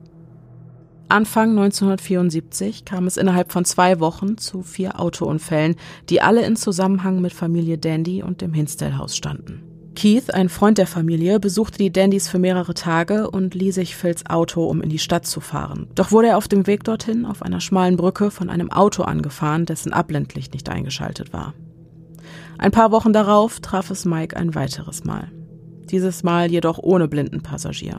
[1.08, 5.76] Anfang 1974 kam es innerhalb von zwei Wochen zu vier Autounfällen,
[6.08, 9.62] die alle in Zusammenhang mit Familie Dandy und dem Hinsdale-Haus standen.
[9.94, 14.24] Keith, ein Freund der Familie, besuchte die Dandys für mehrere Tage und lieh sich Phils
[14.24, 15.86] Auto, um in die Stadt zu fahren.
[15.94, 19.66] Doch wurde er auf dem Weg dorthin auf einer schmalen Brücke von einem Auto angefahren,
[19.66, 21.52] dessen Abblendlicht nicht eingeschaltet war.
[22.62, 25.32] Ein paar Wochen darauf traf es Mike ein weiteres Mal.
[25.90, 27.98] Dieses Mal jedoch ohne blinden Passagier.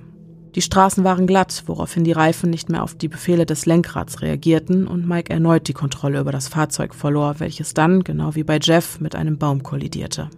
[0.56, 4.88] Die Straßen waren glatt, woraufhin die Reifen nicht mehr auf die Befehle des Lenkrads reagierten
[4.88, 9.02] und Mike erneut die Kontrolle über das Fahrzeug verlor, welches dann, genau wie bei Jeff,
[9.02, 10.30] mit einem Baum kollidierte.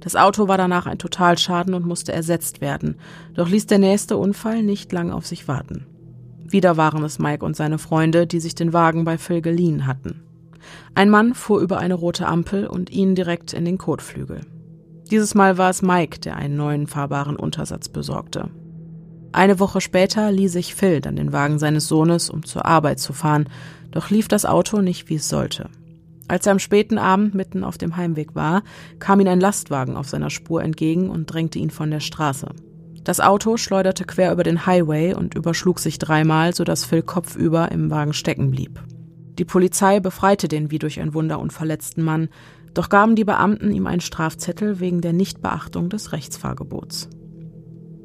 [0.00, 2.96] Das Auto war danach ein Totalschaden und musste ersetzt werden,
[3.34, 5.86] doch ließ der nächste Unfall nicht lang auf sich warten.
[6.40, 10.24] Wieder waren es Mike und seine Freunde, die sich den Wagen bei Phil geliehen hatten.
[10.94, 14.40] Ein Mann fuhr über eine rote Ampel und ihn direkt in den Kotflügel.
[15.10, 18.50] Dieses Mal war es Mike, der einen neuen fahrbaren Untersatz besorgte.
[19.32, 23.12] Eine Woche später lieh sich Phil dann den Wagen seines Sohnes, um zur Arbeit zu
[23.12, 23.48] fahren,
[23.90, 25.70] doch lief das Auto nicht, wie es sollte.
[26.28, 28.62] Als er am späten Abend mitten auf dem Heimweg war,
[28.98, 32.48] kam ihm ein Lastwagen auf seiner Spur entgegen und drängte ihn von der Straße.
[33.04, 37.90] Das Auto schleuderte quer über den Highway und überschlug sich dreimal, sodass Phil kopfüber im
[37.90, 38.80] Wagen stecken blieb.
[39.42, 42.28] Die Polizei befreite den wie durch ein Wunder unverletzten Mann,
[42.74, 47.08] doch gaben die Beamten ihm einen Strafzettel wegen der Nichtbeachtung des Rechtsfahrgebots.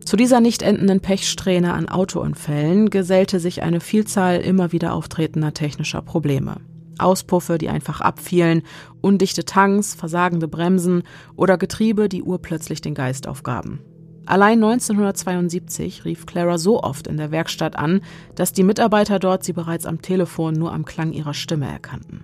[0.03, 6.01] Zu dieser nicht endenden Pechsträhne an Autounfällen gesellte sich eine Vielzahl immer wieder auftretender technischer
[6.01, 6.55] Probleme.
[6.97, 8.64] Auspuffe, die einfach abfielen,
[9.01, 11.03] undichte Tanks, versagende Bremsen
[11.35, 13.81] oder Getriebe, die urplötzlich den Geist aufgaben.
[14.28, 18.02] Allein 1972 rief Clara so oft in der Werkstatt an,
[18.36, 22.24] dass die Mitarbeiter dort sie bereits am Telefon nur am Klang ihrer Stimme erkannten.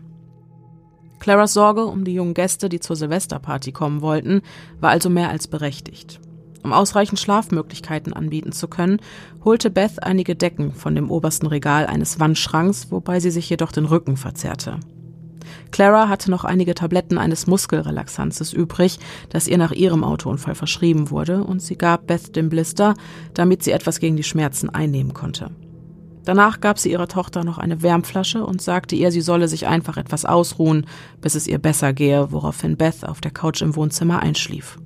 [1.20, 4.42] Claras Sorge um die jungen Gäste, die zur Silvesterparty kommen wollten,
[4.82, 6.20] war also mehr als berechtigt.
[6.62, 9.00] Um ausreichend Schlafmöglichkeiten anbieten zu können,
[9.46, 13.86] holte Beth einige Decken von dem obersten Regal eines Wandschranks, wobei sie sich jedoch den
[13.86, 14.80] Rücken verzerrte.
[15.72, 19.00] Clara hatte noch einige Tabletten eines Muskelrelaxanzes übrig,
[19.30, 22.94] das ihr nach ihrem Autounfall verschrieben wurde, und sie gab Beth den Blister,
[23.34, 25.52] damit sie etwas gegen die Schmerzen einnehmen konnte.
[26.26, 29.98] Danach gab sie ihrer Tochter noch eine Wärmflasche und sagte ihr, sie solle sich einfach
[29.98, 30.86] etwas ausruhen,
[31.20, 34.80] bis es ihr besser gehe, woraufhin Beth auf der Couch im Wohnzimmer einschlief.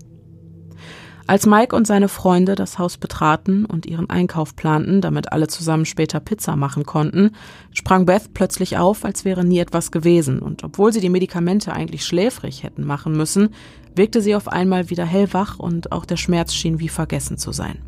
[1.29, 5.83] Als Mike und seine Freunde das Haus betraten und ihren Einkauf planten, damit alle zusammen
[5.83, 7.31] später Pizza machen konnten,
[7.73, 12.05] sprang Beth plötzlich auf, als wäre nie etwas gewesen, und obwohl sie die Medikamente eigentlich
[12.05, 13.49] schläfrig hätten machen müssen,
[13.93, 17.79] wirkte sie auf einmal wieder hellwach und auch der Schmerz schien wie vergessen zu sein.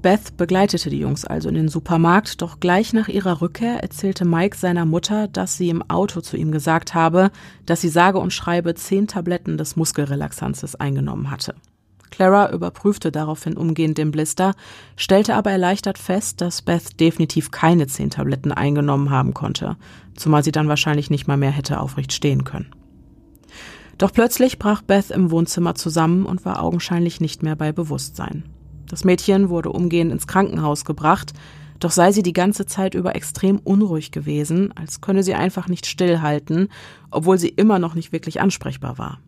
[0.00, 4.56] Beth begleitete die Jungs also in den Supermarkt, doch gleich nach ihrer Rückkehr erzählte Mike
[4.56, 7.30] seiner Mutter, dass sie im Auto zu ihm gesagt habe,
[7.66, 11.54] dass sie sage und schreibe zehn Tabletten des Muskelrelaxanzes eingenommen hatte.
[12.10, 14.54] Clara überprüfte daraufhin umgehend den Blister,
[14.96, 19.76] stellte aber erleichtert fest, dass Beth definitiv keine zehn Tabletten eingenommen haben konnte,
[20.16, 22.70] zumal sie dann wahrscheinlich nicht mal mehr hätte aufrecht stehen können.
[23.98, 28.44] Doch plötzlich brach Beth im Wohnzimmer zusammen und war augenscheinlich nicht mehr bei Bewusstsein.
[28.88, 31.32] Das Mädchen wurde umgehend ins Krankenhaus gebracht,
[31.80, 35.86] doch sei sie die ganze Zeit über extrem unruhig gewesen, als könne sie einfach nicht
[35.86, 36.68] stillhalten,
[37.10, 39.20] obwohl sie immer noch nicht wirklich ansprechbar war.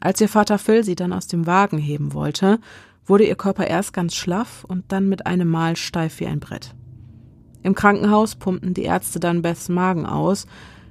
[0.00, 2.58] Als ihr Vater Phil sie dann aus dem Wagen heben wollte,
[3.06, 6.74] wurde ihr Körper erst ganz schlaff und dann mit einem Mal steif wie ein Brett.
[7.62, 10.46] Im Krankenhaus pumpten die Ärzte dann Beths Magen aus,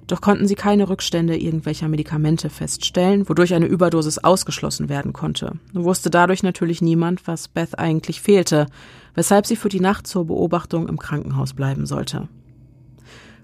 [0.07, 5.59] doch konnten sie keine Rückstände irgendwelcher Medikamente feststellen, wodurch eine Überdosis ausgeschlossen werden konnte.
[5.73, 8.67] Nur wusste dadurch natürlich niemand, was Beth eigentlich fehlte,
[9.15, 12.29] weshalb sie für die Nacht zur Beobachtung im Krankenhaus bleiben sollte.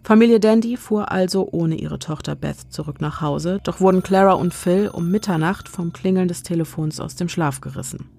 [0.03, 4.53] Familie Dandy fuhr also ohne ihre Tochter Beth zurück nach Hause, doch wurden Clara und
[4.53, 8.09] Phil um Mitternacht vom Klingeln des Telefons aus dem Schlaf gerissen.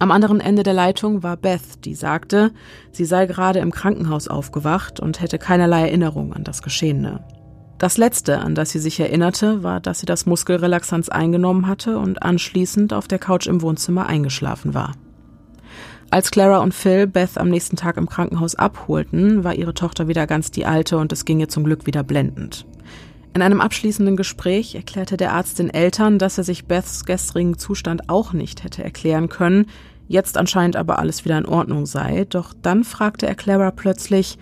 [0.00, 2.52] Am anderen Ende der Leitung war Beth, die sagte,
[2.90, 7.24] sie sei gerade im Krankenhaus aufgewacht und hätte keinerlei Erinnerung an das Geschehene.
[7.78, 12.22] Das Letzte, an das sie sich erinnerte, war, dass sie das Muskelrelaxanz eingenommen hatte und
[12.22, 14.92] anschließend auf der Couch im Wohnzimmer eingeschlafen war.
[16.10, 20.26] Als Clara und Phil Beth am nächsten Tag im Krankenhaus abholten, war ihre Tochter wieder
[20.26, 22.64] ganz die alte und es ging ihr zum Glück wieder blendend.
[23.34, 28.08] In einem abschließenden Gespräch erklärte der Arzt den Eltern, dass er sich Beths gestrigen Zustand
[28.08, 29.66] auch nicht hätte erklären können,
[30.08, 32.24] jetzt anscheinend aber alles wieder in Ordnung sei.
[32.28, 34.38] Doch dann fragte er Clara plötzlich,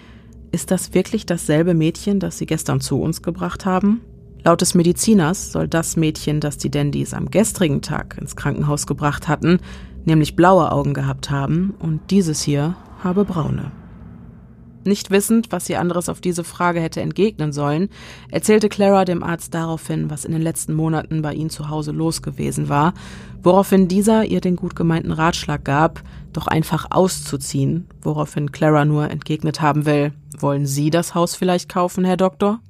[0.53, 4.03] ist das wirklich dasselbe Mädchen, das Sie gestern zu uns gebracht haben?
[4.45, 9.27] Laut des Mediziners soll das Mädchen, das die Dandys am gestrigen Tag ins Krankenhaus gebracht
[9.27, 9.59] hatten,
[10.05, 13.73] nämlich blaue Augen gehabt haben und dieses hier habe braune.
[14.87, 17.89] Nicht wissend, was sie anderes auf diese Frage hätte entgegnen sollen,
[18.31, 22.21] erzählte Clara dem Arzt daraufhin, was in den letzten Monaten bei ihnen zu Hause los
[22.21, 22.93] gewesen war,
[23.43, 26.03] woraufhin dieser ihr den gut gemeinten Ratschlag gab,
[26.35, 32.05] doch einfach auszuziehen, woraufhin Clara nur entgegnet haben will, wollen Sie das Haus vielleicht kaufen,
[32.05, 32.61] Herr Doktor?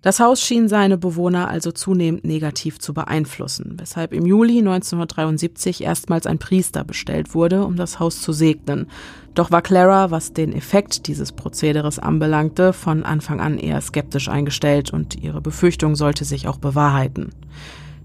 [0.00, 6.26] Das Haus schien seine Bewohner also zunehmend negativ zu beeinflussen, weshalb im Juli 1973 erstmals
[6.26, 8.86] ein Priester bestellt wurde, um das Haus zu segnen.
[9.34, 14.92] Doch war Clara, was den Effekt dieses Prozederes anbelangte, von Anfang an eher skeptisch eingestellt
[14.92, 17.30] und ihre Befürchtung sollte sich auch bewahrheiten.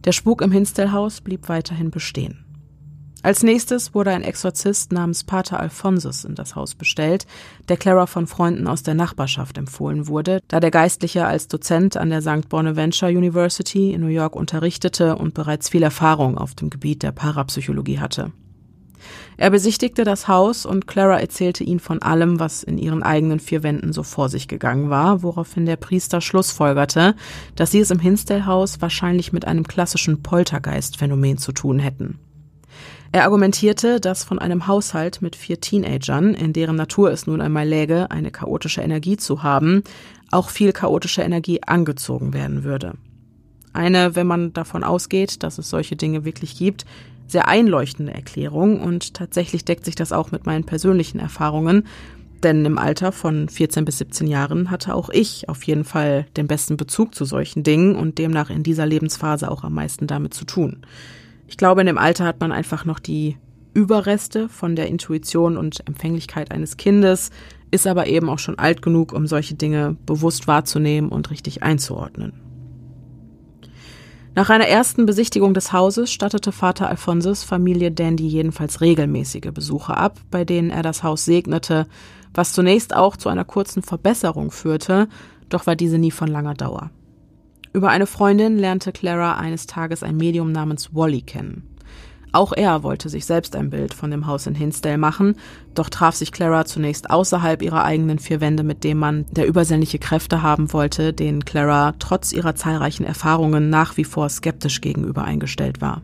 [0.03, 2.42] Der Spuk im Hinstelhaus blieb weiterhin bestehen.
[3.23, 7.25] Als nächstes wurde ein Exorzist namens Pater Alphonsus in das Haus bestellt,
[7.69, 12.09] der Clara von Freunden aus der Nachbarschaft empfohlen wurde, da der Geistliche als Dozent an
[12.09, 12.49] der St.
[12.49, 17.99] Bonaventure University in New York unterrichtete und bereits viel Erfahrung auf dem Gebiet der Parapsychologie
[17.99, 18.33] hatte.
[19.37, 23.63] Er besichtigte das Haus und Clara erzählte ihm von allem, was in ihren eigenen vier
[23.63, 27.15] Wänden so vor sich gegangen war, woraufhin der Priester schlussfolgerte,
[27.55, 32.19] dass sie es im Hinsdale-Haus wahrscheinlich mit einem klassischen Poltergeist-Phänomen zu tun hätten.
[33.13, 37.67] Er argumentierte, dass von einem Haushalt mit vier Teenagern, in deren Natur es nun einmal
[37.67, 39.83] läge, eine chaotische Energie zu haben,
[40.31, 42.95] auch viel chaotische Energie angezogen werden würde.
[43.71, 46.85] Eine, wenn man davon ausgeht, dass es solche Dinge wirklich gibt,
[47.27, 51.85] sehr einleuchtende Erklärung und tatsächlich deckt sich das auch mit meinen persönlichen Erfahrungen,
[52.41, 56.47] denn im Alter von 14 bis 17 Jahren hatte auch ich auf jeden Fall den
[56.47, 60.45] besten Bezug zu solchen Dingen und demnach in dieser Lebensphase auch am meisten damit zu
[60.45, 60.83] tun.
[61.47, 63.37] Ich glaube, in dem Alter hat man einfach noch die
[63.73, 67.31] Überreste von der Intuition und Empfänglichkeit eines Kindes,
[67.71, 72.33] ist aber eben auch schon alt genug, um solche Dinge bewusst wahrzunehmen und richtig einzuordnen.
[74.35, 80.19] Nach einer ersten Besichtigung des Hauses stattete Vater Alphonsus Familie Dandy jedenfalls regelmäßige Besuche ab,
[80.31, 81.85] bei denen er das Haus segnete,
[82.33, 85.07] was zunächst auch zu einer kurzen Verbesserung führte,
[85.49, 86.89] doch war diese nie von langer Dauer.
[87.73, 91.67] Über eine Freundin lernte Clara eines Tages ein Medium namens Wally kennen.
[92.31, 95.35] Auch er wollte sich selbst ein Bild von dem Haus in Hinsdale machen,
[95.73, 99.97] doch traf sich Clara zunächst außerhalb ihrer eigenen vier Wände mit dem Mann, der übersinnliche
[99.97, 105.81] Kräfte haben wollte, den Clara trotz ihrer zahlreichen Erfahrungen nach wie vor skeptisch gegenüber eingestellt
[105.81, 106.03] war.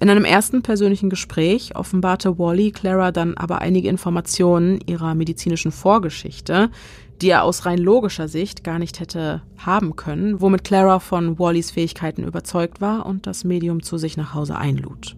[0.00, 6.70] In einem ersten persönlichen Gespräch offenbarte Wally Clara dann aber einige Informationen ihrer medizinischen Vorgeschichte,
[7.20, 11.70] die er aus rein logischer Sicht gar nicht hätte haben können, womit Clara von Wallys
[11.70, 15.16] Fähigkeiten überzeugt war und das Medium zu sich nach Hause einlud.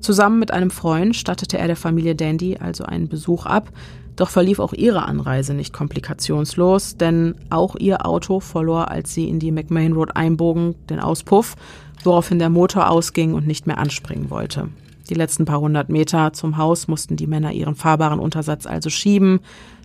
[0.00, 3.70] Zusammen mit einem Freund stattete er der Familie Dandy also einen Besuch ab,
[4.16, 9.38] doch verlief auch ihre Anreise nicht komplikationslos, denn auch ihr Auto verlor, als sie in
[9.38, 11.56] die McMahon Road einbogen, den Auspuff,
[12.04, 14.68] woraufhin der Motor ausging und nicht mehr anspringen wollte.
[15.10, 19.40] Die letzten paar hundert Meter zum Haus mussten die Männer ihren fahrbaren Untersatz also schieben,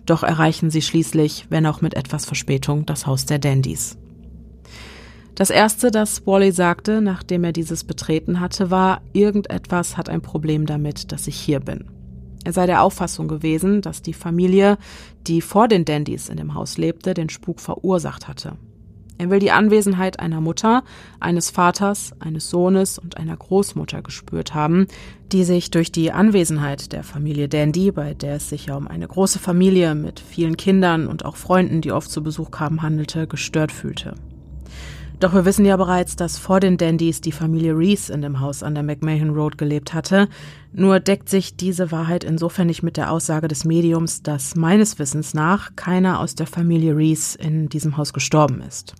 [0.06, 3.96] doch erreichen sie schließlich, wenn auch mit etwas Verspätung, das Haus der Dandys.
[5.34, 10.66] Das erste, das Wally sagte, nachdem er dieses betreten hatte, war, irgendetwas hat ein Problem
[10.66, 11.86] damit, dass ich hier bin.
[12.44, 14.78] Er sei der Auffassung gewesen, dass die Familie,
[15.26, 18.56] die vor den Dandys in dem Haus lebte, den Spuk verursacht hatte.
[19.20, 20.82] Er will die Anwesenheit einer Mutter,
[21.20, 24.86] eines Vaters, eines Sohnes und einer Großmutter gespürt haben,
[25.30, 29.06] die sich durch die Anwesenheit der Familie Dandy, bei der es sich ja um eine
[29.06, 33.72] große Familie mit vielen Kindern und auch Freunden, die oft zu Besuch kamen, handelte, gestört
[33.72, 34.14] fühlte.
[35.18, 38.62] Doch wir wissen ja bereits, dass vor den Dandys die Familie Reese in dem Haus
[38.62, 40.30] an der McMahon Road gelebt hatte.
[40.72, 45.34] Nur deckt sich diese Wahrheit insofern nicht mit der Aussage des Mediums, dass meines Wissens
[45.34, 48.94] nach keiner aus der Familie Reese in diesem Haus gestorben ist.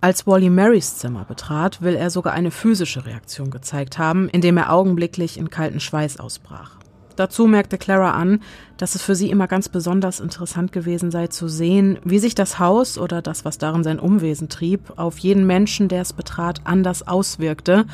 [0.00, 4.72] Als Wally Marys Zimmer betrat, will er sogar eine physische Reaktion gezeigt haben, indem er
[4.72, 6.76] augenblicklich in kalten Schweiß ausbrach.
[7.16, 8.42] Dazu merkte Clara an,
[8.76, 12.60] dass es für sie immer ganz besonders interessant gewesen sei zu sehen, wie sich das
[12.60, 17.08] Haus oder das, was darin sein Umwesen trieb, auf jeden Menschen, der es betrat, anders
[17.08, 17.84] auswirkte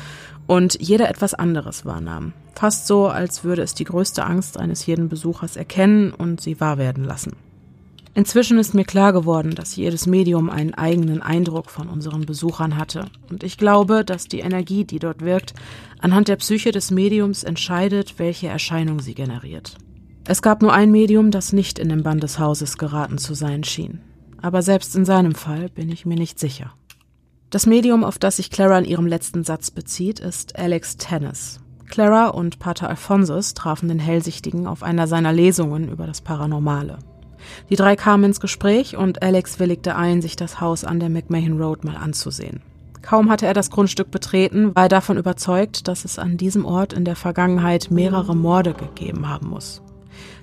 [0.45, 2.33] und jeder etwas anderes wahrnahm.
[2.53, 6.77] Fast so, als würde es die größte Angst eines jeden Besuchers erkennen und sie wahr
[6.77, 7.35] werden lassen.
[8.17, 13.07] Inzwischen ist mir klar geworden, dass jedes Medium einen eigenen Eindruck von unseren Besuchern hatte.
[13.29, 15.53] Und ich glaube, dass die Energie, die dort wirkt,
[15.99, 19.75] anhand der Psyche des Mediums entscheidet, welche Erscheinung sie generiert.
[20.25, 23.65] Es gab nur ein Medium, das nicht in den Bann des Hauses geraten zu sein
[23.65, 23.99] schien.
[24.41, 26.71] Aber selbst in seinem Fall bin ich mir nicht sicher.
[27.49, 31.59] Das Medium, auf das sich Clara in ihrem letzten Satz bezieht, ist Alex Tennis.
[31.89, 36.97] Clara und Pater Alphonsus trafen den Hellsichtigen auf einer seiner Lesungen über das Paranormale.
[37.69, 41.61] Die drei kamen ins Gespräch und Alex willigte ein, sich das Haus an der McMahon
[41.61, 42.61] Road mal anzusehen.
[43.01, 46.91] Kaum hatte er das Grundstück betreten, war er davon überzeugt, dass es an diesem Ort
[46.91, 49.83] in der Vergangenheit mehrere Morde gegeben haben muss.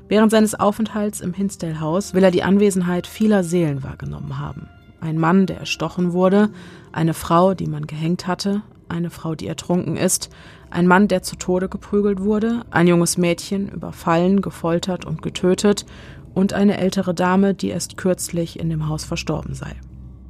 [0.08, 4.68] Während seines Aufenthalts im Hinsdale-Haus will er die Anwesenheit vieler Seelen wahrgenommen haben.
[5.00, 6.50] Ein Mann, der erstochen wurde,
[6.92, 10.30] eine Frau, die man gehängt hatte, eine Frau, die ertrunken ist,
[10.70, 15.84] ein Mann, der zu Tode geprügelt wurde, ein junges Mädchen überfallen, gefoltert und getötet
[16.34, 19.76] und eine ältere Dame, die erst kürzlich in dem Haus verstorben sei.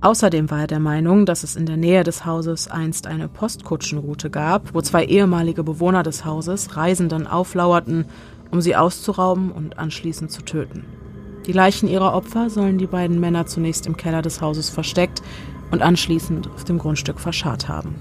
[0.01, 4.31] Außerdem war er der Meinung, dass es in der Nähe des Hauses einst eine Postkutschenroute
[4.31, 8.07] gab, wo zwei ehemalige Bewohner des Hauses Reisenden auflauerten,
[8.51, 10.85] um sie auszurauben und anschließend zu töten.
[11.47, 15.23] Die Leichen ihrer Opfer sollen die beiden Männer zunächst im Keller des Hauses versteckt
[15.71, 17.95] und anschließend auf dem Grundstück verscharrt haben.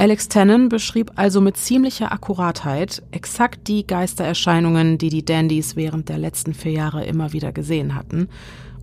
[0.00, 6.18] Alex Tannen beschrieb also mit ziemlicher Akkuratheit exakt die Geistererscheinungen, die die Dandys während der
[6.18, 8.28] letzten vier Jahre immer wieder gesehen hatten.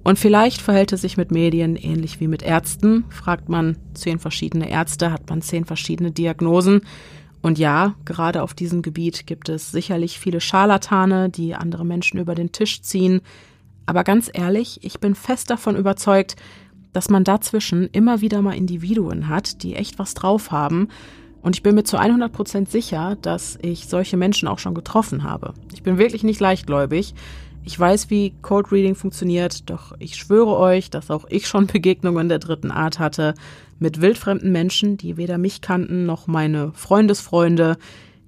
[0.04, 3.06] Und vielleicht verhält es sich mit Medien ähnlich wie mit Ärzten.
[3.10, 6.82] Fragt man zehn verschiedene Ärzte, hat man zehn verschiedene Diagnosen.
[7.42, 12.36] Und ja, gerade auf diesem Gebiet gibt es sicherlich viele Scharlatane, die andere Menschen über
[12.36, 13.22] den Tisch ziehen.
[13.86, 16.36] Aber ganz ehrlich, ich bin fest davon überzeugt,
[16.96, 20.88] dass man dazwischen immer wieder mal Individuen hat, die echt was drauf haben.
[21.42, 25.24] Und ich bin mir zu 100 Prozent sicher, dass ich solche Menschen auch schon getroffen
[25.24, 25.54] habe.
[25.74, 27.14] Ich bin wirklich nicht leichtgläubig.
[27.66, 32.30] Ich weiß, wie Code Reading funktioniert, doch ich schwöre euch, dass auch ich schon Begegnungen
[32.30, 33.34] der dritten Art hatte
[33.78, 37.76] mit wildfremden Menschen, die weder mich kannten noch meine Freundesfreunde,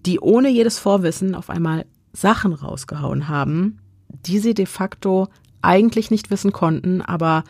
[0.06, 3.80] die ohne jedes Vorwissen auf einmal Sachen rausgehauen haben,
[4.26, 5.30] die sie de facto
[5.62, 7.46] eigentlich nicht wissen konnten, aber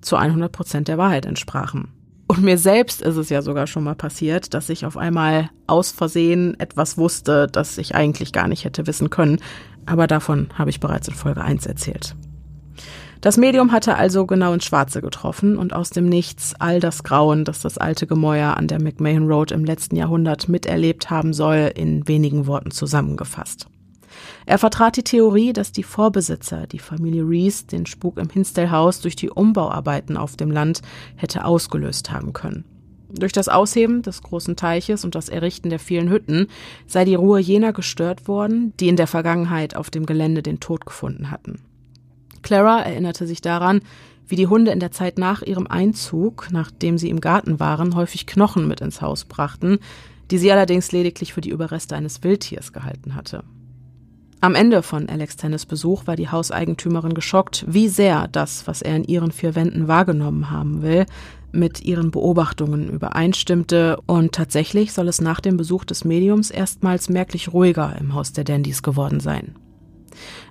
[0.00, 1.88] zu 100 Prozent der Wahrheit entsprachen.
[2.26, 5.90] Und mir selbst ist es ja sogar schon mal passiert, dass ich auf einmal aus
[5.90, 9.40] Versehen etwas wusste, das ich eigentlich gar nicht hätte wissen können.
[9.84, 12.14] Aber davon habe ich bereits in Folge 1 erzählt.
[13.20, 17.44] Das Medium hatte also genau ins Schwarze getroffen und aus dem Nichts all das Grauen,
[17.44, 22.06] das das alte Gemäuer an der McMahon Road im letzten Jahrhundert miterlebt haben soll, in
[22.06, 23.66] wenigen Worten zusammengefasst.
[24.50, 29.14] Er vertrat die Theorie, dass die Vorbesitzer, die Familie Rees, den Spuk im Hinsdale-Haus durch
[29.14, 30.82] die Umbauarbeiten auf dem Land
[31.14, 32.64] hätte ausgelöst haben können.
[33.10, 36.48] Durch das Ausheben des großen Teiches und das Errichten der vielen Hütten
[36.88, 40.84] sei die Ruhe jener gestört worden, die in der Vergangenheit auf dem Gelände den Tod
[40.84, 41.60] gefunden hatten.
[42.42, 43.82] Clara erinnerte sich daran,
[44.26, 48.26] wie die Hunde in der Zeit nach ihrem Einzug, nachdem sie im Garten waren, häufig
[48.26, 49.78] Knochen mit ins Haus brachten,
[50.32, 53.44] die sie allerdings lediglich für die Überreste eines Wildtiers gehalten hatte.
[54.42, 58.96] Am Ende von Alex Tennis Besuch war die Hauseigentümerin geschockt, wie sehr das, was er
[58.96, 61.04] in ihren vier Wänden wahrgenommen haben will,
[61.52, 67.52] mit ihren Beobachtungen übereinstimmte und tatsächlich soll es nach dem Besuch des Mediums erstmals merklich
[67.52, 69.56] ruhiger im Haus der Dandys geworden sein.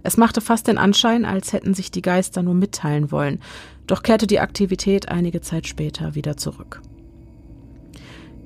[0.03, 3.39] Es machte fast den Anschein, als hätten sich die Geister nur mitteilen wollen,
[3.87, 6.81] doch kehrte die Aktivität einige Zeit später wieder zurück.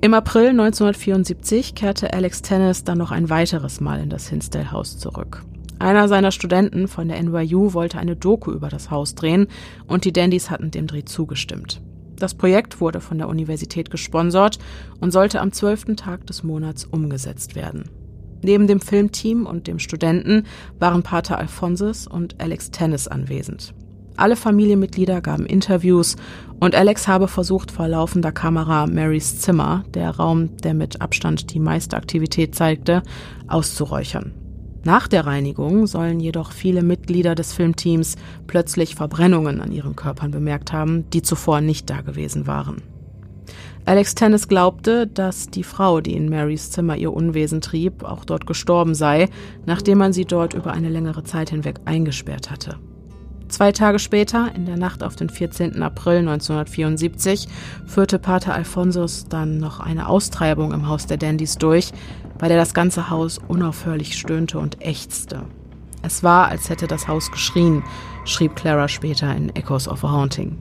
[0.04, 4.98] Im April 1974 kehrte Alex Tennis dann noch ein weiteres Mal in das Hinsdale Haus
[4.98, 5.42] zurück.
[5.78, 9.46] Einer seiner Studenten von der NYU wollte eine Doku über das Haus drehen
[9.86, 11.80] und die Dandys hatten dem Dreh zugestimmt.
[12.16, 14.58] Das Projekt wurde von der Universität gesponsert
[15.00, 17.88] und sollte am zwölften Tag des Monats umgesetzt werden.
[18.42, 20.44] Neben dem Filmteam und dem Studenten
[20.78, 23.72] waren Pater Alphonsus und Alex Tennis anwesend.
[24.16, 26.16] Alle Familienmitglieder gaben Interviews
[26.64, 31.60] und Alex habe versucht, vor laufender Kamera Marys Zimmer, der Raum, der mit Abstand die
[31.60, 33.02] meiste Aktivität zeigte,
[33.48, 34.32] auszuräuchern.
[34.82, 38.16] Nach der Reinigung sollen jedoch viele Mitglieder des Filmteams
[38.46, 42.82] plötzlich Verbrennungen an ihren Körpern bemerkt haben, die zuvor nicht da gewesen waren.
[43.84, 48.46] Alex Tennis glaubte, dass die Frau, die in Marys Zimmer ihr Unwesen trieb, auch dort
[48.46, 49.28] gestorben sei,
[49.66, 52.78] nachdem man sie dort über eine längere Zeit hinweg eingesperrt hatte.
[53.54, 55.80] Zwei Tage später, in der Nacht auf den 14.
[55.80, 57.46] April 1974,
[57.86, 61.92] führte Pater Alphonsus dann noch eine Austreibung im Haus der Dandys durch,
[62.36, 65.44] bei der das ganze Haus unaufhörlich stöhnte und ächzte.
[66.02, 67.84] Es war, als hätte das Haus geschrien,
[68.24, 70.58] schrieb Clara später in Echoes of a Haunting.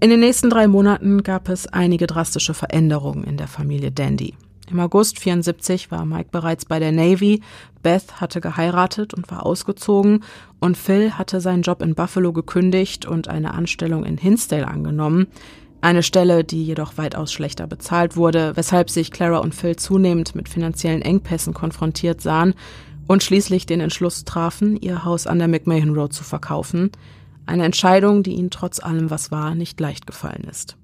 [0.00, 4.32] In den nächsten drei Monaten gab es einige drastische Veränderungen in der Familie Dandy.
[4.68, 7.40] Im August 74 war Mike bereits bei der Navy,
[7.82, 10.24] Beth hatte geheiratet und war ausgezogen.
[10.58, 15.28] Und Phil hatte seinen Job in Buffalo gekündigt und eine Anstellung in Hinsdale angenommen,
[15.80, 20.48] eine Stelle, die jedoch weitaus schlechter bezahlt wurde, weshalb sich Clara und Phil zunehmend mit
[20.48, 22.54] finanziellen Engpässen konfrontiert sahen
[23.06, 26.90] und schließlich den Entschluss trafen, ihr Haus an der McMahon Road zu verkaufen,
[27.44, 30.76] eine Entscheidung, die ihnen trotz allem, was war, nicht leicht gefallen ist.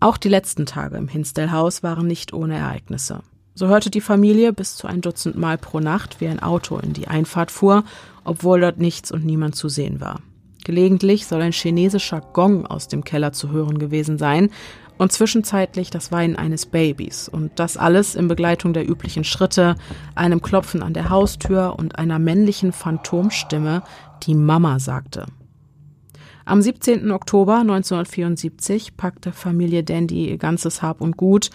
[0.00, 3.20] Auch die letzten Tage im Hinsdale-Haus waren nicht ohne Ereignisse.
[3.54, 6.92] So hörte die Familie bis zu ein Dutzend Mal pro Nacht, wie ein Auto in
[6.92, 7.82] die Einfahrt fuhr,
[8.22, 10.20] obwohl dort nichts und niemand zu sehen war.
[10.64, 14.50] Gelegentlich soll ein chinesischer Gong aus dem Keller zu hören gewesen sein
[14.98, 19.74] und zwischenzeitlich das Weinen eines Babys und das alles in Begleitung der üblichen Schritte,
[20.14, 23.82] einem Klopfen an der Haustür und einer männlichen Phantomstimme,
[24.24, 25.26] die Mama sagte.
[26.48, 27.10] Am 17.
[27.10, 31.50] Oktober 1974 packte Familie Dandy ihr ganzes Hab und Gut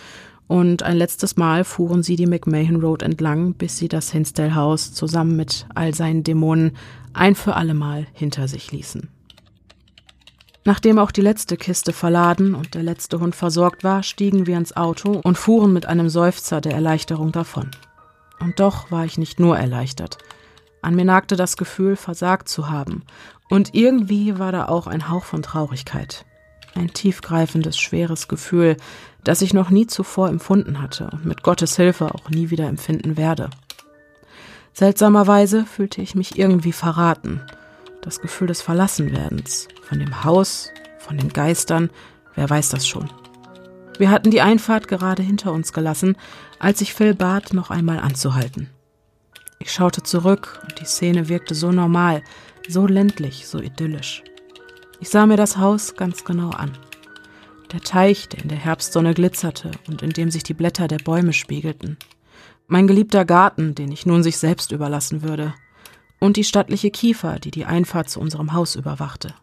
[0.45, 4.93] und ein letztes Mal fuhren sie die McMahon Road entlang, bis sie das Hinsdale Haus
[4.93, 6.77] zusammen mit all seinen Dämonen
[7.11, 9.09] ein für allemal hinter sich ließen.
[10.63, 14.77] Nachdem auch die letzte Kiste verladen und der letzte Hund versorgt war, stiegen wir ins
[14.77, 17.71] Auto und fuhren mit einem Seufzer der Erleichterung davon.
[18.39, 20.19] Und doch war ich nicht nur erleichtert.
[20.83, 23.03] An mir nagte das Gefühl, versagt zu haben,
[23.49, 26.25] und irgendwie war da auch ein Hauch von Traurigkeit.
[26.75, 28.77] Ein tiefgreifendes, schweres Gefühl,
[29.23, 33.15] das ich noch nie zuvor empfunden hatte und mit Gottes Hilfe auch nie wieder empfinden
[33.15, 33.49] werde.
[34.73, 37.41] Seltsamerweise fühlte ich mich irgendwie verraten.
[38.01, 41.91] Das Gefühl des Verlassenwerdens, von dem Haus, von den Geistern,
[42.35, 43.09] wer weiß das schon.
[43.97, 46.17] Wir hatten die Einfahrt gerade hinter uns gelassen,
[46.59, 48.69] als ich Phil bat, noch einmal anzuhalten.
[49.63, 52.21] Ich schaute zurück und die Szene wirkte so normal,
[52.67, 54.21] so ländlich, so idyllisch.
[54.99, 56.77] Ich sah mir das Haus ganz genau an.
[57.71, 61.31] Der Teich, der in der Herbstsonne glitzerte und in dem sich die Blätter der Bäume
[61.31, 61.95] spiegelten.
[62.67, 65.53] Mein geliebter Garten, den ich nun sich selbst überlassen würde.
[66.19, 69.33] Und die stattliche Kiefer, die die Einfahrt zu unserem Haus überwachte.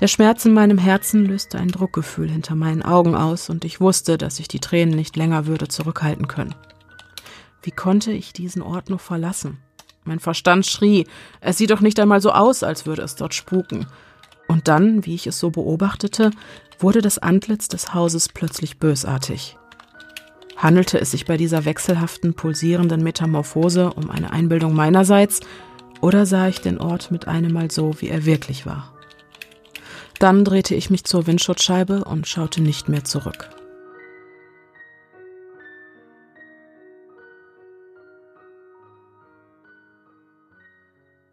[0.00, 4.18] Der Schmerz in meinem Herzen löste ein Druckgefühl hinter meinen Augen aus und ich wusste,
[4.18, 6.56] dass ich die Tränen nicht länger würde zurückhalten können.
[7.62, 9.58] Wie konnte ich diesen Ort nur verlassen?
[10.04, 11.06] Mein Verstand schrie,
[11.40, 13.86] es sieht doch nicht einmal so aus, als würde es dort spuken.
[14.48, 16.32] Und dann, wie ich es so beobachtete,
[16.80, 19.56] wurde das Antlitz des Hauses plötzlich bösartig.
[20.56, 25.40] Handelte es sich bei dieser wechselhaften, pulsierenden Metamorphose um eine Einbildung meinerseits,
[26.00, 28.92] oder sah ich den Ort mit einem Mal so, wie er wirklich war?
[30.18, 33.50] Dann drehte ich mich zur Windschutzscheibe und schaute nicht mehr zurück.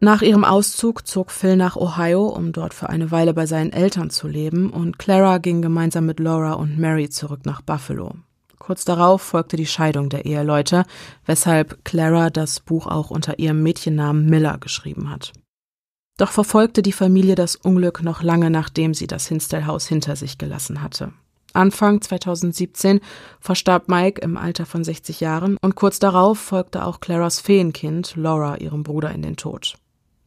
[0.02, 4.08] Nach ihrem Auszug zog Phil nach Ohio, um dort für eine Weile bei seinen Eltern
[4.08, 8.14] zu leben, und Clara ging gemeinsam mit Laura und Mary zurück nach Buffalo.
[8.58, 10.84] Kurz darauf folgte die Scheidung der Eheleute,
[11.26, 15.34] weshalb Clara das Buch auch unter ihrem Mädchennamen Miller geschrieben hat.
[16.16, 20.82] Doch verfolgte die Familie das Unglück noch lange nachdem sie das Hinsdale-Haus hinter sich gelassen
[20.82, 21.12] hatte.
[21.52, 23.00] Anfang 2017
[23.40, 28.56] verstarb Mike im Alter von 60 Jahren und kurz darauf folgte auch Claras Feenkind Laura
[28.58, 29.74] ihrem Bruder in den Tod.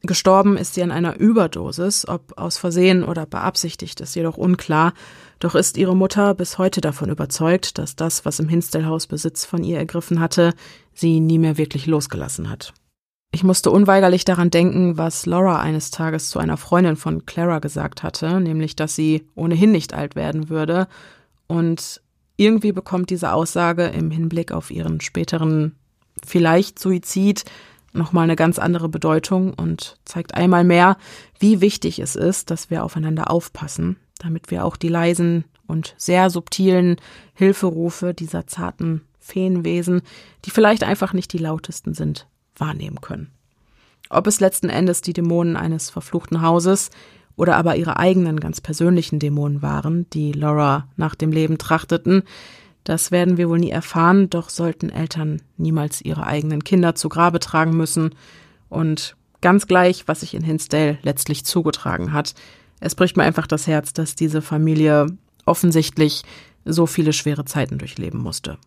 [0.06, 4.94] Gestorben ist sie an einer Überdosis, ob aus Versehen oder beabsichtigt, ist jedoch unklar.
[5.40, 9.64] Doch ist ihre Mutter bis heute davon überzeugt, dass das, was im Hinsdale-Haus Besitz von
[9.64, 10.54] ihr ergriffen hatte,
[10.94, 12.74] sie nie mehr wirklich losgelassen hat.
[13.32, 18.04] Ich musste unweigerlich daran denken, was Laura eines Tages zu einer Freundin von Clara gesagt
[18.04, 20.88] hatte, nämlich, dass sie ohnehin nicht alt werden würde.
[21.48, 22.02] Und
[22.36, 25.76] irgendwie bekommt diese Aussage im Hinblick auf ihren späteren
[26.26, 27.46] vielleicht Suizid
[27.94, 30.98] nochmal eine ganz andere Bedeutung und zeigt einmal mehr,
[31.40, 36.30] wie wichtig es ist, dass wir aufeinander aufpassen, damit wir auch die leisen und sehr
[36.30, 36.98] subtilen
[37.34, 40.02] Hilferufe dieser zarten Feenwesen,
[40.46, 43.32] die vielleicht einfach nicht die lautesten sind, wahrnehmen können.
[44.10, 46.92] Ob es letzten Endes die Dämonen eines verfluchten Hauses
[47.36, 52.24] oder aber ihre eigenen ganz persönlichen Dämonen waren, die Laura nach dem Leben trachteten,
[52.84, 57.40] das werden wir wohl nie erfahren, doch sollten Eltern niemals ihre eigenen Kinder zu Grabe
[57.40, 58.16] tragen müssen.
[58.70, 62.34] Und ganz gleich, was sich in Hinsdale letztlich zugetragen hat,
[62.80, 65.08] es bricht mir einfach das Herz, dass diese Familie
[65.46, 66.24] offensichtlich
[66.66, 68.58] so viele schwere Zeiten durchleben musste.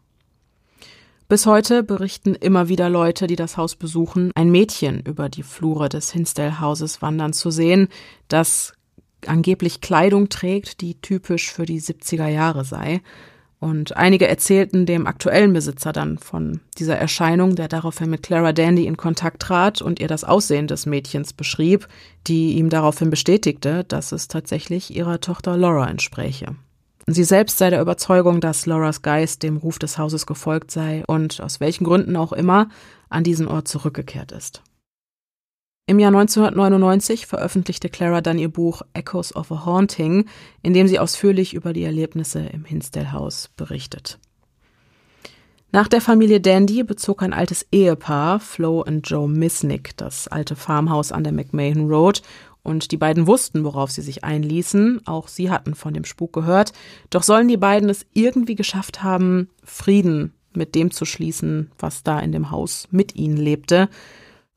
[1.29, 5.89] Bis heute berichten immer wieder Leute, die das Haus besuchen, ein Mädchen über die Flure
[5.89, 7.89] des Hinsdale-Hauses wandern zu sehen,
[8.29, 8.75] das
[9.27, 13.01] angeblich Kleidung trägt, die typisch für die 70er Jahre sei.
[13.67, 18.87] Und einige erzählten dem aktuellen Besitzer dann von dieser Erscheinung, der daraufhin mit Clara Dandy
[18.87, 21.89] in Kontakt trat und ihr das Aussehen des Mädchens beschrieb,
[22.29, 26.55] die ihm daraufhin bestätigte, dass es tatsächlich ihrer Tochter Laura entspräche.
[27.09, 31.41] Sie selbst sei der Überzeugung, dass Lauras Geist dem Ruf des Hauses gefolgt sei und
[31.41, 32.69] aus welchen Gründen auch immer
[33.09, 34.63] an diesen Ort zurückgekehrt ist.
[35.89, 40.25] Im Jahr 1999 veröffentlichte Clara dann ihr Buch Echoes of a Haunting,
[40.61, 44.19] in dem sie ausführlich über die Erlebnisse im Hinsdale Haus berichtet.
[45.71, 51.13] Nach der Familie Dandy bezog ein altes Ehepaar, Flo und Joe Misnick, das alte Farmhaus
[51.13, 52.23] an der McMahon Road
[52.65, 55.07] und die beiden wussten, worauf sie sich einließen.
[55.07, 56.73] Auch sie hatten von dem Spuk gehört.
[57.11, 62.19] Doch sollen die beiden es irgendwie geschafft haben, Frieden mit dem zu schließen, was da
[62.19, 63.89] in dem Haus mit ihnen lebte.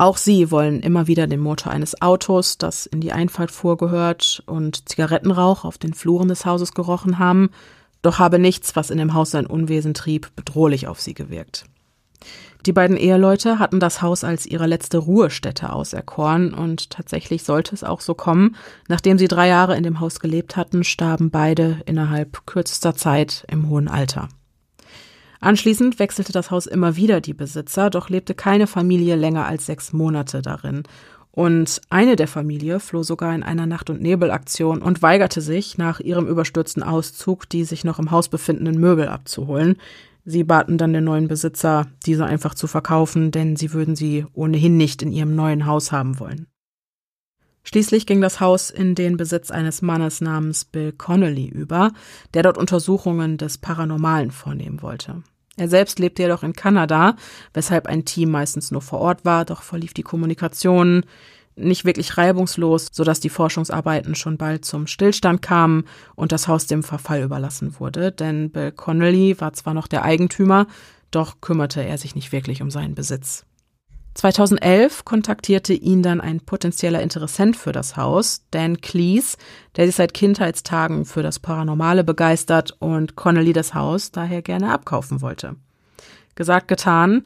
[0.02, 4.42] Auch sie wollen immer wieder den Motor eines Autos, das in die Einfahrt fuhr, gehört
[4.46, 7.50] und Zigarettenrauch auf den Fluren des Hauses gerochen haben.
[8.02, 11.66] Doch habe nichts, was in dem Haus sein Unwesen trieb, bedrohlich auf sie gewirkt.
[12.66, 17.84] Die beiden Eheleute hatten das Haus als ihre letzte Ruhestätte auserkoren und tatsächlich sollte es
[17.84, 18.56] auch so kommen.
[18.88, 23.68] Nachdem sie drei Jahre in dem Haus gelebt hatten, starben beide innerhalb kürzester Zeit im
[23.68, 24.30] hohen Alter.
[25.40, 29.94] Anschließend wechselte das Haus immer wieder die Besitzer, doch lebte keine Familie länger als sechs
[29.94, 30.84] Monate darin.
[31.32, 36.00] Und eine der Familie floh sogar in einer Nacht- und Nebelaktion und weigerte sich, nach
[36.00, 39.78] ihrem überstürzten Auszug die sich noch im Haus befindenden Möbel abzuholen.
[40.26, 44.76] Sie baten dann den neuen Besitzer, diese einfach zu verkaufen, denn sie würden sie ohnehin
[44.76, 46.48] nicht in ihrem neuen Haus haben wollen.
[47.64, 51.92] Schließlich ging das Haus in den Besitz eines Mannes namens Bill Connolly über,
[52.34, 55.24] der dort Untersuchungen des Paranormalen vornehmen wollte.
[55.58, 57.16] Er selbst lebte jedoch in Kanada,
[57.54, 61.04] weshalb ein Team meistens nur vor Ort war, doch verlief die Kommunikation
[61.58, 65.84] nicht wirklich reibungslos, sodass die Forschungsarbeiten schon bald zum Stillstand kamen
[66.16, 68.14] und das Haus dem Verfall überlassen wurde.
[68.14, 70.68] Denn Bill Connolly war zwar noch der Eigentümer,
[71.12, 73.46] doch kümmerte er sich nicht wirklich um seinen Besitz.
[74.16, 79.38] 2011 kontaktierte ihn dann ein potenzieller Interessent für das Haus, Dan Cleese,
[79.76, 85.22] der sich seit Kindheitstagen für das Paranormale begeistert und Connolly das Haus daher gerne abkaufen
[85.22, 85.56] wollte.
[86.36, 87.26] Gesagt, getan.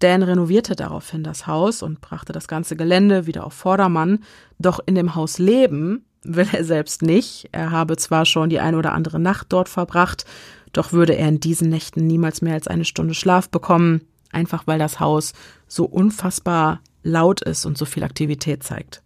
[0.00, 4.24] Dan renovierte daraufhin das Haus und brachte das ganze Gelände wieder auf Vordermann.
[4.58, 7.48] Doch in dem Haus leben will er selbst nicht.
[7.52, 10.24] Er habe zwar schon die ein oder andere Nacht dort verbracht,
[10.72, 14.02] doch würde er in diesen Nächten niemals mehr als eine Stunde Schlaf bekommen,
[14.32, 15.32] einfach weil das Haus
[15.74, 19.02] so unfassbar laut ist und so viel Aktivität zeigt.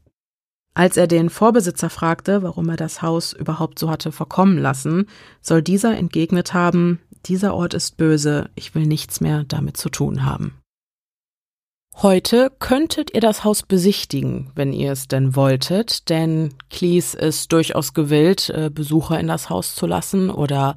[0.75, 5.07] Als er den Vorbesitzer fragte, warum er das Haus überhaupt so hatte verkommen lassen,
[5.41, 10.27] soll dieser entgegnet haben, dieser Ort ist böse, ich will nichts mehr damit zu tun
[10.27, 10.59] haben.
[12.03, 17.95] Heute könntet ihr das Haus besichtigen, wenn ihr es denn wolltet, denn Cleese ist durchaus
[17.95, 20.77] gewillt, äh, Besucher in das Haus zu lassen oder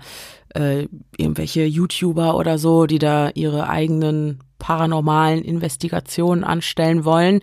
[0.55, 7.41] äh, irgendwelche YouTuber oder so, die da ihre eigenen paranormalen Investigationen anstellen wollen.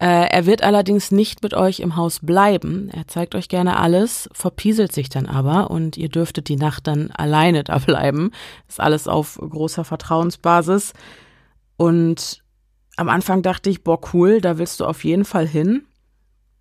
[0.00, 2.88] Äh, er wird allerdings nicht mit euch im Haus bleiben.
[2.92, 7.10] Er zeigt euch gerne alles, verpieselt sich dann aber und ihr dürftet die Nacht dann
[7.10, 8.30] alleine da bleiben.
[8.68, 10.92] ist alles auf großer Vertrauensbasis.
[11.76, 12.42] Und
[12.96, 15.84] am Anfang dachte ich, boah, cool, da willst du auf jeden Fall hin.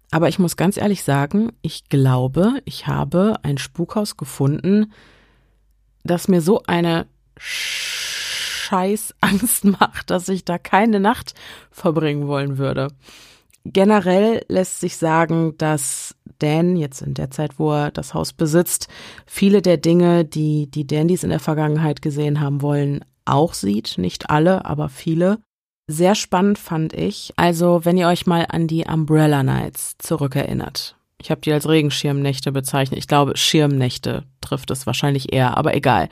[0.09, 4.93] Aber ich muss ganz ehrlich sagen, ich glaube, ich habe ein Spukhaus gefunden,
[6.07, 7.05] das mir so eine
[8.67, 11.33] scheiß Angst macht, dass ich da keine Nacht
[11.71, 12.89] verbringen wollen würde.
[13.63, 18.87] Generell lässt sich sagen, dass Dan jetzt in der Zeit, wo er das Haus besitzt,
[19.25, 23.97] viele der Dinge, die die Dandys in der Vergangenheit gesehen haben wollen, auch sieht.
[23.97, 25.39] Nicht alle, aber viele.
[25.89, 30.96] Sehr spannend fand ich, also wenn ihr euch mal an die Umbrella Nights zurückerinnert.
[31.19, 32.99] Ich habe die als Regenschirmnächte bezeichnet.
[32.99, 36.09] Ich glaube, Schirmnächte trifft es wahrscheinlich eher, aber egal.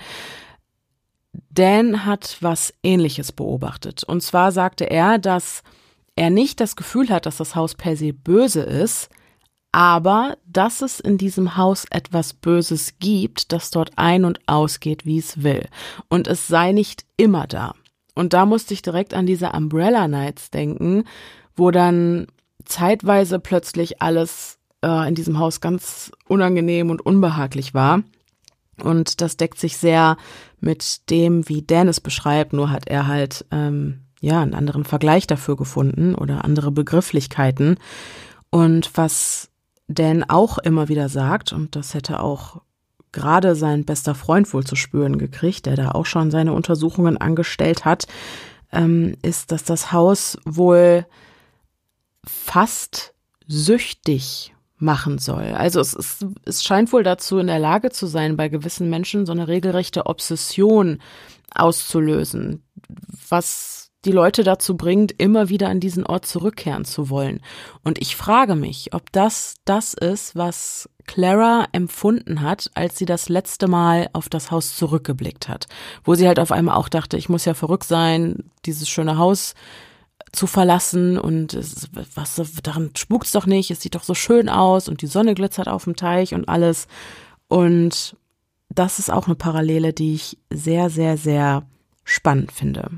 [1.50, 4.04] Dan hat was Ähnliches beobachtet.
[4.04, 5.64] Und zwar sagte er, dass
[6.16, 9.10] er nicht das Gefühl hat, dass das Haus per se böse ist,
[9.72, 15.18] aber dass es in diesem Haus etwas Böses gibt, das dort ein- und ausgeht, wie
[15.18, 15.68] es will.
[16.08, 17.76] Und es sei nicht immer da.
[18.14, 21.04] Und da musste ich direkt an diese Umbrella Nights denken,
[21.58, 22.28] wo dann
[22.64, 28.04] zeitweise plötzlich alles äh, in diesem Haus ganz unangenehm und unbehaglich war.
[28.84, 30.18] Und das deckt sich sehr
[30.60, 35.28] mit dem, wie Dan es beschreibt, nur hat er halt ähm, ja einen anderen Vergleich
[35.28, 37.78] dafür gefunden oder andere Begrifflichkeiten.
[38.50, 39.50] Und was
[39.88, 42.62] Dan auch immer wieder sagt, und das hätte auch
[43.12, 47.86] gerade sein bester Freund wohl zu spüren gekriegt, der da auch schon seine Untersuchungen angestellt
[47.86, 48.08] hat,
[48.72, 51.06] ähm, ist, dass das Haus wohl
[52.26, 53.14] fast
[53.48, 55.54] süchtig machen soll.
[55.54, 59.26] Also es, ist, es scheint wohl dazu in der Lage zu sein, bei gewissen Menschen
[59.26, 61.00] so eine regelrechte Obsession
[61.54, 62.64] auszulösen,
[63.30, 67.42] was die Leute dazu bringt, immer wieder an diesen Ort zurückkehren zu wollen.
[67.84, 73.30] Und ich frage mich, ob das das ist, was Clara empfunden hat, als sie das
[73.30, 75.68] letzte Mal auf das Haus zurückgeblickt hat,
[76.04, 79.56] wo sie halt auf einmal auch dachte, ich muss ja verrückt sein, dieses schöne Haus
[80.36, 84.88] zu verlassen und es, was daran spukt's doch nicht, es sieht doch so schön aus
[84.90, 86.88] und die Sonne glitzert auf dem Teich und alles
[87.48, 88.16] und
[88.70, 91.64] das ist auch eine Parallele, die ich sehr sehr sehr
[92.04, 92.90] spannend finde.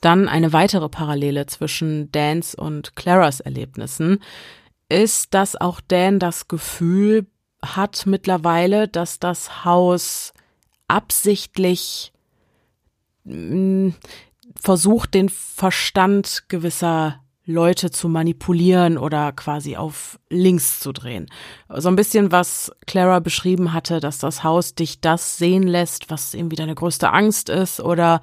[0.00, 4.22] Dann eine weitere Parallele zwischen Dans und Claras Erlebnissen
[4.88, 7.26] ist, dass auch Dan das Gefühl
[7.62, 10.32] hat mittlerweile, dass das Haus
[10.88, 12.12] absichtlich
[13.24, 13.90] mm,
[14.60, 21.26] versucht, den Verstand gewisser Leute zu manipulieren oder quasi auf links zu drehen.
[21.68, 26.34] So ein bisschen, was Clara beschrieben hatte, dass das Haus dich das sehen lässt, was
[26.34, 28.20] irgendwie deine größte Angst ist oder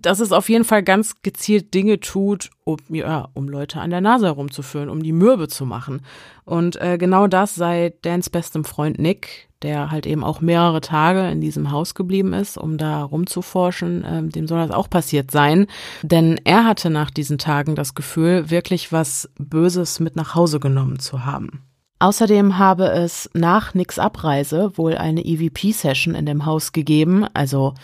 [0.00, 4.00] dass es auf jeden Fall ganz gezielt Dinge tut, um, ja, um Leute an der
[4.00, 6.02] Nase herumzuführen, um die mürbe zu machen.
[6.44, 11.28] Und äh, genau das sei Dans bestem Freund Nick, der halt eben auch mehrere Tage
[11.30, 14.04] in diesem Haus geblieben ist, um da rumzuforschen.
[14.06, 15.66] Ähm, dem soll das auch passiert sein.
[16.02, 20.98] Denn er hatte nach diesen Tagen das Gefühl, wirklich was Böses mit nach Hause genommen
[20.98, 21.62] zu haben.
[22.02, 27.74] Außerdem habe es nach Nicks Abreise wohl eine EVP-Session in dem Haus gegeben, also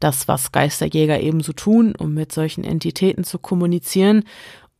[0.00, 4.24] das, was Geisterjäger ebenso tun, um mit solchen Entitäten zu kommunizieren.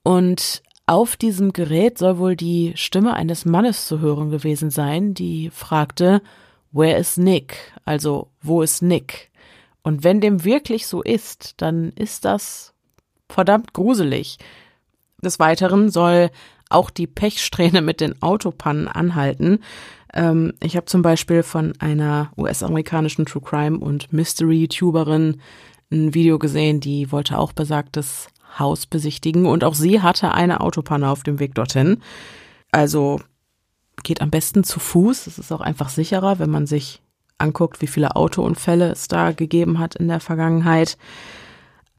[0.03, 5.51] Und auf diesem Gerät soll wohl die Stimme eines Mannes zu hören gewesen sein, die
[5.51, 6.23] fragte,
[6.71, 7.73] Where is Nick?
[7.85, 9.31] Also, wo ist Nick?
[9.83, 12.75] Und wenn dem wirklich so ist, dann ist das
[13.29, 14.39] verdammt gruselig.
[15.23, 16.31] Des Weiteren soll
[16.69, 19.61] auch die Pechsträhne mit den Autopannen anhalten.
[20.15, 25.41] Ähm, ich habe zum Beispiel von einer US-amerikanischen True Crime und Mystery-YouTuberin
[25.91, 28.29] ein Video gesehen, die wollte auch besagtes
[28.59, 32.03] Haus besichtigen und auch sie hatte eine Autopanne auf dem Weg dorthin.
[32.71, 33.21] Also
[34.03, 35.27] geht am besten zu Fuß.
[35.27, 37.03] Es ist auch einfach sicherer, wenn man sich
[37.39, 40.99] anguckt, wie viele Autounfälle es da gegeben hat in der Vergangenheit.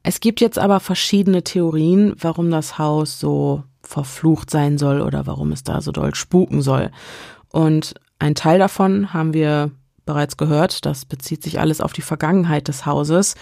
[0.02, 5.52] Es gibt jetzt aber verschiedene Theorien, warum das Haus so verflucht sein soll oder warum
[5.52, 6.90] es da so doll spuken soll.
[7.52, 9.70] Und ein Teil davon haben wir
[10.04, 13.34] bereits gehört, das bezieht sich alles auf die Vergangenheit des Hauses.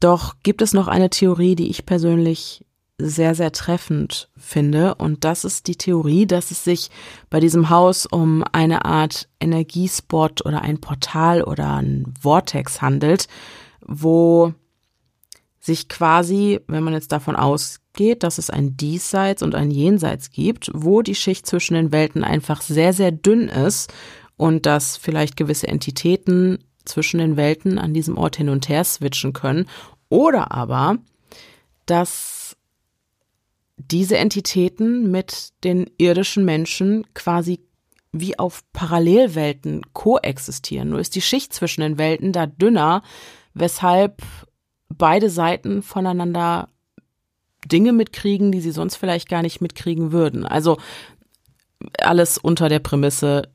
[0.00, 2.64] Doch gibt es noch eine Theorie, die ich persönlich
[3.00, 4.96] sehr, sehr treffend finde.
[4.96, 6.90] Und das ist die Theorie, dass es sich
[7.30, 13.28] bei diesem Haus um eine Art Energiespot oder ein Portal oder ein Vortex handelt,
[13.80, 14.52] wo
[15.68, 20.70] sich quasi, wenn man jetzt davon ausgeht, dass es ein Diesseits und ein Jenseits gibt,
[20.72, 23.92] wo die Schicht zwischen den Welten einfach sehr, sehr dünn ist
[24.38, 29.34] und dass vielleicht gewisse Entitäten zwischen den Welten an diesem Ort hin und her switchen
[29.34, 29.68] können.
[30.08, 30.96] Oder aber,
[31.84, 32.56] dass
[33.76, 37.60] diese Entitäten mit den irdischen Menschen quasi
[38.10, 40.88] wie auf Parallelwelten koexistieren.
[40.88, 43.02] Nur ist die Schicht zwischen den Welten da dünner,
[43.52, 44.22] weshalb
[44.98, 46.68] beide Seiten voneinander
[47.66, 50.46] Dinge mitkriegen, die sie sonst vielleicht gar nicht mitkriegen würden.
[50.46, 50.78] Also
[52.00, 53.48] alles unter der Prämisse,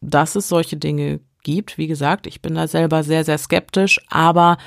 [0.00, 1.78] dass es solche Dinge gibt.
[1.78, 4.58] Wie gesagt, ich bin da selber sehr, sehr skeptisch, aber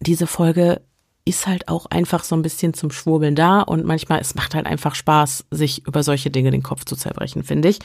[0.00, 0.80] diese Folge
[1.24, 4.64] ist halt auch einfach so ein bisschen zum Schwurbeln da und manchmal, es macht halt
[4.64, 7.80] einfach Spaß, sich über solche Dinge den Kopf zu zerbrechen, finde ich.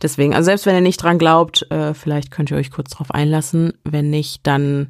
[0.00, 3.10] Deswegen, also selbst wenn ihr nicht dran glaubt, äh, vielleicht könnt ihr euch kurz drauf
[3.10, 3.74] einlassen.
[3.84, 4.88] Wenn nicht, dann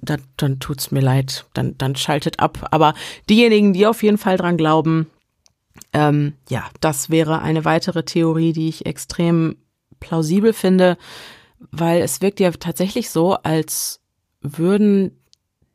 [0.00, 2.68] dann, dann tut's mir leid, dann, dann schaltet ab.
[2.70, 2.94] Aber
[3.28, 5.08] diejenigen, die auf jeden Fall dran glauben,
[5.92, 9.56] ähm, ja, das wäre eine weitere Theorie, die ich extrem
[10.00, 10.96] plausibel finde,
[11.70, 14.00] weil es wirkt ja tatsächlich so, als
[14.40, 15.18] würden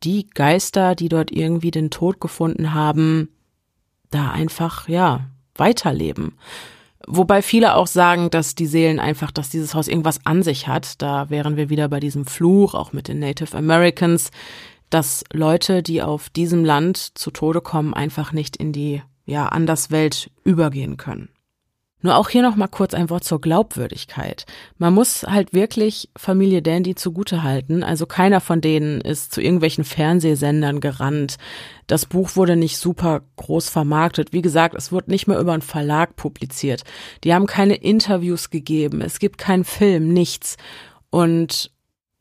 [0.02, 3.28] die Geister, die dort irgendwie den Tod gefunden haben,
[4.10, 6.38] da einfach, ja, weiterleben.
[7.06, 11.02] Wobei viele auch sagen, dass die Seelen einfach, dass dieses Haus irgendwas an sich hat.
[11.02, 14.30] Da wären wir wieder bei diesem Fluch, auch mit den Native Americans,
[14.90, 20.30] dass Leute, die auf diesem Land zu Tode kommen, einfach nicht in die, ja, Anderswelt
[20.44, 21.28] übergehen können.
[22.04, 24.44] Nur auch hier noch mal kurz ein Wort zur Glaubwürdigkeit.
[24.76, 27.82] Man muss halt wirklich Familie Dandy zugute halten.
[27.82, 31.36] Also keiner von denen ist zu irgendwelchen Fernsehsendern gerannt.
[31.86, 34.34] Das Buch wurde nicht super groß vermarktet.
[34.34, 36.84] Wie gesagt, es wurde nicht mehr über einen Verlag publiziert.
[37.24, 39.00] Die haben keine Interviews gegeben.
[39.00, 40.58] Es gibt keinen Film, nichts.
[41.08, 41.70] Und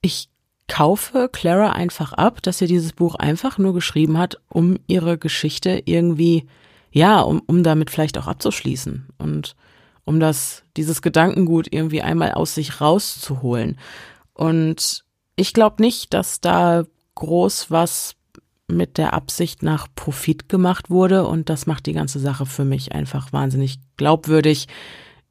[0.01, 0.29] ich
[0.69, 5.81] kaufe Clara einfach ab, dass sie dieses Buch einfach nur geschrieben hat, um ihre Geschichte
[5.83, 6.47] irgendwie,
[6.93, 9.57] ja, um, um damit vielleicht auch abzuschließen und
[10.05, 13.77] um das, dieses Gedankengut irgendwie einmal aus sich rauszuholen.
[14.33, 15.03] Und
[15.35, 16.83] ich glaube nicht, dass da
[17.15, 18.15] groß was
[18.67, 22.93] mit der Absicht nach Profit gemacht wurde und das macht die ganze Sache für mich
[22.93, 24.67] einfach wahnsinnig glaubwürdig,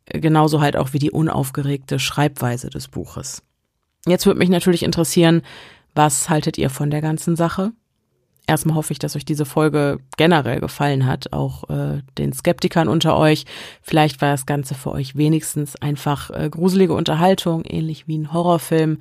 [0.07, 3.43] genauso halt auch wie die unaufgeregte Schreibweise des Buches.
[4.07, 5.43] Jetzt würde mich natürlich interessieren,
[5.95, 7.73] was haltet ihr von der ganzen Sache?
[8.47, 13.17] Erstmal hoffe ich, dass euch diese Folge generell gefallen hat, auch äh, den Skeptikern unter
[13.17, 13.45] euch.
[13.83, 18.99] Vielleicht war das Ganze für euch wenigstens einfach äh, gruselige Unterhaltung, ähnlich wie ein Horrorfilm.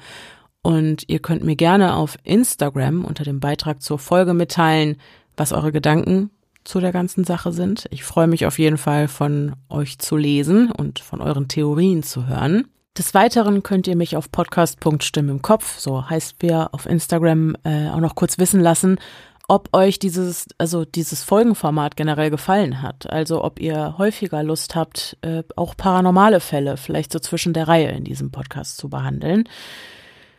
[0.62, 4.98] Und ihr könnt mir gerne auf Instagram unter dem Beitrag zur Folge mitteilen,
[5.36, 6.30] was eure Gedanken
[6.64, 7.88] zu der ganzen Sache sind.
[7.90, 12.28] Ich freue mich auf jeden Fall von euch zu lesen und von euren Theorien zu
[12.28, 12.68] hören.
[12.98, 17.90] Des Weiteren könnt ihr mich auf podcast.stimme im Kopf, so heißt wir auf Instagram, äh,
[17.90, 19.00] auch noch kurz wissen lassen,
[19.52, 23.10] ob euch dieses, also dieses Folgenformat generell gefallen hat.
[23.10, 27.90] Also ob ihr häufiger Lust habt, äh, auch paranormale Fälle vielleicht so zwischen der Reihe
[27.90, 29.50] in diesem Podcast zu behandeln.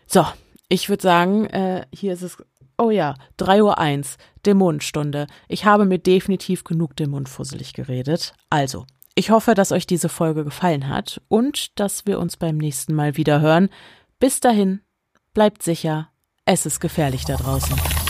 [0.07, 0.25] So,
[0.71, 2.39] ich würde sagen, äh, hier ist es,
[2.79, 4.17] oh ja, 3 Uhr 1,
[4.47, 5.27] Dämonenstunde.
[5.47, 8.33] Ich habe mir definitiv genug Dämonenfusselig geredet.
[8.49, 12.95] Also, ich hoffe, dass euch diese Folge gefallen hat und dass wir uns beim nächsten
[12.95, 13.69] Mal wieder hören.
[14.19, 14.81] Bis dahin,
[15.35, 16.09] bleibt sicher,
[16.47, 18.02] es ist gefährlich da draußen.